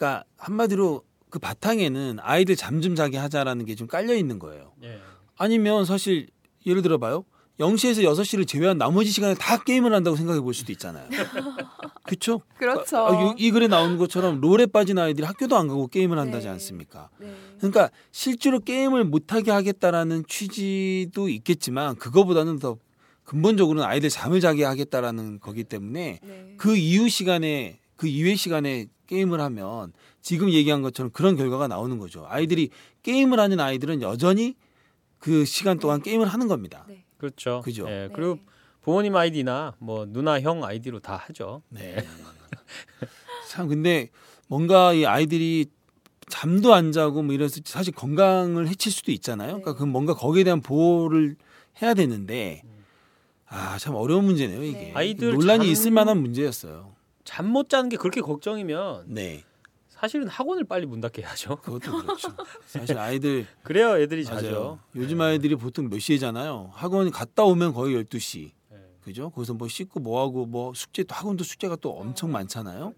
그러니까 0.00 0.24
한마디로 0.38 1.02
그 1.28 1.38
바탕에는 1.38 2.16
아이들 2.20 2.56
잠 2.56 2.80
좀 2.80 2.94
자게 2.94 3.18
하자라는 3.18 3.66
게 3.66 3.74
좀 3.74 3.86
깔려 3.86 4.14
있는 4.14 4.38
거예요. 4.38 4.72
예. 4.82 4.98
아니면 5.36 5.84
사실 5.84 6.28
예를 6.64 6.80
들어 6.80 6.96
봐요. 6.96 7.24
0시에서 7.58 8.02
6시를 8.02 8.48
제외한 8.48 8.78
나머지 8.78 9.10
시간에 9.10 9.34
다 9.34 9.62
게임을 9.62 9.92
한다고 9.92 10.16
생각해 10.16 10.40
볼 10.40 10.54
수도 10.54 10.72
있잖아요. 10.72 11.06
그렇죠? 12.04 12.40
그렇죠. 12.56 12.96
아, 12.96 13.34
이, 13.36 13.46
이 13.46 13.50
글에 13.50 13.68
나오는 13.68 13.98
것처럼 13.98 14.40
롤에 14.40 14.64
빠진 14.66 14.96
아이들이 14.98 15.26
학교도 15.26 15.56
안 15.58 15.68
가고 15.68 15.86
게임을 15.88 16.18
한다지 16.18 16.46
네. 16.46 16.52
않습니까? 16.52 17.10
네. 17.18 17.34
그러니까 17.58 17.90
실제로 18.10 18.60
게임을 18.60 19.04
못하게 19.04 19.50
하겠다라는 19.50 20.24
취지도 20.26 21.28
있겠지만 21.28 21.96
그거보다는 21.96 22.58
더 22.58 22.78
근본적으로는 23.24 23.86
아이들 23.86 24.08
잠을 24.08 24.40
자게 24.40 24.64
하겠다라는 24.64 25.40
거기 25.40 25.62
때문에 25.64 26.20
네. 26.22 26.54
그 26.56 26.76
이후 26.78 27.10
시간에 27.10 27.78
그 27.96 28.06
이외 28.08 28.34
시간에 28.34 28.86
게임을 29.10 29.40
하면 29.40 29.92
지금 30.22 30.50
얘기한 30.50 30.82
것처럼 30.82 31.10
그런 31.10 31.36
결과가 31.36 31.66
나오는 31.66 31.98
거죠. 31.98 32.24
아이들이 32.28 32.70
게임을 33.02 33.40
하는 33.40 33.58
아이들은 33.58 34.02
여전히 34.02 34.54
그 35.18 35.44
시간 35.44 35.78
동안 35.80 36.00
게임을 36.00 36.26
하는 36.28 36.46
겁니다. 36.46 36.84
네. 36.88 37.04
그렇죠. 37.18 37.60
그죠. 37.64 37.86
예, 37.88 38.06
네. 38.06 38.08
그리고 38.14 38.38
부모님 38.82 39.16
아이디나 39.16 39.74
뭐 39.78 40.06
누나 40.06 40.40
형 40.40 40.64
아이디로 40.64 41.00
다 41.00 41.16
하죠. 41.26 41.62
네. 41.68 41.96
참 43.50 43.66
근데 43.68 44.10
뭔가 44.46 44.92
이 44.92 45.04
아이들이 45.04 45.66
잠도 46.28 46.72
안 46.72 46.92
자고 46.92 47.22
뭐 47.22 47.34
이래서 47.34 47.60
사실 47.64 47.92
건강을 47.92 48.68
해칠 48.68 48.92
수도 48.92 49.10
있잖아요. 49.12 49.48
그러니까 49.60 49.72
네. 49.72 49.78
그 49.78 49.84
뭔가 49.84 50.14
거기에 50.14 50.44
대한 50.44 50.60
보호를 50.60 51.36
해야 51.82 51.94
되는데 51.94 52.62
아 53.46 53.76
참 53.78 53.96
어려운 53.96 54.24
문제네요 54.26 54.62
이게 54.62 54.78
네. 54.78 54.92
아이들 54.94 55.32
논란이 55.34 55.64
잠- 55.64 55.72
있을 55.72 55.90
만한 55.90 56.22
문제였어요. 56.22 56.94
잠 57.24 57.46
못 57.46 57.68
자는 57.68 57.88
게 57.88 57.96
그렇게 57.96 58.20
걱정이면 58.20 59.04
네, 59.08 59.44
사실은 59.88 60.28
학원을 60.28 60.64
빨리 60.64 60.86
문 60.86 61.00
닫게 61.00 61.22
해야죠. 61.22 61.56
그것도 61.56 61.98
그렇죠. 62.02 62.28
사실 62.66 62.98
아이들 62.98 63.46
그래야 63.62 63.98
애들이 63.98 64.24
맞아요. 64.24 64.40
자죠. 64.40 64.78
요즘 64.96 65.20
아이들이 65.20 65.54
보통 65.56 65.88
몇 65.88 65.98
시에잖아요. 65.98 66.70
학원 66.74 67.10
갔다 67.10 67.44
오면 67.44 67.72
거의 67.74 67.96
12시. 68.04 68.50
네. 68.70 68.76
그죠? 69.02 69.30
거기서 69.30 69.54
뭐 69.54 69.68
씻고 69.68 70.00
뭐 70.00 70.20
하고 70.22 70.46
뭐 70.46 70.72
숙제 70.74 71.02
또 71.04 71.14
학원도 71.14 71.44
숙제가 71.44 71.76
또 71.76 71.90
엄청 71.92 72.32
많잖아요. 72.32 72.94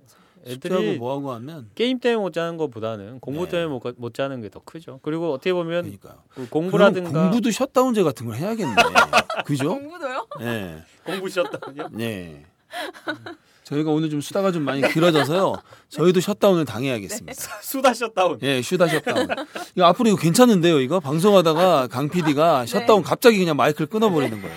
숙제하고 0.47 0.83
애들이 0.83 0.99
뭐 0.99 1.17
하고 1.17 1.33
하면 1.33 1.71
게임 1.77 1.99
때문에 2.01 2.21
못 2.23 2.33
자는 2.33 2.57
것보다는 2.57 3.21
공부 3.21 3.45
네. 3.45 3.51
때문에 3.53 3.69
못, 3.73 3.81
가- 3.81 3.93
못 3.97 4.13
자는 4.15 4.41
게 4.41 4.49
더 4.49 4.61
크죠. 4.65 4.99
그리고 5.03 5.33
어떻게 5.33 5.53
보면 5.53 5.83
그러니까요. 5.85 6.23
그 6.29 6.49
공부라든가 6.49 7.11
공부도 7.11 7.51
셧다운제 7.51 8.03
같은 8.03 8.27
걸 8.27 8.37
해야겠네. 8.37 8.75
그죠? 9.47 9.69
공부도요? 9.71 10.27
네. 10.41 10.83
공부 11.05 11.29
쉬었다군요. 11.29 11.89
네. 11.93 12.45
저희가 13.73 13.91
오늘 13.91 14.11
좀 14.11 14.21
수다가 14.21 14.53
좀 14.53 14.65
많이 14.65 14.83
길어져서요. 14.93 15.55
저희도 15.89 16.21
셧다운을 16.21 16.65
당해야겠습니다. 16.67 17.33
수다 17.63 17.95
셧다운. 17.95 18.39
예, 18.43 18.61
수다 18.61 18.87
셧다운. 18.87 19.29
이거 19.75 19.87
앞으로 19.87 20.11
이거 20.11 20.19
괜찮은데요, 20.19 20.81
이거? 20.81 21.01
방송하다가 21.01 21.89
강 21.89 22.09
PD가 22.09 22.67
셧다운 22.67 23.03
갑자기 23.03 23.39
그냥 23.39 23.57
마이크를 23.57 23.87
끊어버리는 23.87 24.41
거예요. 24.43 24.57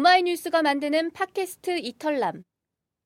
오마이뉴스가 0.00 0.62
만드는 0.62 1.10
팟캐스트 1.10 1.78
이털남. 1.80 2.42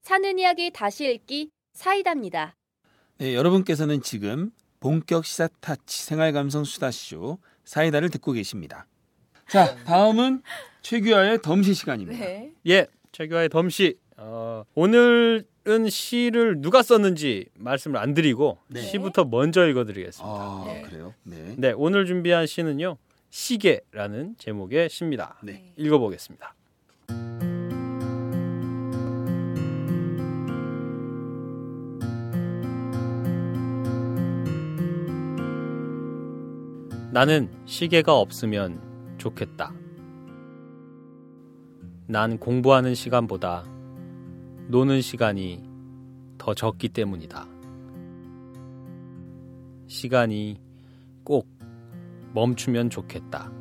사는 0.02 0.38
이야기 0.38 0.70
다시 0.70 1.10
읽기 1.10 1.50
사이다입니다. 1.72 2.54
네, 3.18 3.34
여러분께서는 3.34 4.00
지금 4.00 4.52
본격 4.78 5.24
시사 5.24 5.48
타치 5.60 6.04
생활 6.04 6.32
감성 6.32 6.62
수다쇼 6.62 7.38
사이다를 7.64 8.10
듣고 8.10 8.30
계십니다. 8.30 8.86
자, 9.48 9.74
다음은 9.86 10.42
최규하의 10.82 11.42
덤시 11.42 11.74
시간입니다. 11.74 12.24
네. 12.24 12.52
예, 12.68 12.86
최규하의 13.10 13.48
덤시. 13.48 13.98
어, 14.16 14.62
오늘은 14.74 15.88
시를 15.88 16.60
누가 16.60 16.84
썼는지 16.84 17.46
말씀을 17.54 17.98
안 17.98 18.14
드리고 18.14 18.58
네. 18.68 18.82
시부터 18.82 19.24
먼저 19.24 19.66
읽어드리겠습니다. 19.66 20.32
아, 20.32 20.62
네. 20.64 20.82
그래요? 20.82 21.12
네. 21.24 21.56
네, 21.58 21.72
오늘 21.72 22.06
준비한 22.06 22.46
시는요. 22.46 22.98
시계라는 23.30 24.36
제목의 24.38 24.90
시입니다. 24.90 25.40
네. 25.42 25.72
읽어보겠습니다. 25.76 26.54
나는 37.14 37.48
시계가 37.64 38.18
없으면 38.18 39.16
좋겠다. 39.18 39.72
난 42.08 42.38
공부하는 42.38 42.96
시간보다 42.96 43.64
노는 44.66 45.00
시간이 45.00 45.62
더 46.38 46.54
적기 46.54 46.88
때문이다. 46.88 47.46
시간이 49.86 50.60
꼭 51.22 51.46
멈추면 52.32 52.90
좋겠다. 52.90 53.52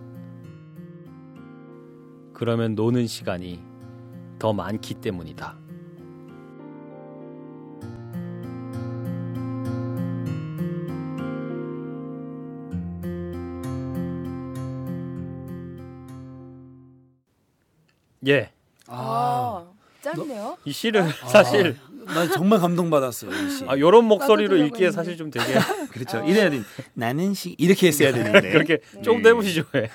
그러면 2.34 2.74
노는 2.74 3.06
시간이 3.06 3.62
더 4.40 4.52
많기 4.52 4.96
때문이다. 4.96 5.63
예, 18.28 18.50
아, 18.88 19.66
짧네요. 20.02 20.58
이 20.66 20.72
시를 20.72 21.04
사실 21.28 21.78
아, 22.08 22.14
나 22.14 22.28
정말 22.30 22.60
감동받았어요, 22.60 23.32
이 23.32 23.50
시. 23.50 23.66
아, 23.68 23.78
요런 23.78 24.06
목소리로 24.06 24.58
읽기에. 24.58 24.92
사실 24.92 25.18
좀 25.18 25.32
되게 25.32 25.46
그렇죠. 25.92 26.18
아. 26.20 26.26
이래야 26.26 26.50
돼. 26.50 26.62
나는 26.94 27.34
시 27.34 27.56
이렇게 27.58 27.88
했어야 27.88 28.12
되는데. 28.12 28.52
그렇게 28.52 28.80
좀 29.02 29.18
네. 29.22 29.30
내보시죠. 29.30 29.64
예. 29.76 29.90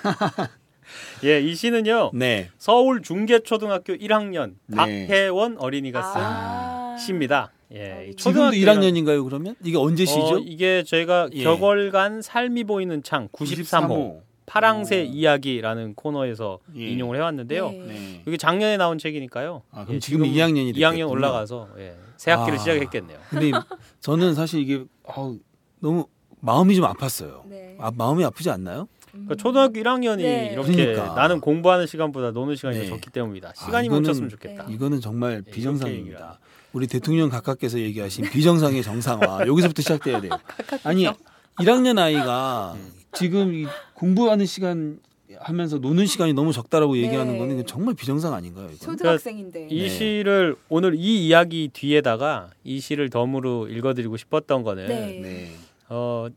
예, 1.24 1.40
이 1.40 1.54
시는요. 1.54 2.12
네. 2.14 2.48
서울 2.58 3.02
중계초등학교 3.02 3.94
1학년 3.94 4.54
네. 4.66 4.76
박혜원 4.76 5.58
어린이가 5.58 6.02
쓴 6.02 6.20
아. 6.22 6.96
시입니다. 6.98 7.52
예, 7.74 8.12
지금도 8.16 8.16
초등학교 8.16 8.56
1학년인가요, 8.56 9.22
그러면? 9.24 9.54
이게 9.62 9.76
언제 9.76 10.06
시죠? 10.06 10.36
어, 10.36 10.38
이게 10.38 10.82
저희가 10.84 11.28
예. 11.34 11.42
격월간 11.44 12.22
삶이 12.22 12.64
보이는 12.64 13.02
창 13.02 13.28
93호 13.28 14.22
파랑새 14.48 15.02
오. 15.02 15.04
이야기라는 15.04 15.94
코너에서 15.94 16.58
예. 16.76 16.86
인용을 16.88 17.16
해왔는데요. 17.16 17.70
네. 17.70 17.78
네. 17.86 18.22
이게 18.26 18.36
작년에 18.36 18.76
나온 18.76 18.98
책이니까요. 18.98 19.62
아, 19.70 19.82
그럼 19.84 19.96
예, 19.96 19.98
지금 20.00 20.22
2학년이 20.22 20.72
2학년 20.74 20.74
됐겠군요. 20.92 21.08
올라가서 21.10 21.68
예, 21.78 21.96
새 22.16 22.30
학기를 22.32 22.58
아. 22.58 22.62
시작했겠네요. 22.62 23.18
근데 23.30 23.52
저는 24.00 24.34
사실 24.34 24.60
이게 24.60 24.84
아우, 25.06 25.38
너무 25.80 26.06
마음이 26.40 26.74
좀 26.74 26.84
아팠어요. 26.86 27.42
네. 27.46 27.76
아, 27.80 27.90
마음이 27.94 28.24
아프지 28.24 28.50
않나요? 28.50 28.88
그러니까 29.10 29.34
초등학교 29.36 29.80
1학년이 29.80 30.18
네. 30.18 30.50
이렇게 30.52 30.74
그러니까. 30.74 31.14
나는 31.14 31.40
공부하는 31.40 31.86
시간보다 31.86 32.30
노는 32.30 32.56
시간이 32.56 32.78
네. 32.78 32.84
더 32.84 32.90
적기 32.90 33.10
때문이다. 33.10 33.52
시간이 33.56 33.88
이거는- 33.88 33.92
멈췄으면 33.92 34.28
좋겠다. 34.28 34.66
네. 34.66 34.74
이거는 34.74 35.00
정말 35.00 35.42
예, 35.46 35.50
비정상입니다. 35.50 36.38
우리 36.72 36.86
대통령 36.86 37.28
각하께서 37.30 37.78
얘기하신 37.80 38.26
비정상의 38.30 38.82
정상화 38.82 39.46
여기서부터 39.46 39.82
시작돼야 39.82 40.20
돼요. 40.20 40.32
아니 40.84 41.06
1학년 41.58 41.98
아이가 41.98 42.74
음. 42.76 42.92
지금 43.12 43.54
이 43.54 43.66
공부하는 43.98 44.46
시간 44.46 45.00
하면서 45.40 45.78
노는 45.78 46.06
시간이 46.06 46.32
너무 46.32 46.52
적다라고 46.52 46.94
네. 46.94 47.02
얘기하는 47.02 47.36
거는 47.36 47.66
정말 47.66 47.94
비정상 47.94 48.32
아닌가요? 48.32 48.68
이거? 48.72 48.86
초등학생인데. 48.86 49.66
이 49.70 49.82
네. 49.82 49.88
시를 49.88 50.54
오늘 50.68 50.94
이 50.94 51.26
이야기 51.26 51.68
뒤에다가 51.72 52.50
이 52.62 52.78
시를 52.78 53.10
덤으로 53.10 53.66
읽어드리고 53.66 54.16
싶었던 54.16 54.62
거는 54.62 54.86
네. 54.86 55.20
네. 55.20 55.50
어, 55.88 56.28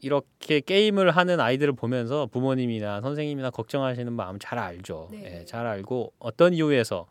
이렇게 0.00 0.60
게임을 0.60 1.12
하는 1.12 1.38
아이들을 1.38 1.74
보면서 1.74 2.26
부모님이나 2.26 3.00
선생님이나 3.02 3.50
걱정하시는 3.50 4.12
마음 4.12 4.38
잘 4.40 4.58
알죠. 4.58 5.08
네. 5.12 5.40
예, 5.40 5.44
잘 5.44 5.66
알고 5.66 6.12
어떤 6.18 6.54
이유에서 6.54 7.06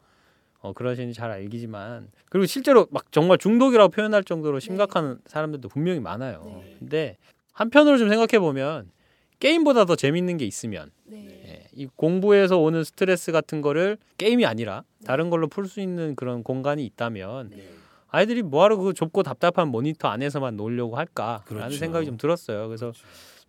어, 0.60 0.74
그러시는지 0.74 1.18
잘 1.18 1.32
알기지만 1.32 2.10
그리고 2.30 2.46
실제로 2.48 2.86
막 2.92 3.12
정말 3.14 3.38
중독이라고 3.38 3.90
표현할 3.92 4.26
정도로 4.26 4.60
심각한 4.60 5.20
사람들도 5.26 5.70
분명히 5.70 6.02
많아요. 6.02 6.44
네. 6.46 6.76
근데 6.80 7.18
한편으로 7.54 7.98
좀 7.98 8.10
생각해 8.10 8.40
보면 8.40 8.90
게임보다 9.40 9.86
더 9.86 9.96
재밌는 9.96 10.38
게 10.38 10.46
있으면 10.46 10.92
네. 11.06 11.42
예, 11.46 11.68
이 11.74 11.88
공부에서 11.96 12.58
오는 12.60 12.84
스트레스 12.84 13.32
같은 13.32 13.62
거를 13.62 13.98
게임이 14.18 14.46
아니라 14.46 14.84
다른 15.06 15.30
걸로 15.30 15.48
풀 15.48 15.68
수 15.68 15.80
있는 15.80 16.16
그런 16.16 16.44
공간이 16.44 16.86
있다면 16.86 17.52
네. 17.52 17.70
아이들이 18.10 18.42
뭐하러 18.42 18.78
그 18.78 18.94
좁고 18.94 19.24
답답한 19.24 19.70
모니터 19.70 20.08
안에서만 20.08 20.58
놀려고 20.58 20.98
할까라는 20.98 21.46
그렇죠. 21.46 21.78
생각이 21.78 22.06
좀 22.06 22.18
들었어요. 22.18 22.68
그래서 22.68 22.92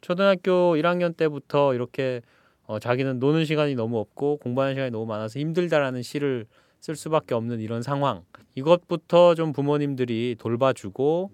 초등학교 0.01 0.75
1학년 0.77 1.17
때부터 1.17 1.75
이렇게 1.75 2.21
어, 2.67 2.79
자기는 2.79 3.19
노는 3.19 3.45
시간이 3.47 3.75
너무 3.75 3.99
없고 3.99 4.37
공부하는 4.39 4.75
시간이 4.75 4.91
너무 4.91 5.07
많아서 5.07 5.41
힘들다라는 5.41 6.03
시를 6.03 6.47
쓸 6.79 6.95
수밖에 6.95 7.35
없는 7.35 7.61
이런 7.61 7.83
상황. 7.83 8.23
이것부터 8.55 9.35
좀 9.35 9.53
부모님들이 9.53 10.37
돌봐주고 10.39 11.31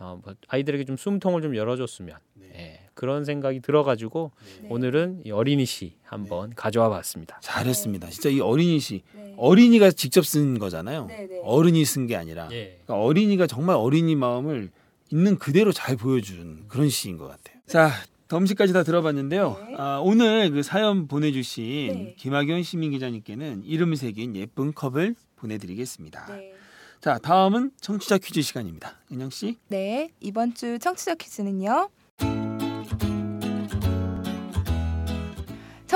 어, 0.00 0.20
뭐 0.22 0.34
아이들에게 0.48 0.84
좀 0.84 0.96
숨통을 0.96 1.42
좀 1.42 1.56
열어줬으면 1.56 2.16
예, 2.54 2.87
그런 2.98 3.24
생각이 3.24 3.60
들어가지고 3.60 4.32
네. 4.62 4.68
오늘은 4.70 5.22
이 5.24 5.30
어린이 5.30 5.64
시 5.66 5.94
한번 6.02 6.52
가져와 6.56 6.88
봤습니다. 6.88 7.38
잘했습니다. 7.40 8.10
진짜 8.10 8.28
이 8.28 8.40
어린이 8.40 8.80
시 8.80 9.02
네. 9.14 9.34
어린이가 9.36 9.92
직접 9.92 10.26
쓴 10.26 10.58
거잖아요. 10.58 11.06
네, 11.06 11.28
네. 11.30 11.40
어른이 11.44 11.84
쓴 11.84 12.08
게 12.08 12.16
아니라 12.16 12.48
예. 12.50 12.80
그러니까 12.84 13.04
어린이가 13.06 13.46
정말 13.46 13.76
어린이 13.76 14.16
마음을 14.16 14.70
있는 15.12 15.38
그대로 15.38 15.70
잘 15.70 15.94
보여준 15.94 16.64
그런 16.66 16.88
시인 16.88 17.18
것 17.18 17.28
같아요. 17.28 17.60
자, 17.68 17.92
덤시까지 18.26 18.72
다 18.72 18.82
들어봤는데요. 18.82 19.56
네. 19.68 19.74
아, 19.78 20.00
오늘 20.02 20.50
그 20.50 20.64
사연 20.64 21.06
보내주신 21.06 21.88
네. 21.92 22.14
김학연 22.18 22.64
시민 22.64 22.90
기자님께는 22.90 23.62
이름을 23.64 23.96
새긴 23.96 24.34
예쁜 24.34 24.74
컵을 24.74 25.14
보내드리겠습니다. 25.36 26.26
네. 26.34 26.52
자, 27.00 27.16
다음은 27.18 27.70
청취자 27.80 28.18
퀴즈 28.18 28.42
시간입니다. 28.42 28.96
은영 29.12 29.30
씨. 29.30 29.56
네, 29.68 30.10
이번 30.18 30.54
주 30.54 30.80
청취자 30.80 31.14
퀴즈는요. 31.14 31.90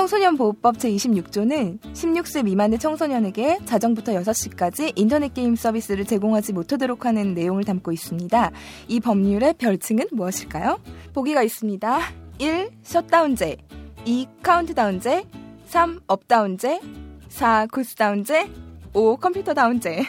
청소년 0.03 0.35
보호법 0.35 0.75
제26조는 0.79 1.79
16세 1.79 2.43
미만의 2.43 2.77
청소년에게 2.77 3.59
자정부터 3.63 4.11
6시까지 4.11 4.91
인터넷 4.97 5.33
게임 5.33 5.55
서비스를 5.55 6.03
제공하지 6.03 6.51
못하도록 6.51 7.05
하는 7.05 7.33
내용을 7.33 7.63
담고 7.63 7.93
있습니다. 7.93 8.51
이 8.89 8.99
법률의 8.99 9.53
별칭은 9.53 10.07
무엇일까요? 10.11 10.77
보기가 11.13 11.41
있습니다. 11.43 11.99
1. 12.39 12.71
셧다운제 12.83 13.55
2. 14.03 14.27
카운트다운제 14.41 15.23
3. 15.67 16.01
업다운제 16.07 16.81
4. 17.29 17.67
구스다운제 17.67 18.49
5. 18.93 19.15
컴퓨터 19.15 19.53
다운제 19.53 20.03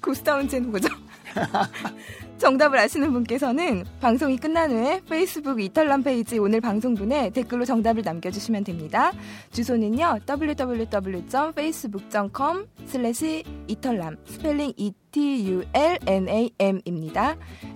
구스다운제는 0.00 0.70
뭐죠? 0.70 0.88
정답을 2.40 2.78
아시는 2.78 3.12
분께서는 3.12 3.84
방송이 4.00 4.38
끝난 4.38 4.70
후에 4.72 5.02
페이스북 5.08 5.60
이털남 5.60 6.02
페이지 6.02 6.38
오늘 6.38 6.60
방송분에 6.62 7.28
댓글로 7.30 7.64
정답을 7.66 8.02
남겨주시면 8.02 8.64
됩니다. 8.64 9.12
주소는요 9.52 10.18
www.facebook.com 10.28 12.66
슬래시 12.86 13.44
이털남 13.68 14.16
스펠링 14.24 14.72
E-T-U-L-N-A-M입니다. 14.76 15.66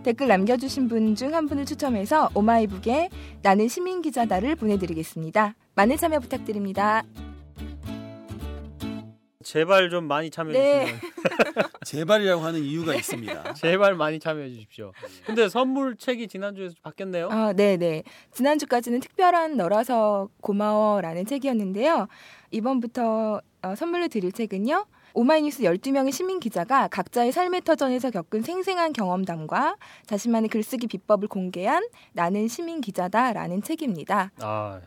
댓글 0.03 0.27
남겨주신 0.29 0.89
분 0.89 1.15
중 1.15 1.35
한 1.35 1.47
분을 1.47 1.67
추첨해서 1.67 2.31
오마이북에 2.35 3.11
나는 3.43 3.69
시민기자다를 3.69 4.57
보내드리겠습니다. 4.57 5.55
많은 5.75 5.97
참여 5.99 6.21
부탁드립니다. 6.21 7.03
제발 9.43 9.91
좀 9.91 10.05
많이 10.09 10.31
참여해 10.31 10.59
네. 10.59 10.87
주시면 10.87 11.01
제발이라고 11.85 12.43
하는 12.43 12.61
이유가 12.61 12.95
있습니다. 12.95 13.55
제발 13.55 13.95
많이 13.95 14.19
참여해 14.19 14.49
주십시오. 14.49 14.93
근데 15.25 15.49
선물 15.49 15.97
책이 15.97 16.29
지난주에 16.29 16.71
바뀌었네요. 16.83 17.29
아, 17.31 17.53
네 17.53 17.77
네. 17.77 18.03
지난주까지는 18.33 19.01
특별한 19.01 19.57
너라서 19.57 20.29
고마워라는 20.41 21.27
책이었는데요. 21.27 22.09
이번부터 22.51 23.41
어, 23.63 23.75
선물로 23.75 24.09
드릴 24.09 24.33
책은요. 24.33 24.87
오마이뉴스 25.17 25.63
12명의 25.63 26.11
시민 26.11 26.41
기자가 26.41 26.89
각자의 26.89 27.31
삶의 27.31 27.63
터전에서 27.63 28.11
겪은 28.11 28.43
생생한 28.43 28.93
경험담과 28.93 29.77
자신만의 30.07 30.49
글쓰기 30.49 30.89
비법을 30.89 31.29
공개한 31.29 31.87
나는 32.13 32.49
시민 32.49 32.81
기자다라는 32.81 33.63
책입니다. 33.63 34.33
아, 34.41 34.81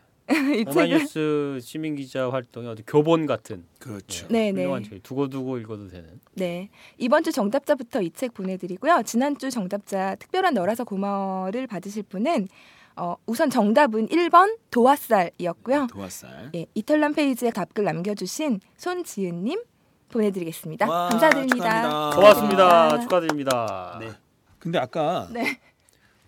오마이뉴스 0.68 1.58
시민 1.62 1.96
기자 1.96 2.30
활동이 2.30 2.66
어디 2.68 2.82
교본 2.86 3.26
같은 3.26 3.64
그렇죠. 3.78 4.26
네 4.28 4.52
네. 4.52 4.62
훌륭한 4.62 4.82
책. 4.84 5.02
두고두고 5.02 5.58
읽어도 5.58 5.88
되는. 5.88 6.20
네. 6.34 6.68
이번 6.98 7.22
주 7.22 7.32
정답자부터 7.32 8.02
이 8.02 8.10
책 8.10 8.34
보내드리고요. 8.34 9.02
지난주 9.04 9.50
정답자 9.50 10.14
특별한 10.16 10.54
너라서 10.54 10.84
고마워를 10.84 11.66
받으실 11.66 12.02
분은 12.02 12.48
어, 12.96 13.14
우선 13.26 13.48
정답은 13.48 14.08
1번 14.08 14.58
도화살이었고요. 14.72 15.86
도화살. 15.86 16.50
예, 16.56 16.66
이털남 16.74 17.14
페이지에 17.14 17.50
답글 17.50 17.84
남겨주신 17.84 18.58
손지은님 18.76 19.62
보내드리겠습니다. 20.08 20.88
와, 20.90 21.08
감사드립니다. 21.10 22.10
고맙습니다. 22.14 23.00
축하드립니다. 23.00 23.98
네. 24.00 24.10
근데 24.58 24.78
아까 24.78 25.28
네. 25.32 25.60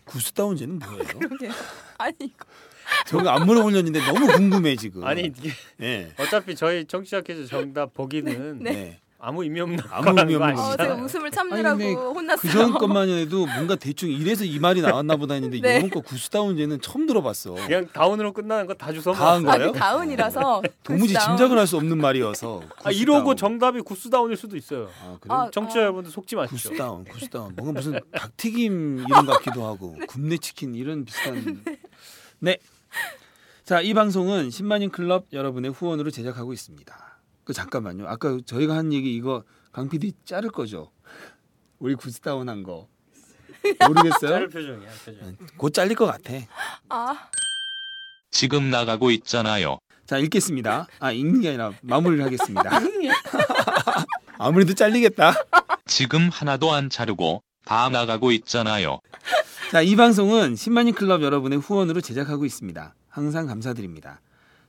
구스다운제는 0.05 0.79
뭐예요? 0.79 1.03
아니 1.99 2.15
이거 2.21 2.45
저거 3.07 3.29
안 3.31 3.47
물어보려는데 3.47 4.01
너무 4.07 4.27
궁금해 4.27 4.77
지금. 4.77 5.05
아니 5.05 5.23
이게 5.23 5.51
네. 5.79 6.13
어차피 6.19 6.55
저희 6.55 6.85
청취자 6.85 7.23
퀴즈 7.23 7.47
정답 7.47 7.93
보기는 7.95 8.59
네. 8.63 8.99
아무 9.23 9.43
의미 9.43 9.61
없는 9.61 9.79
아무 9.91 10.19
의미 10.19 10.33
거 10.35 10.45
없는 10.45 10.59
어, 10.59 10.63
거죠. 10.71 10.83
제가. 10.83 10.95
웃음을 10.95 11.31
참느라고 11.31 11.83
혼났어요. 12.15 12.41
그전 12.41 12.73
것만 12.73 13.11
해도 13.11 13.45
뭔가 13.45 13.75
대충 13.77 14.09
이래서 14.11 14.45
이 14.45 14.59
말이 14.59 14.81
나왔나 14.81 15.17
보다 15.17 15.35
했는데 15.35 15.61
네. 15.61 15.77
이번 15.77 15.91
거 15.91 16.01
구스다운 16.01 16.57
제는 16.57 16.81
처음 16.81 17.07
들어봤어. 17.07 17.53
그냥 17.55 17.87
다운으로 17.93 18.33
끝나는 18.33 18.67
거 18.67 18.73
다 18.73 18.91
주워다 18.93 19.15
한. 19.15 19.43
거예요? 19.45 19.69
아, 19.69 19.73
그 19.73 19.79
다운이라서 19.79 20.63
도무지 20.85 21.13
구스다운. 21.13 21.37
짐작을 21.37 21.59
할 21.59 21.67
수 21.67 21.77
없는 21.77 21.99
말이어서. 21.99 22.63
아, 22.83 22.91
이러고 22.91 23.25
구스다운. 23.25 23.37
정답이 23.37 23.81
구스다운일 23.83 24.37
수도 24.39 24.57
있어요. 24.57 24.89
아, 25.03 25.19
그래? 25.21 25.35
아, 25.35 25.51
청취자 25.53 25.81
여러분들 25.81 26.11
속지 26.11 26.37
마십시오. 26.37 26.71
구스다운, 26.71 27.05
구스다운. 27.05 27.53
뭔가 27.57 27.73
무슨 27.79 28.01
닭튀김 28.13 29.05
이런 29.07 29.27
것 29.27 29.33
같기도 29.33 29.67
하고 29.67 29.97
굽네 30.09 30.39
치킨 30.39 30.75
이런 30.75 31.05
비슷한. 31.05 31.63
네. 32.39 32.57
자, 33.65 33.81
이 33.81 33.95
방송은 33.95 34.49
10만인 34.49 34.91
클럽 34.91 35.27
여러분의 35.33 35.73
후원으로 35.73 36.11
제작하고 36.11 36.53
있습니다. 36.53 37.21
그 37.45 37.53
잠깐만요. 37.53 38.07
아까 38.09 38.39
저희가 38.45 38.77
한 38.77 38.93
얘기 38.93 39.15
이거 39.15 39.45
강 39.73 39.89
PD 39.89 40.13
자를 40.25 40.51
거죠? 40.51 40.91
우리 41.79 41.95
구스다운 41.95 42.49
한 42.49 42.63
거. 42.63 42.89
모르겠어요? 43.87 44.31
짤 44.31 44.49
표정이야, 44.49 44.91
표정. 45.05 45.37
곧 45.57 45.73
잘릴 45.75 45.97
것 45.97 46.07
같아. 46.07 46.33
아, 46.89 47.29
지금 48.31 48.71
나가고 48.71 49.11
있잖아요. 49.13 49.79
자, 50.07 50.19
읽겠습니다. 50.19 50.87
아, 50.99 51.13
읽는 51.13 51.41
게 51.41 51.49
아니라 51.49 51.73
마무리를 51.83 52.25
하겠습니다. 52.25 52.71
아무래도 54.39 54.75
잘리겠다. 54.75 55.35
지금 55.87 56.31
하나도 56.31 56.73
안 56.73 56.89
자르고 56.89 57.43
다 57.65 57.89
나가고 57.91 58.33
있잖아요. 58.33 59.01
자, 59.71 59.83
이 59.83 59.95
방송은 59.95 60.55
10만인 60.55 60.97
클럽 60.97 61.23
여러분의 61.23 61.61
후원으로 61.61 62.01
제작하고 62.01 62.45
있습니다. 62.45 62.93
항상 63.09 63.47
감사드립니다. 63.47 64.21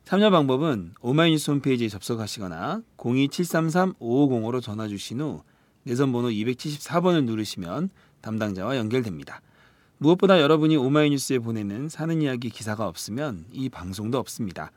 참여 0.04 0.30
방법은 0.30 0.94
오마이뉴스 1.02 1.50
홈페이지에 1.50 1.90
접속하시거나 1.90 2.84
02733-5505로 2.98 4.62
전화 4.62 4.88
주신 4.88 5.22
후 5.22 5.42
내선 5.86 6.12
번호 6.12 6.28
274번을 6.28 7.24
누르시면 7.24 7.90
담당자와 8.22 8.78
연결됩니다. 8.78 9.42
무엇보다 9.98 10.40
여러분이 10.40 10.78
오마이뉴스에 10.78 11.40
보내는 11.40 11.90
사는 11.90 12.22
이야기 12.22 12.52
기사가 12.52 12.88
없으면 12.88 13.46
이 13.52 13.70
방송도 13.70 14.20
없습니다. 14.20 14.72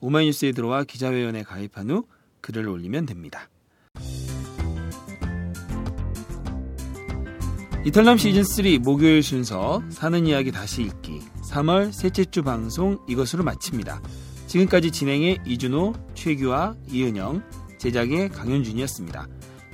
오마이뉴스에 0.00 0.50
들어와 0.50 0.82
기자회원에 0.82 1.44
가입한 1.44 1.88
후 1.88 2.04
글을 2.40 2.66
올리면 2.66 3.06
됩니다. 3.06 3.48
이탈남 7.88 8.18
시즌 8.18 8.44
3 8.44 8.82
목요일 8.82 9.22
순서 9.22 9.82
사는 9.88 10.26
이야기 10.26 10.52
다시 10.52 10.82
읽기 10.82 11.22
3월 11.50 11.90
셋째 11.90 12.26
주 12.26 12.42
방송 12.42 12.98
이것으로 13.08 13.42
마칩니다. 13.44 14.02
지금까지 14.46 14.90
진행의 14.90 15.38
이준호, 15.46 15.94
최규화, 16.12 16.74
이은영, 16.90 17.42
제작의 17.78 18.28
강현준이었습니다. 18.28 19.26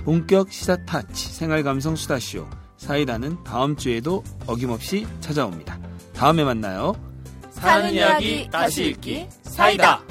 본격 0.04 0.52
시사 0.52 0.76
타치 0.86 1.32
생활 1.32 1.64
감성 1.64 1.96
수다쇼 1.96 2.46
사이다는 2.76 3.42
다음 3.42 3.74
주에도 3.74 4.22
어김없이 4.46 5.08
찾아옵니다. 5.18 5.80
다음에 6.14 6.44
만나요. 6.44 6.94
사는 7.50 7.92
이야기 7.92 8.48
다시 8.48 8.90
읽기 8.90 9.26
사이다. 9.42 10.04